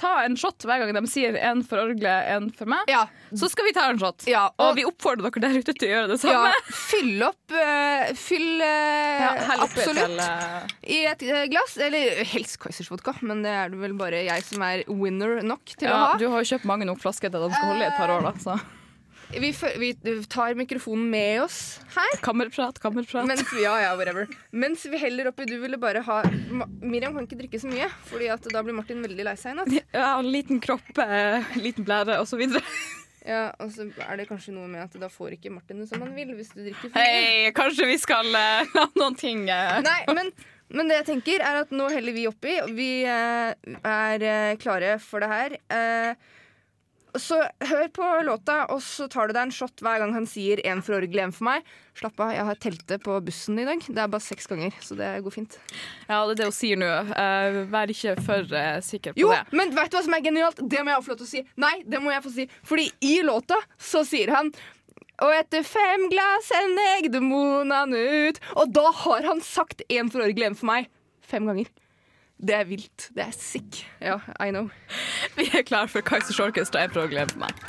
ta 0.00 0.12
en 0.24 0.36
shot 0.40 0.64
hver 0.68 0.80
gang 0.82 0.92
de 0.96 1.02
sier 1.10 1.36
en 1.36 1.62
for 1.66 1.80
orgelet, 1.82 2.28
en 2.34 2.48
for 2.56 2.68
meg. 2.70 2.88
Ja. 2.90 3.04
Så 3.36 3.48
skal 3.52 3.68
vi 3.68 3.74
ta 3.76 3.86
en 3.92 4.00
shot. 4.00 4.24
Ja, 4.28 4.46
og, 4.56 4.70
og- 4.70 4.76
vi 4.80 4.84
oppfordrer 4.88 5.28
dere 5.30 5.44
der 5.48 5.60
ute 5.60 5.74
til 5.76 5.88
å 5.88 5.92
gjøre 5.94 6.10
det 6.14 6.18
samme. 6.24 6.50
Ja, 6.50 6.76
fyll 6.88 7.22
opp 7.28 7.56
Fyll 8.20 8.62
absolutt 9.60 10.20
i 10.86 11.00
et 11.08 11.22
glass. 11.50 11.76
Eller 11.82 12.22
helst 12.30 12.58
Kaizers 12.62 12.90
vodka, 12.92 13.14
men 13.26 13.42
det 13.44 13.52
er 13.54 13.72
det 13.72 13.80
vel 13.82 13.94
bare 13.98 14.22
jeg 14.26 14.44
som 14.46 14.62
er 14.66 14.84
winner 14.88 15.40
nok 15.46 15.72
til 15.76 15.90
å 15.90 15.96
ha. 16.04 16.10
Du 16.20 16.26
har 16.34 16.44
jo 16.44 16.50
kjøpt 16.54 16.68
mange 16.68 16.86
nok 16.88 17.00
flasker 17.02 17.30
til 17.32 17.40
at 17.42 17.50
de 17.50 17.56
skal 17.58 17.72
holde 17.74 17.86
i 17.86 17.88
et 17.90 17.98
par 17.98 18.12
år. 18.16 18.26
da 18.28 18.34
så. 18.42 18.58
Vi, 19.30 19.52
fø- 19.54 19.76
vi 19.78 19.92
tar 20.26 20.56
mikrofonen 20.58 21.04
med 21.10 21.42
oss 21.44 21.78
her. 21.94 22.16
Kammerprat, 22.24 22.80
kammerprat. 22.82 23.28
Mens 23.30 23.44
ja, 23.62 23.76
ja, 23.84 23.92
whatever. 23.94 24.26
Mens 24.50 24.82
vi 24.90 24.98
heller 24.98 25.28
oppi 25.30 25.46
Du 25.46 25.54
ville 25.62 25.78
bare 25.78 26.02
ha 26.02 26.16
Miriam 26.82 27.14
kan 27.14 27.28
ikke 27.28 27.38
drikke 27.44 27.60
så 27.62 27.70
mye, 27.70 27.86
Fordi 28.10 28.26
at 28.34 28.48
da 28.50 28.62
blir 28.66 28.74
Martin 28.74 29.04
veldig 29.06 29.28
lei 29.28 29.36
seg 29.38 29.54
i 29.54 29.60
natt. 29.60 29.70
ja, 29.94 30.08
en 30.18 30.32
liten 30.34 30.58
kropp, 30.64 30.90
eh, 30.98 31.46
liten 31.62 31.86
blære 31.86 32.18
osv. 32.24 32.42
Ja, 33.20 33.50
og 33.60 33.70
så 33.70 33.84
er 34.00 34.16
det 34.18 34.26
kanskje 34.30 34.54
noe 34.56 34.66
med 34.66 34.82
at 34.88 34.94
da 34.98 35.06
får 35.12 35.36
ikke 35.36 35.52
Martin 35.52 35.82
det 35.82 35.90
som 35.92 36.00
han 36.02 36.14
vil 36.16 36.32
hvis 36.34 36.50
du 36.54 36.62
drikker 36.64 36.88
for 36.88 36.96
mye. 36.96 37.04
Hei, 37.04 37.50
kanskje 37.54 37.86
vi 37.90 37.98
skal 38.00 38.26
uh, 38.32 38.64
la 38.78 38.86
noen 38.96 39.18
ting 39.20 39.44
uh. 39.46 39.76
Nei, 39.84 39.98
men, 40.16 40.32
men 40.74 40.90
det 40.90 41.00
jeg 41.00 41.08
tenker 41.14 41.42
er 41.44 41.62
at 41.64 41.72
nå 41.74 41.88
heller 41.92 42.16
vi 42.16 42.26
oppi. 42.30 42.58
Vi 42.76 42.90
eh, 43.08 43.54
er 43.80 44.26
eh, 44.26 44.58
klare 44.60 44.98
for 45.02 45.22
det 45.22 45.30
her. 45.30 45.56
Eh, 45.72 46.28
så 47.18 47.40
hør 47.66 47.88
på 47.94 48.08
låta, 48.22 48.64
og 48.70 48.82
så 48.82 49.08
tar 49.10 49.28
du 49.28 49.34
deg 49.34 49.48
en 49.48 49.54
shot 49.54 49.82
hver 49.82 49.98
gang 50.02 50.12
han 50.14 50.26
sier 50.30 50.60
'en 50.62 50.82
for 50.82 50.94
orgelet, 51.00 51.24
en 51.24 51.34
for 51.34 51.48
meg'. 51.48 51.66
Slapp 51.98 52.20
av, 52.20 52.32
jeg 52.32 52.44
har 52.46 52.54
teltet 52.62 53.02
på 53.02 53.16
bussen 53.24 53.58
i 53.58 53.64
dag. 53.66 53.82
Det 53.82 53.98
er 53.98 54.06
bare 54.08 54.22
seks 54.22 54.46
ganger, 54.46 54.70
så 54.80 54.96
det 54.96 55.10
går 55.24 55.34
fint. 55.34 55.58
Ja, 56.08 56.24
det 56.26 56.32
er 56.32 56.38
det 56.38 56.48
hun 56.50 56.54
sier 56.54 56.78
nå. 56.78 56.90
Uh, 57.10 57.66
vær 57.70 57.90
ikke 57.90 58.14
for 58.22 58.46
uh, 58.54 58.78
sikker 58.80 59.12
på 59.12 59.20
Jo, 59.20 59.32
det. 59.34 59.42
men 59.52 59.74
vet 59.74 59.90
du 59.90 59.98
hva 59.98 60.04
som 60.06 60.14
er 60.14 60.22
genialt? 60.22 60.62
Det 60.62 60.84
må 60.84 60.94
jeg 60.94 61.04
få 61.04 61.12
lov 61.12 61.18
til 61.18 61.26
å 61.26 61.32
si. 61.34 61.42
Nei, 61.56 61.74
det 61.84 62.00
må 62.00 62.14
jeg 62.14 62.22
få 62.22 62.34
si. 62.36 62.46
Fordi 62.62 62.86
i 63.02 63.16
låta 63.26 63.58
så 63.76 64.04
sier 64.06 64.30
han 64.30 64.52
og 65.20 65.34
etter 65.36 65.64
fem 65.66 66.06
glass 66.12 66.48
sender 66.50 66.88
jeg 66.94 67.12
demonene 67.14 68.00
ut. 68.28 68.40
Og 68.56 68.72
da 68.74 68.88
har 69.04 69.28
han 69.28 69.42
sagt 69.44 69.84
én 69.88 70.10
for 70.12 70.24
orgelet, 70.24 70.52
én 70.52 70.58
for 70.58 70.70
meg. 70.72 70.90
Fem 71.20 71.46
ganger. 71.48 71.68
Det 72.40 72.54
er 72.56 72.64
vilt. 72.64 73.10
Det 73.14 73.26
er 73.26 73.34
sick. 73.36 73.82
Ja, 74.00 74.18
I 74.40 74.50
know. 74.50 74.70
Vi 75.36 75.50
er 75.58 75.62
klar 75.62 75.86
for 75.86 76.00
Kaizers 76.00 76.40
Orkestra. 76.40 76.86
Jeg 76.86 76.94
prøver 76.94 77.10
å 77.10 77.12
glemme 77.12 77.44
meg. 77.44 77.68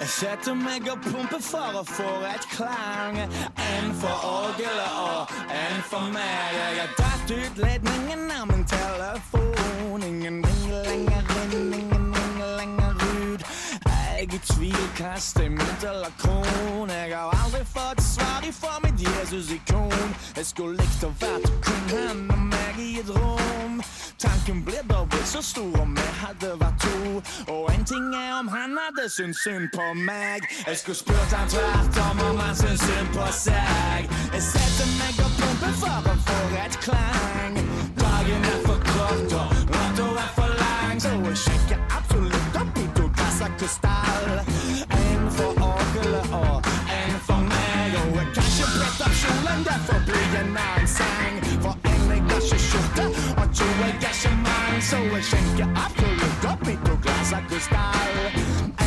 Jeg 0.00 0.08
setter 0.08 0.54
meg 0.56 0.86
og 0.88 1.02
pumper 1.04 1.42
for 1.44 1.76
å 1.76 1.84
få 1.84 2.08
et 2.30 2.46
klang. 2.54 3.18
En 3.20 3.92
for 4.00 4.24
orgelet 4.30 4.96
og 4.96 5.34
en 5.52 5.82
for 5.90 6.08
meg. 6.14 6.56
Jeg 6.56 6.80
har 6.80 6.94
tatt 6.96 7.34
ut 7.36 7.60
ledningen 7.60 8.26
av 8.38 8.48
min 8.50 8.64
telefon. 8.64 10.02
Ingen 10.08 10.42
ringer 10.46 10.84
lenger 10.88 11.34
inn, 11.44 11.72
ingen 11.74 11.89
tvil 14.44 14.76
kaster 14.96 15.20
stemmet 15.20 15.84
eller 15.84 16.12
kron. 16.18 16.90
Jeg 16.90 17.16
har 17.16 17.44
aldri 17.44 17.64
fått 17.64 18.02
svar 18.02 18.44
ifra 18.48 18.78
mitt 18.84 19.00
Jesus-ikon. 19.00 20.14
Jeg 20.36 20.46
skulle 20.46 20.76
likt 20.76 21.04
å 21.04 21.10
vært 21.20 21.48
kun 21.64 21.84
han 21.92 22.22
og 22.34 22.44
meg 22.52 22.78
i 22.78 22.90
et 23.00 23.10
rom. 23.16 23.80
Tanken 24.20 24.64
blir 24.64 24.82
dobbelt 24.88 25.26
så 25.26 25.42
stor 25.42 25.80
om 25.80 25.94
vi 25.96 26.08
hadde 26.20 26.52
vært 26.60 26.84
to. 26.84 27.22
Og 27.52 27.70
en 27.74 27.84
ting 27.84 28.14
er 28.14 28.32
om 28.38 28.48
han 28.52 28.76
hadde 28.80 29.08
syntes 29.08 29.42
synd 29.44 29.68
på 29.76 29.86
meg. 29.94 30.44
Jeg 30.66 30.76
skulle 30.82 31.00
spurt 31.02 31.36
han 31.36 31.48
tvert 31.48 32.02
om 32.04 32.24
om 32.28 32.44
han 32.44 32.56
syntes 32.56 32.84
synd 32.86 33.12
på 33.16 33.30
seg. 33.44 34.10
Jeg 34.34 34.42
setter 34.52 34.94
meg 35.00 35.24
og 35.24 35.32
pumper 35.40 35.74
for 35.82 36.12
å 36.12 36.16
få 36.28 36.40
et 36.64 36.80
klang. 36.84 37.60
Dagen 38.00 38.48
er 38.52 38.62
for 38.66 38.88
kort 38.92 39.38
og 39.42 39.69
krystall. 43.60 44.28
En 44.90 45.30
for 45.36 45.52
orgelet 45.72 46.26
og 46.32 46.56
en 47.00 47.16
for 47.26 47.40
meg. 47.52 47.90
Og 48.00 48.16
jeg 48.18 48.28
kan 48.34 48.46
ikke 48.52 48.68
brette 48.76 49.02
opp 49.08 49.16
kjolen, 49.22 49.60
derfor 49.68 49.98
blir 50.08 50.36
en 50.40 50.56
annen 50.66 50.88
sang. 50.98 51.36
For 51.64 51.74
jeg 51.84 51.98
har 52.06 52.14
ikke 52.40 52.58
skjorte, 52.66 53.04
og 53.40 53.46
to 53.58 53.68
jeg. 53.84 54.16
Så 54.90 54.98
jeg 55.12 55.24
skjenker 55.28 55.68
absolutt 55.84 56.44
opp 56.52 56.68
i 56.72 56.76
to 56.86 56.94
glass 57.04 57.32
av 57.36 57.42
krystall. 57.50 58.20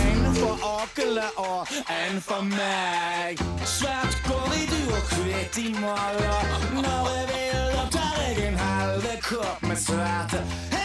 En 0.01 0.21
for 0.39 0.67
orgelet 0.73 1.37
og 1.37 1.61
en 1.99 2.21
for 2.27 2.41
meg. 2.49 3.43
Svart 3.75 4.17
går 4.27 4.55
i 4.57 4.63
du 4.73 4.79
og 4.97 5.03
hvitt 5.13 5.57
i 5.65 5.69
maler. 5.77 6.53
Når 6.81 7.11
jeg 7.15 7.25
vil, 7.33 7.81
opptar 7.83 8.15
jeg 8.25 8.47
en 8.47 8.63
halv 8.67 9.11
kopp 9.29 9.67
med 9.69 9.77
svarte. 9.85 10.41
Heller 10.71 10.82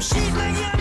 sheet 0.00 0.32
maniac 0.32 0.79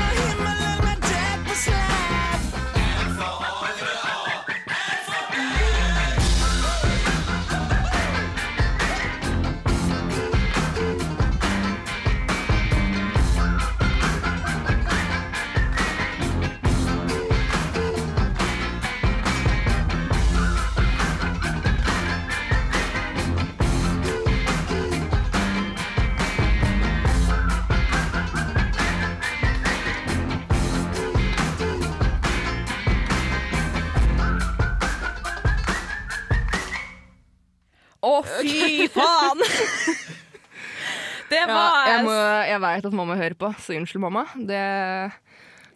faen! 41.29 41.47
var 41.49 41.87
Ja, 41.87 41.93
jeg, 41.93 42.05
må, 42.07 42.15
jeg 42.49 42.61
vet 42.65 42.87
at 42.89 42.95
mamma 43.01 43.17
hører 43.19 43.37
på, 43.39 43.51
så 43.61 43.75
unnskyld, 43.77 44.03
mamma. 44.05 44.25
Det 44.35 44.63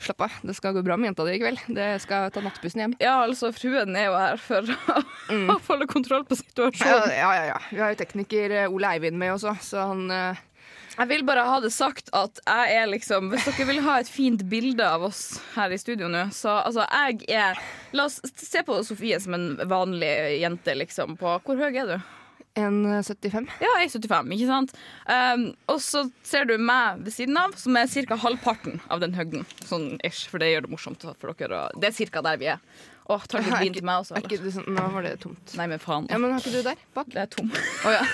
Slapp 0.04 0.22
av. 0.22 0.32
Det 0.44 0.54
skal 0.58 0.74
gå 0.76 0.82
bra 0.84 0.98
med 1.00 1.12
jenta 1.12 1.24
di 1.24 1.36
i 1.38 1.40
kveld. 1.40 1.60
Det 1.72 1.88
skal 2.04 2.32
ta 2.34 2.42
nattbussen 2.44 2.82
hjem. 2.82 2.96
Ja, 3.00 3.22
altså, 3.24 3.54
fruen 3.56 3.96
er 3.96 4.10
jo 4.10 4.16
her 4.20 4.42
for 4.42 4.68
å 4.68 4.96
mm. 5.32 5.52
holde 5.68 5.88
kontroll 5.88 6.26
på 6.28 6.36
situasjonen. 6.40 7.14
ja, 7.16 7.30
ja. 7.38 7.46
ja. 7.54 7.60
Vi 7.70 7.80
har 7.80 7.94
jo 7.94 8.00
tekniker 8.02 8.56
eh, 8.64 8.72
Ole 8.72 8.96
Eivind 8.98 9.20
med 9.20 9.38
også, 9.38 9.56
så 9.64 9.92
han 9.94 10.10
uh... 10.12 10.50
Jeg 10.94 11.10
vil 11.10 11.24
bare 11.26 11.42
ha 11.48 11.56
det 11.64 11.72
sagt 11.74 12.12
at 12.14 12.38
jeg 12.46 12.74
er 12.78 12.84
liksom 12.86 13.32
Hvis 13.32 13.48
dere 13.48 13.66
vil 13.66 13.80
ha 13.82 13.96
et 13.98 14.10
fint 14.14 14.44
bilde 14.46 14.86
av 14.86 15.08
oss 15.08 15.40
her 15.56 15.74
i 15.74 15.80
studio 15.82 16.06
nå, 16.12 16.28
så 16.36 16.60
altså, 16.60 16.86
jeg 16.86 17.24
er 17.34 17.58
La 17.98 18.06
oss 18.06 18.20
se 18.38 18.62
på 18.68 18.78
Sofie 18.86 19.18
som 19.24 19.34
en 19.34 19.48
vanlig 19.72 20.12
jente, 20.44 20.76
liksom. 20.78 21.18
På 21.18 21.40
Hvor 21.48 21.58
høy 21.58 21.72
er 21.72 21.96
du? 21.96 22.14
1,75. 22.60 23.50
Ja, 23.64 23.70
jeg 23.82 23.90
er 23.90 23.94
75, 23.96 24.34
ikke 24.36 24.48
sant? 24.50 24.74
Um, 25.10 25.46
og 25.74 25.80
så 25.82 26.06
ser 26.28 26.46
du 26.50 26.56
meg 26.62 27.02
ved 27.02 27.16
siden 27.16 27.38
av, 27.40 27.56
som 27.58 27.78
er 27.80 27.90
ca. 27.90 28.18
halvparten 28.22 28.82
av 28.94 29.02
den 29.02 29.16
høgden. 29.18 29.48
Sånn 29.66 29.96
ish, 30.06 30.28
for 30.30 30.44
det 30.44 30.52
gjør 30.52 30.68
det 30.68 30.74
morsomt 30.76 31.06
for 31.08 31.34
dere. 31.34 31.64
Og 31.74 31.82
det 31.82 31.90
er 31.90 32.12
ca. 32.14 32.26
der 32.30 32.42
vi 32.42 32.52
er. 32.54 32.62
Å, 33.04 33.18
tar 33.28 33.44
du 33.44 33.50
vin 33.60 33.74
til 33.76 33.84
meg 33.84 34.06
også? 34.06 34.16
Er 34.16 34.24
ikke 34.24 34.38
det 34.40 34.54
sånn, 34.56 34.70
nå 34.78 34.84
var 34.94 35.04
det 35.04 35.18
tomt. 35.26 35.56
Nei, 35.60 35.66
men 35.74 35.82
faen. 35.84 36.06
Ja, 36.12 36.20
men 36.22 36.32
har 36.32 36.40
ikke 36.40 36.54
du 36.54 36.62
der 36.64 36.84
bak? 36.96 37.10
Det 37.12 37.26
er 37.26 37.32
tom. 37.34 37.50
Oh, 37.84 37.92
ja. 37.92 38.04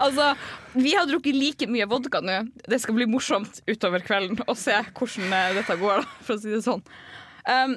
Altså, 0.00 0.30
vi 0.74 0.94
har 0.96 1.06
drukket 1.08 1.36
like 1.36 1.66
mye 1.70 1.86
vodka 1.90 2.22
nå. 2.24 2.38
Det 2.64 2.78
skal 2.80 2.96
bli 2.96 3.06
morsomt 3.10 3.60
utover 3.68 4.02
kvelden 4.06 4.40
å 4.48 4.54
se 4.58 4.74
hvordan 4.96 5.34
eh, 5.34 5.52
dette 5.58 5.76
går, 5.80 6.02
da, 6.02 6.16
for 6.24 6.36
å 6.36 6.40
si 6.40 6.52
det 6.54 6.62
sånn. 6.64 6.82
Um, 7.46 7.76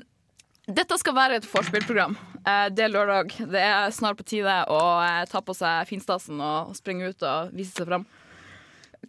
dette 0.69 0.97
skal 1.01 1.15
være 1.17 1.39
et 1.39 1.47
vorspiel-program. 1.49 2.13
Eh, 2.45 2.67
det 2.75 2.83
er 2.85 2.91
lørdag. 2.93 3.33
Det 3.51 3.61
er 3.65 3.93
snart 3.95 4.19
på 4.19 4.25
tide 4.27 4.55
å 4.69 4.79
eh, 5.03 5.23
ta 5.31 5.41
på 5.45 5.55
seg 5.57 5.87
finstasen 5.89 6.39
og 6.43 6.75
springe 6.77 7.09
ut 7.09 7.25
og 7.25 7.53
vise 7.57 7.73
seg 7.75 7.89
fram. 7.89 8.05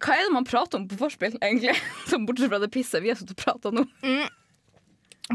Hva 0.01 0.15
er 0.15 0.25
det 0.25 0.33
man 0.33 0.47
prater 0.47 0.79
om 0.79 0.87
på 0.89 0.97
vorspiel, 1.01 1.35
egentlig? 1.43 1.75
Som 2.09 2.25
Bortsett 2.25 2.49
fra 2.51 2.61
det 2.63 2.71
pisset 2.73 3.03
vi 3.03 3.11
har 3.11 3.19
sittet 3.19 3.35
og 3.37 3.43
prata 3.43 3.73
nå. 3.75 3.85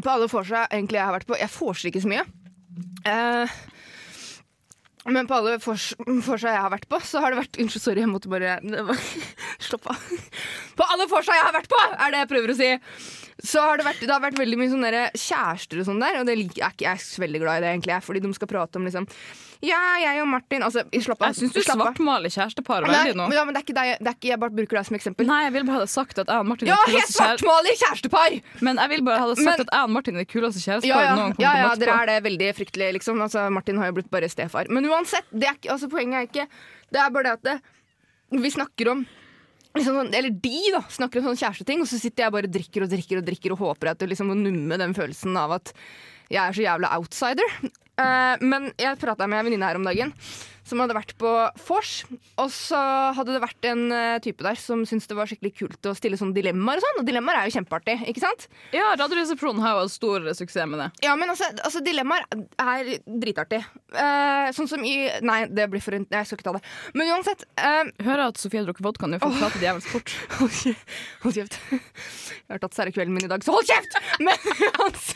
På 0.03 0.12
alle 0.12 0.27
vorsa 0.29 0.66
egentlig 0.74 0.99
jeg 0.99 1.07
har 1.09 1.14
vært 1.14 1.29
på 1.31 1.37
Jeg 1.41 1.53
vorser 1.55 1.89
ikke 1.93 2.03
så 2.05 2.11
mye. 2.11 2.24
Eh, 3.09 3.55
men 5.07 5.29
på 5.31 5.37
alle 5.37 5.55
vors- 5.62 5.93
vorsa 6.27 6.51
jeg 6.51 6.59
har 6.64 6.72
vært 6.74 6.89
på, 6.91 6.99
så 7.07 7.20
har 7.22 7.31
det 7.31 7.39
vært 7.45 7.61
Unnskyld, 7.62 7.85
sorry, 7.85 8.03
jeg 8.03 8.11
måtte 8.11 8.33
bare 8.33 8.57
Slapp 9.68 9.87
av. 9.93 10.03
På 10.77 10.89
alle 10.91 11.07
vorsa 11.12 11.37
jeg 11.39 11.47
har 11.47 11.55
vært 11.55 11.70
på, 11.70 11.79
er 11.95 12.12
det 12.16 12.24
jeg 12.24 12.31
prøver 12.35 12.53
å 12.53 12.59
si. 12.59 12.70
Så 13.45 13.61
har 13.61 13.76
det 13.76 13.84
vært, 13.84 13.99
det 14.01 14.09
har 14.09 14.20
vært 14.24 14.39
veldig 14.41 14.57
mye 14.57 14.70
sånne 14.72 15.01
kjærester 15.12 15.80
og 15.82 15.84
sånn 15.91 15.99
der, 16.01 16.20
og 16.22 16.24
det 16.24 16.39
liker 16.39 16.57
jeg. 16.62 16.76
Jeg 16.80 16.89
er 16.97 17.03
så 17.05 17.20
veldig 17.20 17.41
glad 17.43 17.59
i 17.59 17.64
det, 17.66 17.72
egentlig, 17.74 17.99
fordi 18.07 18.22
de 18.24 18.30
skal 18.32 18.49
prate 18.49 18.76
om 18.80 18.87
liksom 18.89 19.05
Ja, 19.64 19.76
jeg 20.01 20.20
og 20.22 20.28
Martin 20.28 20.62
Altså, 20.64 20.82
slapp 21.05 21.20
av. 21.20 21.34
Jeg 21.34 21.37
syns 21.43 21.53
du 21.53 21.61
svartmaler 21.64 22.32
kjærestepar 22.32 22.84
veldig 22.89 23.14
nå. 23.16 23.26
ja, 23.37 23.45
men 23.45 23.53
det 23.57 23.61
er 23.61 23.66
ikke 23.66 23.76
deg. 23.76 23.91
Det 24.01 24.09
er 24.09 24.16
ikke, 24.16 24.28
jeg 24.30 24.41
bare 24.41 24.55
bruker 24.57 24.76
deg 24.80 24.87
som 24.89 24.97
eksempel. 24.97 25.28
Nei, 25.28 25.43
jeg 25.47 25.53
vil 25.53 25.66
bare 25.68 25.76
ha 25.76 25.84
det 25.84 25.93
sagt 25.93 26.18
at 26.18 26.32
jeg 26.32 26.45
og 26.45 26.49
Martin 26.49 26.68
Ja, 26.68 26.76
er 26.80 26.87
det 26.87 26.95
jeg 26.97 27.05
kuleste 27.05 27.26
kjærestepar. 27.26 27.68
kjærestepar! 27.82 28.39
Men 28.70 28.80
jeg 28.82 28.93
vil 28.95 29.05
bare 29.11 29.18
ha 29.20 29.26
det 29.28 29.37
sagt 29.37 29.47
Men- 29.51 29.61
at 29.66 29.72
jeg 29.76 29.82
og 29.84 29.91
Martin 29.99 30.14
er 30.16 30.24
det 30.24 30.28
kuleste 30.32 30.61
Ja, 30.61 30.66
kjæresteparet 30.72 31.09
ja, 31.11 31.14
noen 31.20 31.37
kommer 31.37 31.45
ja, 31.45 31.53
til 31.53 31.61
å 31.61 31.68
ja 31.68 31.74
dere 31.84 31.93
på. 31.93 32.01
er 32.01 32.07
det 32.12 32.18
veldig 32.30 32.51
fryktelig, 32.57 32.89
liksom. 33.01 33.20
Altså, 33.26 33.47
Martin 33.53 33.76
har 33.80 33.87
jo 33.93 33.97
blitt 34.01 34.11
bare 34.11 34.28
stefar. 34.32 34.68
Men 34.72 34.84
uansett, 34.89 35.24
det 35.32 35.49
er 35.49 35.55
ikke, 35.61 35.72
altså, 35.76 35.89
poenget 35.93 36.16
er 36.24 36.28
ikke 36.32 36.49
Det 36.93 37.01
er 37.05 37.11
bare 37.11 37.22
det 37.24 37.32
at 37.37 37.43
det, 37.43 37.61
vi 38.41 38.51
snakker 38.51 38.91
om 38.97 39.07
liksom, 39.79 39.97
sånn- 40.01 40.14
Eller 40.16 40.31
de 40.31 40.72
da, 40.72 40.83
snakker 40.89 41.20
om 41.20 41.29
sånne 41.31 41.43
kjæresteting, 41.45 41.81
og 41.85 41.89
så 41.91 42.01
sitter 42.01 42.24
jeg 42.24 42.33
bare 42.33 42.49
og 42.51 42.55
drikker 42.57 42.83
og 42.87 42.91
drikker 42.91 43.20
og 43.20 43.27
drikker 43.27 43.53
og 43.53 43.59
håper 43.64 43.91
at 43.93 43.99
det 44.03 44.11
liksom 44.11 44.31
må 44.33 44.37
numme 44.39 44.79
den 44.79 44.95
følelsen 44.97 45.37
av 45.37 45.53
at 45.61 45.72
jeg 46.33 46.43
er 46.43 46.53
så 46.57 46.64
jævla 46.66 46.93
outsider. 46.97 47.51
Eh, 47.97 48.44
men 48.44 48.70
jeg 48.76 49.01
prata 49.01 49.28
med 49.28 49.40
en 49.40 49.49
venninne 49.49 49.70
her 49.70 49.80
om 49.80 49.86
dagen 49.86 50.12
som 50.66 50.80
hadde 50.82 50.97
vært 50.97 51.14
på 51.20 51.30
vors. 51.68 51.92
Og 52.42 52.51
så 52.53 52.78
hadde 53.16 53.36
det 53.36 53.42
vært 53.44 53.68
en 53.70 53.84
uh, 53.92 54.18
type 54.22 54.42
der 54.44 54.59
som 54.59 54.82
syntes 54.88 55.07
det 55.11 55.16
var 55.18 55.30
skikkelig 55.30 55.53
kult 55.61 55.88
å 55.88 55.94
stille 55.97 56.18
sånne 56.18 56.34
dilemmaer 56.36 56.80
og 56.80 56.86
sånn. 56.86 57.01
Og 57.03 57.07
dilemmaer 57.09 57.40
er 57.40 57.49
jo 57.51 57.55
kjempeartig, 57.61 57.97
ikke 58.11 58.24
sant? 58.24 58.49
Ja, 58.74 58.88
Radioresepsjonen 58.99 59.62
har 59.62 59.78
jo 59.78 59.92
stor 59.92 60.26
suksess 60.34 60.66
med 60.70 60.82
det. 60.82 60.88
Ja, 61.07 61.14
men 61.18 61.30
altså, 61.32 61.49
altså 61.62 61.82
dilemmaer 61.86 62.26
er 62.59 62.90
dritartig. 63.07 63.62
Uh, 63.94 64.51
sånn 64.57 64.70
som 64.70 64.82
i 64.86 64.97
Nei, 65.26 65.44
det 65.53 65.68
blir 65.70 65.80
for 65.80 65.94
en 65.97 66.05
Jeg 66.11 66.26
skal 66.26 66.38
ikke 66.40 66.49
ta 66.49 66.57
det. 66.57 66.64
Men 66.99 67.12
uansett 67.14 67.44
uh, 67.61 67.86
Hører 68.03 68.26
at 68.26 68.40
Sofie 68.40 68.59
har 68.61 68.66
drukket 68.66 68.84
vodka 68.84 69.09
nå, 69.09 69.20
for 69.22 69.30
hun 69.32 69.40
prater 69.44 69.62
djevelsk 69.62 69.92
fort. 69.94 70.14
Hold 70.40 70.53
kje- 70.57 70.74
hold 71.22 71.36
kjeft. 71.38 71.57
Jeg 71.70 72.53
har 72.53 72.61
tatt 72.62 72.76
særkvelden 72.76 73.14
min 73.14 73.26
i 73.26 73.30
dag, 73.30 73.42
så 73.44 73.55
hold 73.55 73.66
kjeft! 73.66 73.97
Men 74.22 74.34
uansett 74.82 75.15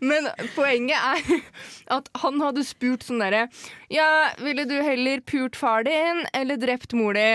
Men 0.00 0.28
poenget 0.54 0.96
er 0.96 1.42
at 1.96 2.08
han 2.22 2.40
hadde 2.40 2.64
spurt 2.66 3.04
sånn 3.06 3.20
derre 3.22 3.46
Ja, 3.92 4.30
ville 4.40 4.64
du 4.68 4.76
heller 4.80 5.20
pult 5.26 5.58
far 5.58 5.84
din 5.88 6.24
eller 6.36 6.60
drept 6.60 6.94
mor 6.96 7.16
di? 7.18 7.26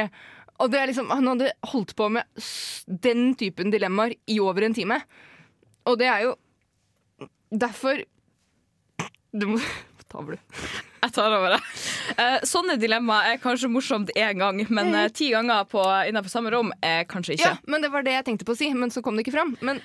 Og 0.63 0.71
det 0.71 0.79
er 0.79 0.89
liksom, 0.91 1.11
Han 1.11 1.27
hadde 1.33 1.51
holdt 1.71 1.95
på 1.99 2.09
med 2.15 2.23
den 2.87 3.33
typen 3.39 3.73
dilemmaer 3.73 4.15
i 4.31 4.39
over 4.39 4.63
en 4.65 4.75
time. 4.77 5.01
Og 5.85 5.99
det 5.99 6.07
er 6.09 6.25
jo 6.29 6.35
derfor 7.51 8.01
Du 9.35 9.49
må 9.51 9.59
ta 10.09 10.21
over, 10.21 10.37
du. 10.37 10.63
Jeg 11.05 11.13
tar 11.13 11.33
over 11.35 11.53
det. 11.53 11.59
Eh, 12.21 12.37
sånne 12.47 12.77
dilemmaer 12.81 13.33
er 13.35 13.41
kanskje 13.43 13.69
morsomt 13.69 14.09
én 14.15 14.39
gang, 14.39 14.61
men 14.73 14.93
eh, 14.95 15.09
ti 15.13 15.27
ganger 15.33 15.67
på, 15.69 15.81
innenfor 16.09 16.31
samme 16.31 16.53
rom 16.53 16.71
er 16.85 17.03
kanskje 17.09 17.35
ikke. 17.35 17.51
Ja, 17.51 17.57
men 17.69 17.83
Det 17.83 17.91
var 17.93 18.05
det 18.05 18.15
jeg 18.15 18.25
tenkte 18.29 18.47
på 18.47 18.55
å 18.55 18.57
si, 18.57 18.71
men 18.73 18.93
så 18.93 19.03
kom 19.05 19.17
det 19.17 19.25
ikke 19.25 19.35
fram. 19.35 19.53
Men 19.65 19.81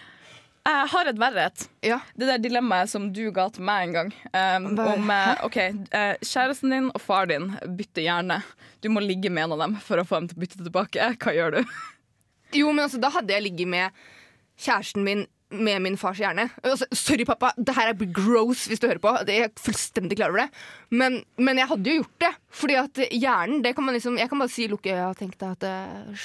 Jeg 0.69 0.89
har 0.93 1.09
et 1.09 1.19
verre 1.21 1.47
et. 1.49 1.63
ja, 1.89 1.99
Det 2.15 2.27
der 2.29 2.41
dilemmaet 2.43 2.91
som 2.93 3.07
du 3.17 3.23
ga 3.33 3.47
til 3.53 3.65
meg 3.65 3.89
en 3.89 3.95
gang. 3.97 4.11
Um, 4.35 4.67
om 4.77 5.13
eh, 5.15 5.45
OK, 5.47 5.57
eh, 5.57 6.13
kjæresten 6.21 6.75
din 6.75 6.91
og 6.93 7.01
far 7.01 7.31
din 7.31 7.49
bytter 7.65 8.05
gjerne. 8.05 8.43
Du 8.85 8.91
må 8.93 9.01
ligge 9.01 9.33
med 9.33 9.49
en 9.49 9.57
av 9.57 9.65
dem 9.65 9.77
for 9.81 10.03
å 10.03 10.05
få 10.07 10.21
dem 10.21 10.29
til 10.31 10.37
å 10.37 10.45
bytte 10.45 10.61
tilbake. 10.61 11.11
Hva 11.23 11.35
gjør 11.37 11.57
du? 11.57 11.77
Jo, 12.61 12.73
men 12.75 12.85
altså, 12.85 13.01
da 13.01 13.13
hadde 13.15 13.33
jeg 13.33 13.47
ligget 13.49 13.73
med 13.73 14.01
kjæresten 14.61 15.07
min 15.07 15.27
med 15.51 15.81
min 15.83 15.97
fars 15.99 16.21
hjerne. 16.23 16.45
Altså, 16.63 16.87
sorry, 16.95 17.25
pappa, 17.27 17.49
det 17.59 17.75
her 17.75 17.89
er 17.91 18.11
gross 18.15 18.69
hvis 18.71 18.79
du 18.79 18.87
hører 18.87 19.01
på. 19.03 19.11
Det 19.27 19.35
er 19.35 19.41
jeg 19.49 19.55
fullstendig 19.59 20.21
klar 20.21 20.31
over 20.31 20.45
det. 20.45 20.61
Men, 20.95 21.25
men 21.43 21.59
jeg 21.59 21.67
hadde 21.73 21.91
jo 21.91 21.97
gjort 22.05 22.21
det. 22.23 22.31
Fordi 22.55 22.77
at 22.79 23.01
hjernen, 23.11 23.65
det 23.65 23.73
kan 23.75 23.87
man 23.87 23.97
liksom 23.99 24.19
Jeg 24.21 24.31
kan 24.31 24.39
bare 24.39 24.53
si 24.53 24.69
lukke 24.71 24.93
øya 24.95 25.09
og 25.09 25.19
tenke 25.19 25.41
deg 25.41 25.57
at 25.57 25.65
det, 25.67 26.21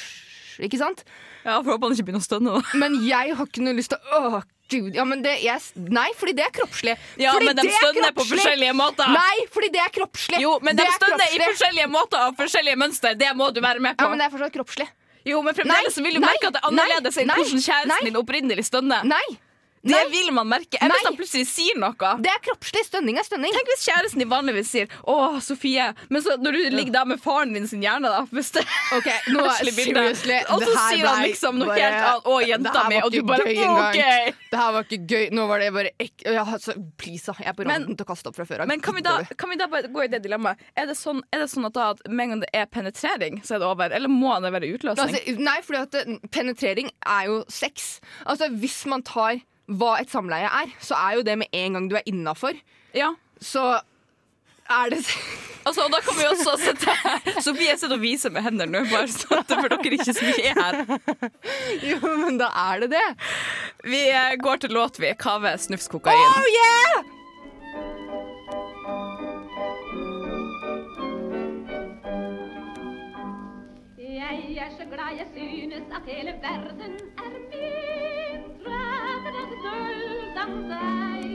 Ikke 0.68 0.78
sant? 0.78 1.02
Ja, 1.46 1.60
For 1.62 1.76
håper 1.76 1.88
han 1.88 1.96
ikke 1.96 2.08
begynner 2.10 2.24
å 2.24 2.26
stønne. 2.26 2.58
da 2.58 2.80
Men 2.82 3.00
jeg 3.06 3.36
har 3.38 3.46
ikke 3.50 3.64
noe 3.64 3.78
lyst 3.78 3.93
til 3.93 4.02
å 4.02 4.20
Åh, 4.32 4.38
gud. 4.74 4.96
Ja, 4.98 5.06
men 5.06 5.22
det, 5.22 5.36
yes. 5.46 5.72
nei, 5.78 6.08
fordi 6.18 6.34
det 6.39 6.48
er 6.48 6.54
kroppslig. 6.58 6.96
Ja, 7.22 7.36
fordi 7.36 7.52
men 7.52 7.60
de 7.60 7.68
er 7.70 7.78
stønner 7.78 8.16
på 8.18 8.26
forskjellige 8.32 8.74
måter. 8.74 9.14
Nei, 9.14 9.46
fordi 9.54 9.70
det 9.76 9.82
er 9.84 9.93
kroppslig. 9.93 10.41
Jo, 10.41 10.56
men 10.66 10.80
de 10.80 10.86
er 10.88 10.96
stønner 10.98 11.36
i 11.38 11.41
forskjellige 11.43 11.89
måter 11.93 12.26
og 12.28 12.38
forskjellige 12.41 12.82
mønster. 12.82 13.18
Det 13.20 13.30
må 13.38 13.52
du 13.54 13.62
være 13.62 13.84
med 13.84 13.98
på. 14.00 14.08
Ja, 14.08 14.10
men 14.10 14.24
det 14.24 14.26
er 14.30 14.34
fortsatt 14.34 14.58
kroppslig. 14.58 14.89
Jo, 15.26 15.39
men 15.46 15.56
fremdeles 15.58 15.96
så 15.98 16.02
vil 16.06 16.18
du 16.18 16.22
Nei, 16.22 16.30
merke 16.34 16.50
at 16.52 16.58
det 16.58 16.62
er 16.62 16.68
annerledes 16.70 17.16
enn 17.18 17.32
hvordan 17.34 17.62
kjæresten 17.66 17.93
nei. 17.93 18.04
din 18.10 18.18
opprinnelig 18.20 18.66
stønner. 18.68 19.06
Nei. 19.10 19.24
Det 19.86 19.94
nei. 19.94 20.04
vil 20.10 20.32
man 20.34 20.50
merke. 20.50 20.80
Eller 20.82 20.98
hvis 20.98 21.06
han 21.06 21.18
plutselig 21.20 21.46
sier 21.50 21.78
noe. 21.78 22.12
Det 22.26 22.32
er 22.32 22.40
kroppslig. 22.48 22.82
Stønning 22.88 23.20
er 23.22 23.26
stønning. 23.28 23.54
Tenk 23.54 23.70
hvis 23.70 23.86
kjæresten 23.86 24.24
din 24.24 24.32
vanligvis 24.32 24.72
sier 24.74 24.88
'Å, 25.06 25.38
Sofie', 25.46 25.94
men 26.10 26.24
så 26.26 26.38
når 26.42 26.58
du 26.58 26.62
ligger 26.74 26.94
der 26.96 27.06
med 27.06 27.22
faren 27.22 27.54
din 27.54 27.68
sin 27.70 27.84
hjerne, 27.86 28.10
da 28.10 28.24
hvis 28.34 28.50
det 28.56 28.64
Ok, 28.96 29.10
nå 29.34 29.46
er 29.46 29.70
seriously 29.70 30.40
Og 30.50 30.64
så 30.66 30.74
sier 30.90 31.06
han 31.06 31.22
liksom 31.28 31.60
noe 31.62 31.70
bare- 31.70 31.86
helt 31.86 32.02
annet. 32.02 32.26
Å, 32.26 32.40
jenta 32.50 32.84
mi. 32.90 33.00
Og 33.06 33.12
du 33.14 33.22
bare. 33.24 33.46
OK. 33.46 34.02
Det 34.52 34.60
her 34.60 34.72
var 34.74 34.84
ikke 34.90 35.02
gøy. 35.06 35.30
Nå 35.36 35.48
var 35.48 35.60
det 35.62 35.72
bare 35.76 35.94
ek 36.00 36.26
ja, 36.26 36.46
altså, 36.46 36.74
Please. 36.98 37.32
Jeg 37.40 37.48
er 37.52 37.58
på 37.58 37.66
randen 37.68 37.96
til 37.98 38.06
å 38.06 38.10
kaste 38.10 38.30
opp 38.30 38.36
fra 38.38 38.46
før 38.50 38.66
av. 38.66 38.68
Men 38.72 38.82
kan 38.82 38.96
vi, 38.96 39.02
da, 39.06 39.20
kan 39.38 39.50
vi 39.50 39.58
da 39.60 39.68
bare 39.72 39.90
gå 39.92 40.06
i 40.06 40.10
det 40.12 40.24
dilemmaet? 40.26 40.62
Er 40.78 40.90
det 40.90 40.98
sånn, 40.98 41.22
er 41.34 41.46
det 41.46 41.50
sånn 41.52 41.68
at, 41.70 41.78
da, 41.78 41.94
med 42.10 42.26
en 42.26 42.36
gang 42.36 42.44
det 42.46 42.52
er 42.54 42.66
penetrering, 42.72 43.42
så 43.46 43.56
er 43.58 43.64
det 43.64 43.70
over? 43.70 43.94
Eller 43.96 44.10
må 44.12 44.34
det 44.42 44.54
være 44.56 44.70
utløsning? 44.74 45.18
Altså, 45.18 45.36
nei, 45.46 45.58
for 45.66 45.78
eh, 45.78 46.16
penetrering 46.34 46.90
er 47.06 47.30
jo 47.30 47.42
sex. 47.52 48.00
Altså, 48.26 48.50
Hvis 48.56 48.86
man 48.90 49.04
tar 49.06 49.42
hva 49.66 49.95
et 50.01 50.11
samleie 50.11 50.49
er, 50.61 50.72
så 50.84 50.97
er 50.99 51.20
jo 51.20 51.26
det 51.26 51.38
med 51.41 51.57
en 51.57 51.78
gang 51.78 51.89
du 51.89 51.97
er 51.97 52.07
innafor, 52.09 52.57
ja. 52.95 53.13
så 53.41 53.80
er 54.70 54.95
det 54.95 55.03
Altså, 55.66 55.82
og 55.82 55.89
da 55.89 55.97
kan 56.05 56.13
vi 56.13 56.26
også 56.30 56.51
sitte 56.61 57.41
Sofie 57.41 57.74
sitter 57.74 57.95
og 57.95 58.03
viser 58.03 58.30
med 58.30 58.45
hendene 58.45 58.70
nå, 58.70 58.84
bare 58.91 59.09
sånn 59.09 59.39
at 59.39 59.49
for 59.49 59.74
dere 59.74 59.97
ikke 59.97 60.13
så 60.13 60.28
mye 60.28 60.51
er 60.51 60.59
her. 60.61 60.76
Jo, 61.89 61.97
men 62.22 62.38
da 62.38 62.51
er 62.68 62.86
det 62.86 62.91
det. 62.93 63.07
Vi 63.89 64.03
eh, 64.11 64.36
går 64.45 64.61
til 64.61 64.78
låt, 64.78 65.01
vi. 65.01 65.09
Kave 65.18 65.55
snufskokain. 65.57 66.22
Oh 66.22 66.49
yeah! 66.53 67.16
Jeg 74.55 74.66
er 74.66 74.70
så 74.78 74.86
glad 74.89 75.18
jeg 75.18 75.28
synes 75.34 75.86
at 75.95 76.01
hele 76.05 76.34
verden 76.41 76.93
er 77.18 77.34
enn 77.51 78.14
et 79.28 79.54
deg. 80.70 81.26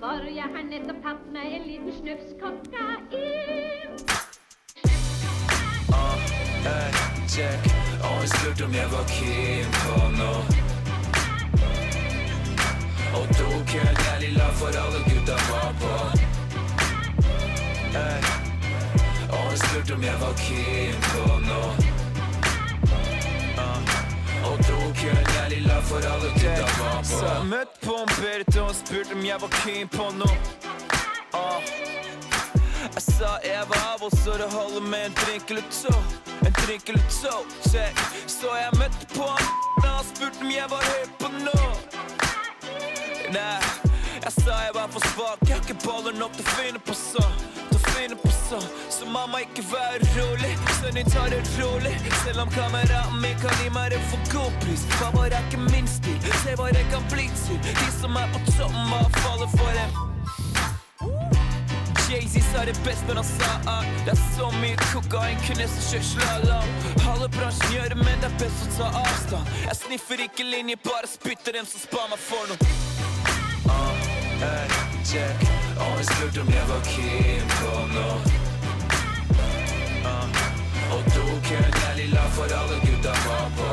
For 0.00 0.26
jeg 0.36 0.48
har 0.54 0.64
nettopp 0.68 1.00
tatt 1.06 1.24
meg 1.32 1.56
en 1.58 1.64
liten 1.68 1.92
snufs 2.00 2.34
kokain. 2.40 3.96
Check. 7.34 7.62
Og 8.04 8.12
hun 8.18 8.28
spurte 8.28 8.64
om 8.64 8.74
jeg 8.74 8.90
var 8.92 9.06
keen 9.10 9.72
på 9.80 9.96
noe. 10.18 10.42
Og 13.16 13.24
tok 13.38 13.74
en 13.80 14.04
ærlig 14.12 14.36
lapp 14.36 14.54
for 14.60 14.82
alle 14.84 15.02
gutta 15.08 15.40
var 15.50 15.74
på. 15.80 15.94
spurte 19.74 19.94
om 19.94 20.02
jeg 20.02 20.20
var 20.20 20.34
keen 20.36 20.96
på 21.10 21.40
noe. 21.48 21.93
Og 24.44 24.58
tok 24.68 25.04
en 25.10 25.26
ærlig 25.42 25.60
lav 25.66 25.82
for 25.82 25.96
alle 26.12 26.28
gutta 26.36 26.68
var 26.78 26.98
på. 26.98 27.08
Så 27.08 27.26
jeg 27.26 27.46
møtte 27.54 27.76
på 27.86 27.94
en 28.04 28.12
Bertha 28.20 28.60
og 28.60 28.74
spurte 28.74 29.12
om 29.16 29.24
jeg 29.26 29.38
var 29.40 29.52
keen 29.62 29.88
på 29.88 30.08
noe. 30.20 30.36
Ah. 31.34 31.60
Jeg 32.94 33.02
sa 33.02 33.30
jeg 33.44 33.64
var 33.68 33.80
av, 33.92 34.02
og 34.06 34.12
så 34.22 34.36
det 34.38 34.48
holder 34.52 34.84
med 34.92 35.06
en 35.08 35.14
drink 35.22 35.50
eller 35.50 35.66
to. 35.82 35.94
En 36.46 36.54
drink 36.62 36.88
eller 36.88 37.06
to, 37.22 37.34
check. 37.70 37.94
Så 38.26 38.52
jeg 38.60 38.70
møtte 38.78 39.06
på 39.16 39.24
en 39.24 39.88
og 39.90 40.04
spurte 40.12 40.40
om 40.44 40.50
jeg 40.52 40.70
var 40.70 40.82
høy 40.90 41.04
på 41.20 41.30
noe. 41.40 41.70
Nei, 43.34 43.58
jeg 44.24 44.32
sa 44.44 44.54
jeg 44.66 44.72
var 44.74 44.88
for 44.88 45.02
svak. 45.12 45.38
Jeg 45.48 45.56
har 45.56 45.62
ikke 45.64 45.80
baller 45.84 46.14
nok 46.16 46.32
til 46.36 46.46
å 46.46 46.54
finne 46.56 46.80
på 46.80 46.94
så. 46.96 47.24
Til 47.70 48.14
å 48.16 48.18
på 48.22 48.30
så. 48.32 48.60
Så 48.96 49.08
mamma, 49.08 49.40
ikke 49.44 49.64
vær 49.68 50.00
rolig. 50.16 50.52
Sønnen 50.78 51.10
tar 51.12 51.28
det 51.32 51.42
rolig. 51.58 51.92
Selv 52.22 52.44
om 52.44 52.50
kameraten 52.54 53.20
min 53.20 53.36
kan 53.42 53.54
gi 53.60 53.68
meg 53.74 53.92
det 53.92 54.00
for 54.10 54.32
god 54.32 54.56
pris. 54.64 54.86
Pappa 54.96 55.28
ikke 55.28 55.60
min 55.68 55.88
stil. 55.88 56.18
Se 56.44 56.56
hva 56.56 56.70
jeg 56.72 56.88
kan 56.92 57.04
bli 57.12 57.28
til. 57.44 57.60
De 57.68 57.88
som 58.00 58.16
er 58.16 58.28
på 58.32 58.40
toppen, 58.52 58.82
må 58.90 59.00
falle 59.20 59.48
for 59.56 59.78
dem. 59.80 59.90
Jay-Z 62.04 62.44
sa 62.52 62.64
det 62.68 62.76
best 62.84 63.04
når 63.08 63.20
han 63.20 63.28
sa 63.28 63.52
at 63.78 63.86
det 64.06 64.12
er 64.12 64.20
så 64.36 64.50
mye 64.60 64.76
kokain, 64.92 65.38
kun 65.46 65.60
jeg 65.60 65.70
som 65.72 65.86
kjører 65.88 66.08
slalåm. 66.10 66.74
Halve 67.06 67.28
bransjen 67.36 67.72
gjør 67.74 67.94
det, 67.94 68.00
men 68.04 68.20
det 68.22 68.28
er 68.28 68.36
best 68.44 68.66
å 68.68 68.72
ta 68.76 68.90
avstand. 69.04 69.56
Jeg 69.64 69.80
sniffer 69.80 70.26
ikke 70.28 70.46
linjer, 70.46 70.80
bare 70.84 71.10
spytter 71.10 71.58
dem 71.58 71.66
som 71.68 71.82
spar 71.82 72.12
meg 72.12 72.20
for 72.28 72.52
noe. 72.52 72.74
Ah, 73.64 73.93
hey, 74.40 74.68
check. 75.04 75.36
Jeg 76.04 76.04
spurte 76.04 76.40
om 76.40 76.48
jeg 76.48 76.64
var 76.68 76.80
Kim 76.84 77.46
noe. 77.94 78.16
Ah, 80.04 80.28
og 80.92 81.02
tok 81.14 81.50
en 81.58 81.74
ærlig 81.88 82.08
lav 82.12 82.28
for 82.36 82.44
alle 82.60 82.76
gutta 82.86 83.14
var 83.26 83.48
på. 83.56 83.70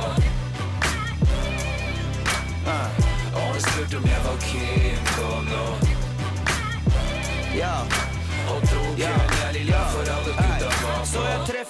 Og 3.34 3.54
jeg 3.54 3.62
spurte 3.62 3.98
om 3.98 4.06
jeg 4.14 4.22
var 4.26 4.38
Kim 4.48 5.04
noe. 5.52 5.76
Ja. 7.56 7.76
Og 8.54 8.62
tok 8.62 9.00
en 9.00 9.41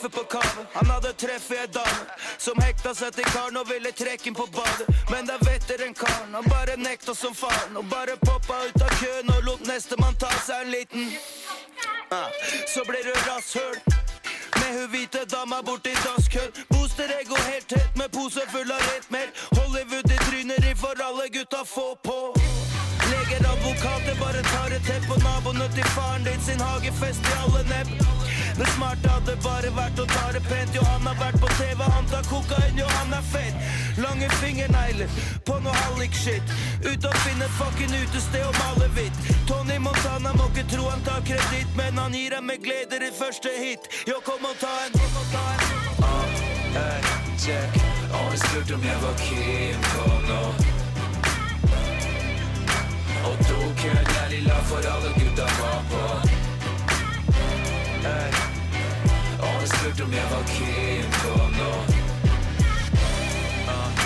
treffer 0.01 0.09
på 0.09 0.23
kave. 0.23 0.65
Han 0.73 0.89
hadde 0.89 1.13
treffet 1.13 1.57
ei 1.59 1.67
dame 1.67 2.05
som 2.37 2.57
hekta 2.61 2.93
seg 2.95 3.13
til 3.15 3.25
karen 3.25 3.57
og 3.57 3.67
ville 3.69 3.91
trekke 3.91 4.29
inn 4.29 4.35
på 4.35 4.47
badet. 4.53 4.87
Men 5.11 5.25
da 5.27 5.37
vetter 5.45 5.83
en 5.85 5.93
karen, 5.93 6.33
han 6.33 6.45
bare 6.49 6.77
nekta 6.77 7.13
som 7.15 7.33
faen. 7.33 7.77
Og 7.77 7.85
bare 7.89 8.17
poppa 8.25 8.65
ut 8.67 8.81
av 8.81 8.89
køen 9.01 9.29
og 9.35 9.43
lot 9.43 9.65
nestemann 9.67 10.15
ta 10.15 10.31
seg 10.45 10.65
en 10.65 10.71
liten. 10.71 11.11
Ah, 12.11 12.29
Så 12.67 12.83
blir 12.87 13.03
du 13.03 13.13
rasshøl. 13.27 13.77
Med 14.59 14.71
hun 14.79 14.89
hvite 14.91 15.25
dama 15.25 15.61
borti 15.61 15.93
dasskøen. 16.05 16.51
Booster 16.69 17.11
ego 17.19 17.35
helt 17.51 17.69
tett 17.69 17.95
med 17.95 18.11
pose 18.11 18.41
full 18.51 18.71
av 18.71 18.81
rett 18.89 19.09
mer 19.11 19.29
Hollywood 19.57 20.11
i 20.11 20.17
tryneri 20.25 20.75
for 20.75 20.95
alle 21.07 21.29
gutta 21.29 21.63
få 21.65 21.95
på. 22.03 22.19
Leger, 23.11 23.45
advokater, 23.53 24.15
bare 24.19 24.41
tar 24.53 24.75
et 24.75 24.83
tett 24.87 25.07
på 25.07 25.19
naboene 25.23 25.67
til 25.75 25.87
faren 25.95 26.23
din 26.23 26.41
sin 26.41 26.59
hagefest 26.59 27.27
i 27.27 27.37
alle 27.43 27.63
nebb. 27.69 27.89
Det 28.57 28.67
smarte 28.75 29.09
hadde 29.09 29.35
bare 29.43 29.69
vært 29.75 29.99
å 29.99 30.05
ta 30.09 30.25
det 30.35 30.41
pent. 30.47 30.75
Jo, 30.75 30.83
han 30.87 31.07
har 31.07 31.17
vært 31.19 31.39
på 31.41 31.49
TV, 31.59 31.83
han 31.83 32.09
tar 32.11 32.25
kokain, 32.29 32.79
jo, 32.79 32.87
han 32.97 33.13
er 33.17 33.23
fett. 33.31 33.69
Lange 34.01 34.29
fingernegler 34.41 35.21
på 35.47 35.57
noe 35.63 35.75
hallik-shit. 35.85 36.53
Ut 36.85 37.07
og 37.07 37.17
finne 37.25 37.47
fucking 37.57 37.95
utested 38.01 38.43
og 38.47 38.57
male 38.59 38.89
hvitt. 38.95 39.21
Tony 39.49 39.77
Montana 39.83 40.33
må 40.37 40.49
ikke 40.51 40.67
tro 40.73 40.89
han 40.89 41.03
tar 41.07 41.23
kreditt, 41.27 41.71
men 41.79 41.97
han 42.01 42.15
gir 42.15 42.35
dem 42.35 42.49
med 42.51 42.63
glede 42.65 42.99
ditt 43.03 43.17
første 43.17 43.53
hit. 43.57 43.87
Jo, 44.09 44.19
kom 44.25 44.45
og 44.47 44.57
ta 44.61 44.73
en. 44.87 44.99
Ah, 46.03 46.35
hey, 46.75 47.15
check. 47.39 47.81
Og 48.11 48.27
jeg 48.33 48.43
spurte 48.45 48.75
om 48.75 48.85
jeg 48.89 49.01
var 49.05 49.15
Kim 49.23 49.89
noe. 50.27 50.69
Og 53.21 53.41
tok 53.47 53.87
en 53.91 54.13
ærlig 54.23 54.43
lav 54.47 54.63
for 54.69 54.91
alle 54.95 55.15
gutta 55.19 55.49
var 55.61 55.81
på. 55.93 56.30
Og 59.81 59.87
spurte 59.87 60.03
om 60.03 60.13
jeg 60.13 60.27
var 60.31 60.43
keen 60.47 61.13
på 61.21 61.29
noe. 61.55 61.79
Ah, 63.73 64.01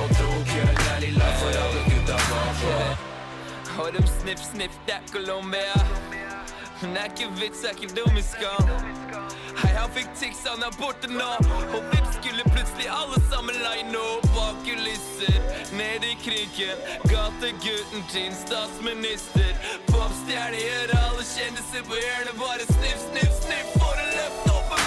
Og 0.00 0.08
tok 0.18 0.48
en 0.62 0.80
ærlig 0.94 1.12
lav 1.14 1.36
for 1.42 1.58
alle 1.64 1.82
gutta 1.90 2.16
var 2.30 2.48
på. 2.62 2.72
Og 3.82 3.92
dem 3.94 4.06
sniff, 4.06 4.42
sniff, 4.52 4.74
det 4.86 4.94
er 4.94 5.04
Colombia. 5.12 5.78
Det 6.80 6.98
er 7.02 7.06
ikke 7.12 7.28
vits, 7.38 7.62
er 7.62 7.76
ikke 7.78 7.94
dum 7.98 8.18
i 8.18 8.24
skam. 8.32 8.72
Hei, 9.60 9.70
han 9.76 9.94
fikk 9.94 10.10
tics, 10.18 10.42
han 10.50 10.64
er 10.66 10.74
borte 10.80 11.06
nå. 11.12 11.30
Og 11.76 11.80
vips 11.92 12.18
skulle 12.18 12.42
plutselig 12.50 12.90
alle 12.90 13.22
sammen 13.30 13.62
line 13.62 14.02
opp 14.02 14.26
bak 14.34 14.58
kulisser. 14.66 15.38
Ned 15.78 16.02
i 16.02 16.16
kriken, 16.24 16.82
gategutten 17.12 18.02
din, 18.10 18.34
statsminister. 18.42 19.54
Popstjerne 19.92 20.66
gjør 20.66 20.96
alle 21.04 21.30
kjendiser 21.34 21.86
på 21.86 22.02
hjørnet. 22.02 22.34
Bare 22.42 22.66
sniff, 22.74 23.06
sniff, 23.12 23.36
sniff 23.46 23.76
for 23.78 23.94
å 23.94 24.08
løfte 24.16 24.56
opp 24.58 24.74
en 24.78 24.81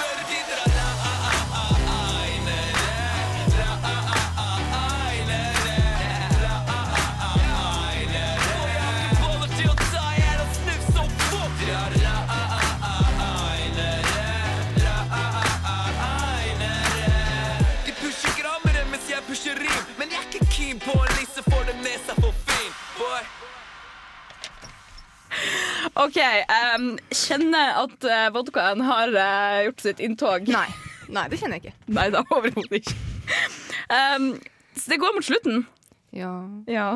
OK. 26.05 26.19
Um, 26.75 26.87
kjenner 27.13 27.79
at 27.83 28.07
uh, 28.07 28.27
vodkaen 28.35 28.83
har 28.85 29.13
uh, 29.15 29.59
gjort 29.67 29.85
sitt 29.85 30.01
inntog. 30.03 30.49
Nei. 30.53 30.67
Nei, 31.09 31.27
det 31.31 31.39
kjenner 31.41 31.59
jeg 31.59 31.69
ikke. 31.69 31.77
Nei 31.97 32.07
da, 32.13 32.23
overhodet 32.33 32.81
ikke. 32.81 32.97
Um, 33.89 34.33
så 34.75 34.91
det 34.93 35.01
går 35.01 35.15
mot 35.15 35.25
slutten. 35.25 35.63
Ja. 36.15 36.33
Ja. 36.69 36.89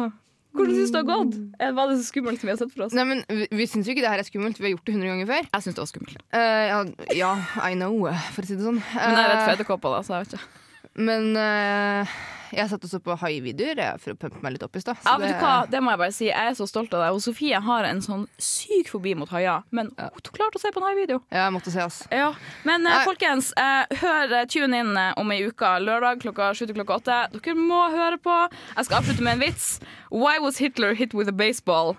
Hvordan 0.58 0.76
syns 0.76 0.90
du 0.90 0.96
det 0.98 1.02
har 1.04 1.10
gått? 1.10 1.36
Hva 1.60 1.70
Var 1.78 1.92
det 1.92 1.98
så 2.00 2.06
skummelt 2.08 2.42
som 2.42 2.50
vi 2.50 2.54
har 2.54 2.62
sett 2.62 2.72
for 2.74 2.88
oss? 2.88 2.96
Nei, 2.98 3.06
men 3.06 3.22
Vi, 3.30 3.46
vi 3.54 3.68
syns 3.70 3.88
jo 3.88 3.94
ikke 3.94 4.02
det 4.06 4.14
her 4.14 4.22
er 4.24 4.28
skummelt. 4.28 4.58
Vi 4.58 4.66
har 4.66 4.74
gjort 4.74 4.88
det 4.90 4.96
100 4.96 5.12
ganger 5.12 5.30
før. 5.30 5.50
Jeg 5.52 5.66
syns 5.66 5.78
det 5.78 5.84
var 5.84 5.92
skummelt. 5.92 6.24
Uh, 6.34 6.40
ja, 6.40 6.80
ja, 7.20 7.34
I 7.70 7.78
know, 7.78 8.08
for 8.34 8.46
å 8.46 8.50
si 8.50 8.58
det 8.58 8.66
sånn. 8.66 8.82
Men 8.96 9.14
jeg 9.14 9.22
er 9.22 9.30
redd 9.34 9.44
for 9.44 9.54
edderkopper, 9.58 9.94
da, 9.98 10.02
så 10.06 10.18
jeg 10.18 10.26
vet 10.26 10.40
ikke. 10.40 10.66
Men 11.00 11.30
eh, 11.38 12.18
jeg 12.52 12.70
satt 12.72 12.84
og 12.86 12.92
så 12.92 13.00
på 13.04 13.16
hai-videoer 13.22 14.00
for 14.02 14.14
å 14.16 14.18
pumpe 14.20 14.42
meg 14.44 14.56
litt 14.56 14.64
opp 14.66 14.76
i 14.76 14.82
stad. 14.84 14.98
Ja, 15.06 15.16
det-? 15.22 15.72
Det 15.72 15.82
må 15.84 15.94
jeg 15.94 16.02
bare 16.02 16.16
si. 16.16 16.28
Jeg 16.30 16.52
er 16.54 16.58
så 16.58 16.68
stolt 16.70 16.94
av 16.98 17.04
deg. 17.06 17.18
Og 17.18 17.22
Sofie 17.24 17.60
har 17.66 17.88
en 17.88 18.02
sånn 18.06 18.26
syk 18.42 18.90
fobi 18.94 19.14
mot 19.20 19.30
haier. 19.34 19.64
Men 19.76 19.92
hun 19.98 20.30
klarte 20.34 20.60
å 20.60 20.64
se 20.64 20.72
på 20.74 20.82
en 20.82 20.88
haivideo. 20.90 21.22
Ja, 21.30 21.46
jeg 21.48 21.56
måtte 21.58 21.74
se, 21.74 21.84
ass. 21.86 22.02
Ja. 22.14 22.32
Men 22.68 22.86
eh, 22.88 22.98
Nei. 22.98 23.06
folkens, 23.08 23.52
eh, 23.60 23.98
hør 24.02 24.36
eh, 24.42 24.46
tune 24.50 24.84
inn 24.84 24.94
eh, 24.98 25.14
om 25.20 25.32
ei 25.36 25.42
uke. 25.48 25.72
Lørdag 25.86 26.22
klokka 26.26 26.52
sju 26.58 26.66
til 26.66 26.78
klokka 26.80 27.00
åtte. 27.00 27.20
Dere 27.38 27.56
må 27.60 27.86
høre 27.94 28.20
på. 28.22 28.36
Jeg 28.76 28.90
skal 28.90 29.02
avslutte 29.02 29.26
med 29.26 29.38
en 29.38 29.46
vits. 29.48 29.72
Why 30.10 30.38
was 30.44 30.58
Hitler 30.64 30.96
hit 30.98 31.14
with 31.14 31.30
a 31.30 31.36
baseball? 31.36 31.98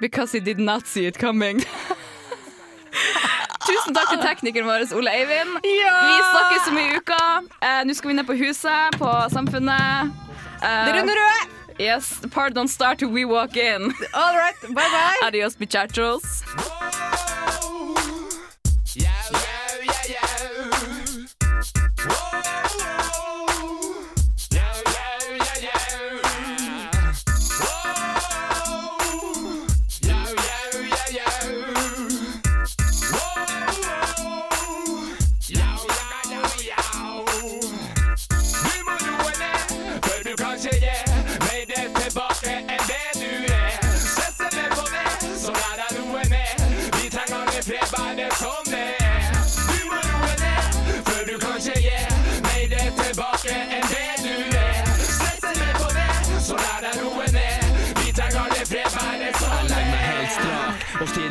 Because 0.00 0.32
he 0.32 0.40
did 0.40 0.58
not 0.58 0.86
see 0.86 1.06
it 1.06 1.18
coming. 1.18 1.62
Tusen 3.66 3.94
takk 3.96 4.10
til 4.12 4.20
teknikeren 4.22 4.66
vår, 4.68 4.84
Ole 4.98 5.10
Eivind. 5.14 5.58
Vi 5.64 5.74
snakkes 6.30 6.68
om 6.70 6.78
ei 6.82 6.88
uke. 6.98 7.20
Eh, 7.64 7.80
Nå 7.88 7.94
skal 7.96 8.12
vi 8.12 8.16
ned 8.18 8.26
på 8.28 8.36
huset, 8.38 8.98
på 9.00 9.10
Samfunnet. 9.32 10.12
Eh, 10.62 10.86
Det 10.86 10.94
runder 10.98 11.20
røde! 11.22 11.50
Yes, 11.80 12.20
the 12.22 12.28
party 12.28 12.54
don't 12.54 12.68
start 12.70 12.98
till 12.98 13.08
we 13.08 13.24
walk 13.24 13.56
in. 13.56 13.92
All 14.14 14.36
right, 14.36 14.54
bye 14.62 14.90
bye. 14.94 15.26
Adios, 15.26 15.56
bichachos. 15.56 16.44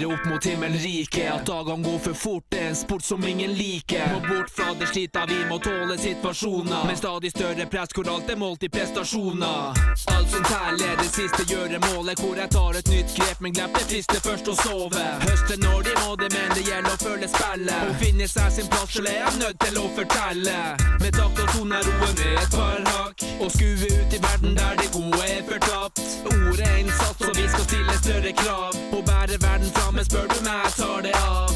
Opp 0.05 0.25
mot 0.25 0.45
himmelriket. 0.45 1.33
At 1.33 1.45
dagene 1.45 1.83
går 1.83 1.99
for 1.99 2.13
fort, 2.13 2.45
det 2.49 2.59
er 2.59 2.69
en 2.69 2.75
sport 2.75 3.03
som 3.03 3.23
ingen 3.25 3.53
liker. 3.53 4.13
Må 4.13 4.19
bort 4.19 4.49
fra 4.49 4.73
det 4.79 4.87
slita, 4.87 5.25
vi 5.25 5.45
må 5.49 5.59
tåle 5.59 5.97
situasjoner. 5.97 6.85
Med 6.87 6.97
stadig 6.97 7.31
større 7.31 7.65
press 7.65 7.93
hvor 7.95 8.09
alt 8.13 8.29
er 8.29 8.37
målt 8.37 8.63
i 8.63 8.69
prestasjoner. 8.69 9.73
Alt 10.15 10.29
som 10.29 10.43
teller, 10.43 10.95
det 11.01 11.09
siste 11.09 11.45
gjør 11.49 11.77
målet. 11.87 12.19
Hvor 12.19 12.37
jeg 12.37 12.49
tar 12.49 12.79
et 12.79 12.91
nytt 12.93 13.15
grep, 13.17 13.41
men 13.41 13.53
glemte 13.53 13.83
triste 13.89 14.19
først 14.27 14.51
å 14.53 14.55
sove. 14.61 15.05
Høste 15.25 15.57
når 15.63 15.83
de 15.87 15.95
må 16.03 16.15
det, 16.21 16.29
men 16.35 16.53
det 16.53 16.65
gjelder 16.67 16.93
å 16.93 17.01
følge 17.03 17.31
spillet. 17.33 17.89
Å 17.89 17.97
finne 18.03 18.29
seg 18.29 18.51
sin 18.57 18.69
plass, 18.69 18.93
selv 18.93 19.09
er 19.09 19.19
jeg 19.21 19.41
nødt 19.41 19.59
til 19.65 19.81
å 19.81 19.85
fortelle. 19.97 20.57
Med 21.01 21.17
takt 21.17 21.43
og 21.43 21.53
tone 21.55 21.79
er 21.79 21.89
roen 21.89 22.15
ned 22.19 22.41
et 22.43 22.57
par 22.57 22.89
hakk. 22.93 23.27
Og 23.41 23.51
skue 23.55 23.89
ut 23.89 24.13
i 24.13 24.21
verden 24.27 24.57
der 24.59 24.77
det 24.79 24.89
gode 24.93 25.23
er 25.27 25.41
fortapt. 25.49 26.03
Ordet 26.29 26.67
er 26.67 26.77
innsatt, 26.83 27.17
så 27.19 27.31
vi 27.35 27.47
skal 27.49 27.67
stille 27.67 27.97
større 28.03 28.35
krav. 28.43 28.81
Å 28.93 29.01
bære 29.07 29.39
verden 29.41 29.62
framme, 29.71 30.03
spør 30.05 30.27
du 30.33 30.39
meg, 30.45 30.67
tar 30.77 31.01
det 31.05 31.15
av. 31.15 31.53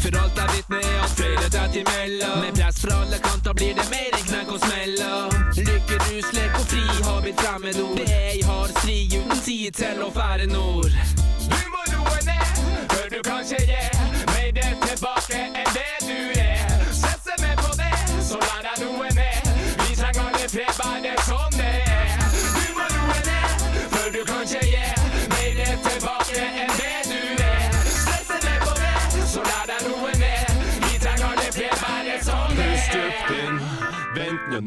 For 0.00 0.16
alt 0.16 0.38
er 0.40 0.52
vitne 0.54 0.78
er 0.80 1.00
at 1.04 1.12
flere 1.18 1.46
detter 1.46 1.80
imellom. 1.82 2.38
Med 2.44 2.56
press 2.56 2.80
fra 2.80 3.00
alle 3.02 3.18
kanter 3.20 3.56
blir 3.58 3.74
det 3.76 3.86
mer 3.92 4.16
enn 4.16 4.26
knekk 4.30 4.54
og 4.56 4.62
smella. 4.64 5.10
Lykke, 5.58 5.98
rus, 6.06 6.30
lek 6.36 6.56
og 6.56 6.66
fri 6.72 6.84
har 6.88 7.20
blitt 7.26 7.42
fremmedord. 7.44 7.96
Det 8.00 8.06
er 8.08 8.28
ei 8.32 8.42
hard 8.48 8.72
strid 8.78 9.18
uten 9.18 9.44
tid 9.44 9.76
til 9.82 10.00
å 10.06 10.10
fære 10.16 10.48
nord. 10.52 10.96
Du 11.50 11.60
må 11.74 11.84
roe 11.92 12.18
ned, 12.30 12.64
før 12.94 13.12
du 13.12 13.20
kanskje 13.28 13.60
gir 13.68 14.00
mer 14.32 14.50
det 14.56 14.70
tilbake 14.86 15.44
enn 15.50 15.74
det 15.76 15.90
du 16.06 16.09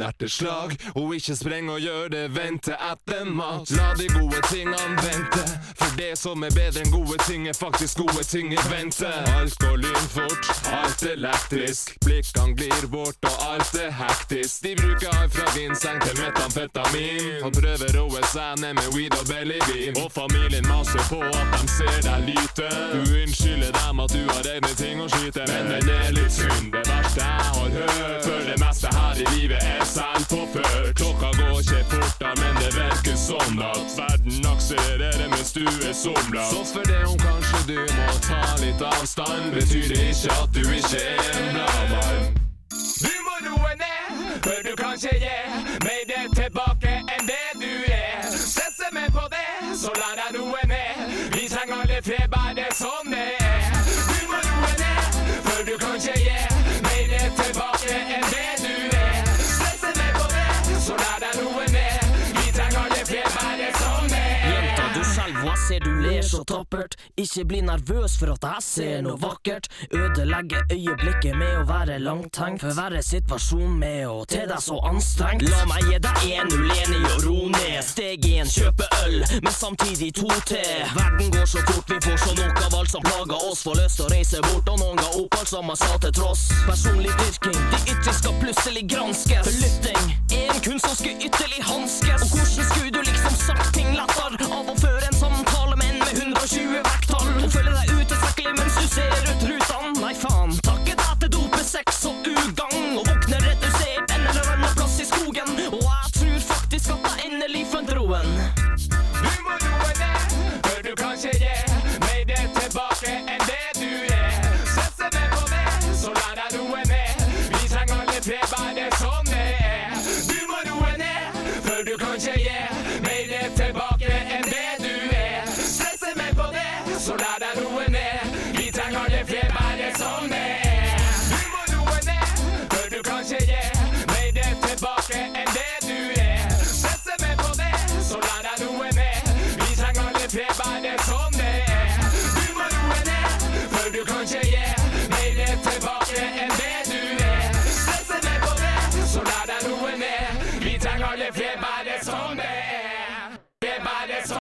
hjerteslag, 0.01 0.75
og 0.95 1.13
ikke 1.15 1.35
spreng 1.37 1.69
og 1.69 1.79
gjør 1.83 2.09
det, 2.13 2.23
vente 2.35 2.77
etter 2.91 3.25
mat. 3.29 3.69
La 3.77 3.91
de 3.99 4.07
gode 4.13 4.41
tingene 4.49 4.97
vente, 5.03 5.43
for 5.79 5.97
det 5.99 6.13
som 6.19 6.43
er 6.43 6.55
bedre 6.55 6.83
enn 6.83 6.93
gode 6.93 7.19
ting, 7.27 7.47
er 7.47 7.57
faktisk 7.57 8.03
gode 8.03 8.23
ting 8.27 8.53
i 8.53 8.59
vente. 8.71 9.11
Alt 9.37 9.57
går 9.61 9.77
lynfort, 9.83 10.51
alt 10.73 11.05
elektrisk, 11.13 11.93
blikkene 12.05 12.57
glir 12.57 12.87
bort, 12.91 13.19
og 13.29 13.45
alt 13.53 13.77
er 13.79 13.93
hektisk. 13.93 14.63
De 14.65 14.75
bruker 14.79 15.13
alt 15.19 15.37
fra 15.37 15.47
vinseng 15.57 16.01
til 16.03 16.19
metamfetamin, 16.21 17.43
og 17.45 17.53
prøver 17.59 17.99
å 18.01 18.07
roe 18.09 18.25
seg 18.33 18.63
ned 18.63 18.79
med 18.79 18.89
weed 18.97 19.17
og 19.19 19.27
bellyvin. 19.29 20.01
Og 20.03 20.09
familien 20.13 20.67
maser 20.67 21.03
på 21.11 21.21
at 21.23 21.57
de 21.59 21.71
ser 21.77 21.99
deg 22.07 22.27
lite. 22.33 22.69
Du 22.93 23.15
unnskylder 23.21 23.75
dem 23.79 24.03
at 24.03 24.17
du 24.17 24.23
har 24.29 24.53
egne 24.55 24.75
ting 24.79 25.01
å 25.03 25.09
skyte 25.11 25.43
men 25.47 25.85
det 25.85 25.95
er 26.07 26.13
litt 26.15 26.31
synd, 26.31 26.71
det 26.73 26.83
verste 26.87 27.25
jeg 27.25 27.45
har 27.55 27.69
hørt. 27.77 28.23
For 28.25 28.45
det 28.49 28.57
meste 28.61 28.91
her 28.95 29.21
i 29.21 29.25
livet 29.35 29.63
er 29.63 29.82
selvpåført. 29.85 30.95
Klokka 30.95 31.29
går 31.39 31.59
ikke 31.59 31.81
fortere, 31.91 32.33
men 32.41 32.53
det 32.61 32.71
virker 32.77 33.17
sånn 33.19 33.59
at 33.71 33.95
verden 33.97 34.47
akselererer 34.53 35.27
mens 35.33 35.51
du 35.57 35.65
er 35.89 35.95
somla. 36.03 36.45
Så 36.51 36.63
for 36.73 36.83
det 36.89 37.01
om 37.07 37.17
kanskje 37.19 37.61
du 37.71 37.79
må 37.97 38.07
ta 38.27 38.41
litt 38.63 38.81
avstand, 38.93 39.51
betyr 39.55 39.87
det 39.91 40.01
ikke 40.11 40.37
at 40.41 40.49
du 40.55 40.63
ikke 40.79 41.01
er 41.01 41.31
en 41.41 41.49
bra 41.57 41.69
mann. 41.93 42.39
Du 43.03 43.13
må 43.27 43.35
roe 43.47 43.73
ned, 43.83 44.23
før 44.45 44.59
du 44.67 44.73
kanskje 44.79 45.15
gir 45.25 45.57
mer 45.87 46.03
det 46.11 46.23
tilbake 46.39 46.97
enn 47.03 47.27
det 47.29 47.45
du 47.61 47.73
er. 47.87 48.23
Stresser 48.31 48.91
med 48.93 49.11
på 49.15 49.27
det, 49.35 49.47
så 49.83 49.93
la 49.99 50.13
deg 50.21 50.39
roe 50.39 50.63
ned. 50.71 51.03
Vi 51.35 51.47
trenger 51.49 51.83
alle 51.83 52.01
fred, 52.07 52.27
bare 52.31 52.72
tappert? 66.53 66.97
Ikke 67.19 67.45
bli 67.49 67.61
nervøs 67.65 68.17
for 68.19 68.33
at 68.33 68.45
jeg 68.47 68.65
ser 68.65 69.01
noe 69.05 69.17
vakkert. 69.21 69.69
Ødelegge 69.93 70.61
øyeblikket 70.73 71.37
med 71.37 71.61
å 71.61 71.65
være 71.69 71.99
langtenkt. 72.03 72.63
Forverre 72.63 73.01
situasjonen 73.05 73.77
med 73.81 74.01
å 74.09 74.23
te 74.29 74.43
deg 74.49 74.61
så 74.63 74.79
anstrengt. 74.89 75.45
La 75.49 75.63
meg 75.69 75.87
gi 75.89 75.99
deg 76.03 76.25
en 76.37 76.51
null 76.51 76.73
enig 76.75 77.01
og 77.11 77.27
ro 77.27 77.37
ned. 77.53 77.79
Steg 77.83 78.27
én, 78.29 78.49
kjøpe 78.49 78.87
øl, 79.03 79.19
men 79.43 79.53
samtidig 79.53 80.11
to 80.19 80.29
til. 80.49 80.85
Verden 80.97 81.33
går 81.33 81.49
så 81.49 81.63
fort, 81.69 81.89
vi 81.89 81.99
får 82.05 82.19
så 82.25 82.35
nok 82.39 82.61
av 82.67 82.77
alt 82.79 82.93
som 82.93 83.05
plager 83.07 83.47
oss. 83.49 83.63
Får 83.65 83.79
lyst 83.81 83.99
til 83.99 84.07
å 84.07 84.11
reise 84.13 84.43
bort, 84.47 84.73
og 84.73 84.81
noen 84.81 85.01
ga 85.01 85.09
opp 85.21 85.39
alt 85.39 85.53
som 85.53 85.71
jeg 85.73 85.81
sa 85.83 85.97
til 86.05 86.15
tross. 86.19 86.45
Personlig 86.67 87.15
dyrking, 87.21 87.59
de 87.73 87.81
ytre 87.95 88.17
skal 88.19 88.37
plutselig 88.43 88.85
granskes. 88.93 89.49
Forlytting 89.49 90.13
er 90.37 90.53
en 90.53 90.63
kunst 90.67 90.87
som 90.87 90.99
skulle 90.99 91.29
ytterlig 91.29 91.65
hanskes. 91.67 92.27
Og 92.27 92.37
hvordan 92.37 92.71
skulle 92.71 92.93
du 92.93 93.01
liksom 93.09 93.41
sagt 93.47 93.73
ting 93.77 93.91
lettere 93.97 94.51
av 94.51 94.71
å 94.73 94.77
føre 94.79 95.09
en 95.09 95.19
samtale 95.19 95.52
med 96.43 96.51
120 96.51 96.83
vekttall? 96.83 97.43
Og 97.43 97.51
føle 97.51 97.71
deg 97.71 97.91
utilstrekkelig 97.93 98.53
mens 98.57 98.75
du 98.75 98.87
ser 98.91 99.27
ut 99.29 99.43
rutan 99.47 99.93
Nei, 100.01 100.13
faen. 100.17 100.51
Takket 100.65 100.99
deg 100.99 101.15
til 101.21 101.31
dope, 101.37 101.61
sex 101.63 102.03
og 102.09 102.27
ugagn. 102.27 102.97
Og 102.99 103.07
våkner 103.07 103.45
redusert 103.47 104.11
en 104.11 104.27
eller 104.27 104.51
annen 104.55 104.75
plass 104.75 104.99
i 104.99 105.07
skogen. 105.07 105.55
Og 105.69 105.85
jeg 105.87 106.13
tror 106.19 106.39
faktisk 106.49 106.91
at 106.97 107.09
jeg 107.09 107.31
endelig 107.31 107.65
fant 107.71 107.95
roen. 107.95 108.35
Du 109.23 109.31
må 109.45 109.55
roe 109.63 109.91
ned, 110.01 110.37
før 110.67 110.83
du 110.89 110.93
kanskje 110.99 111.35
gir 111.39 111.52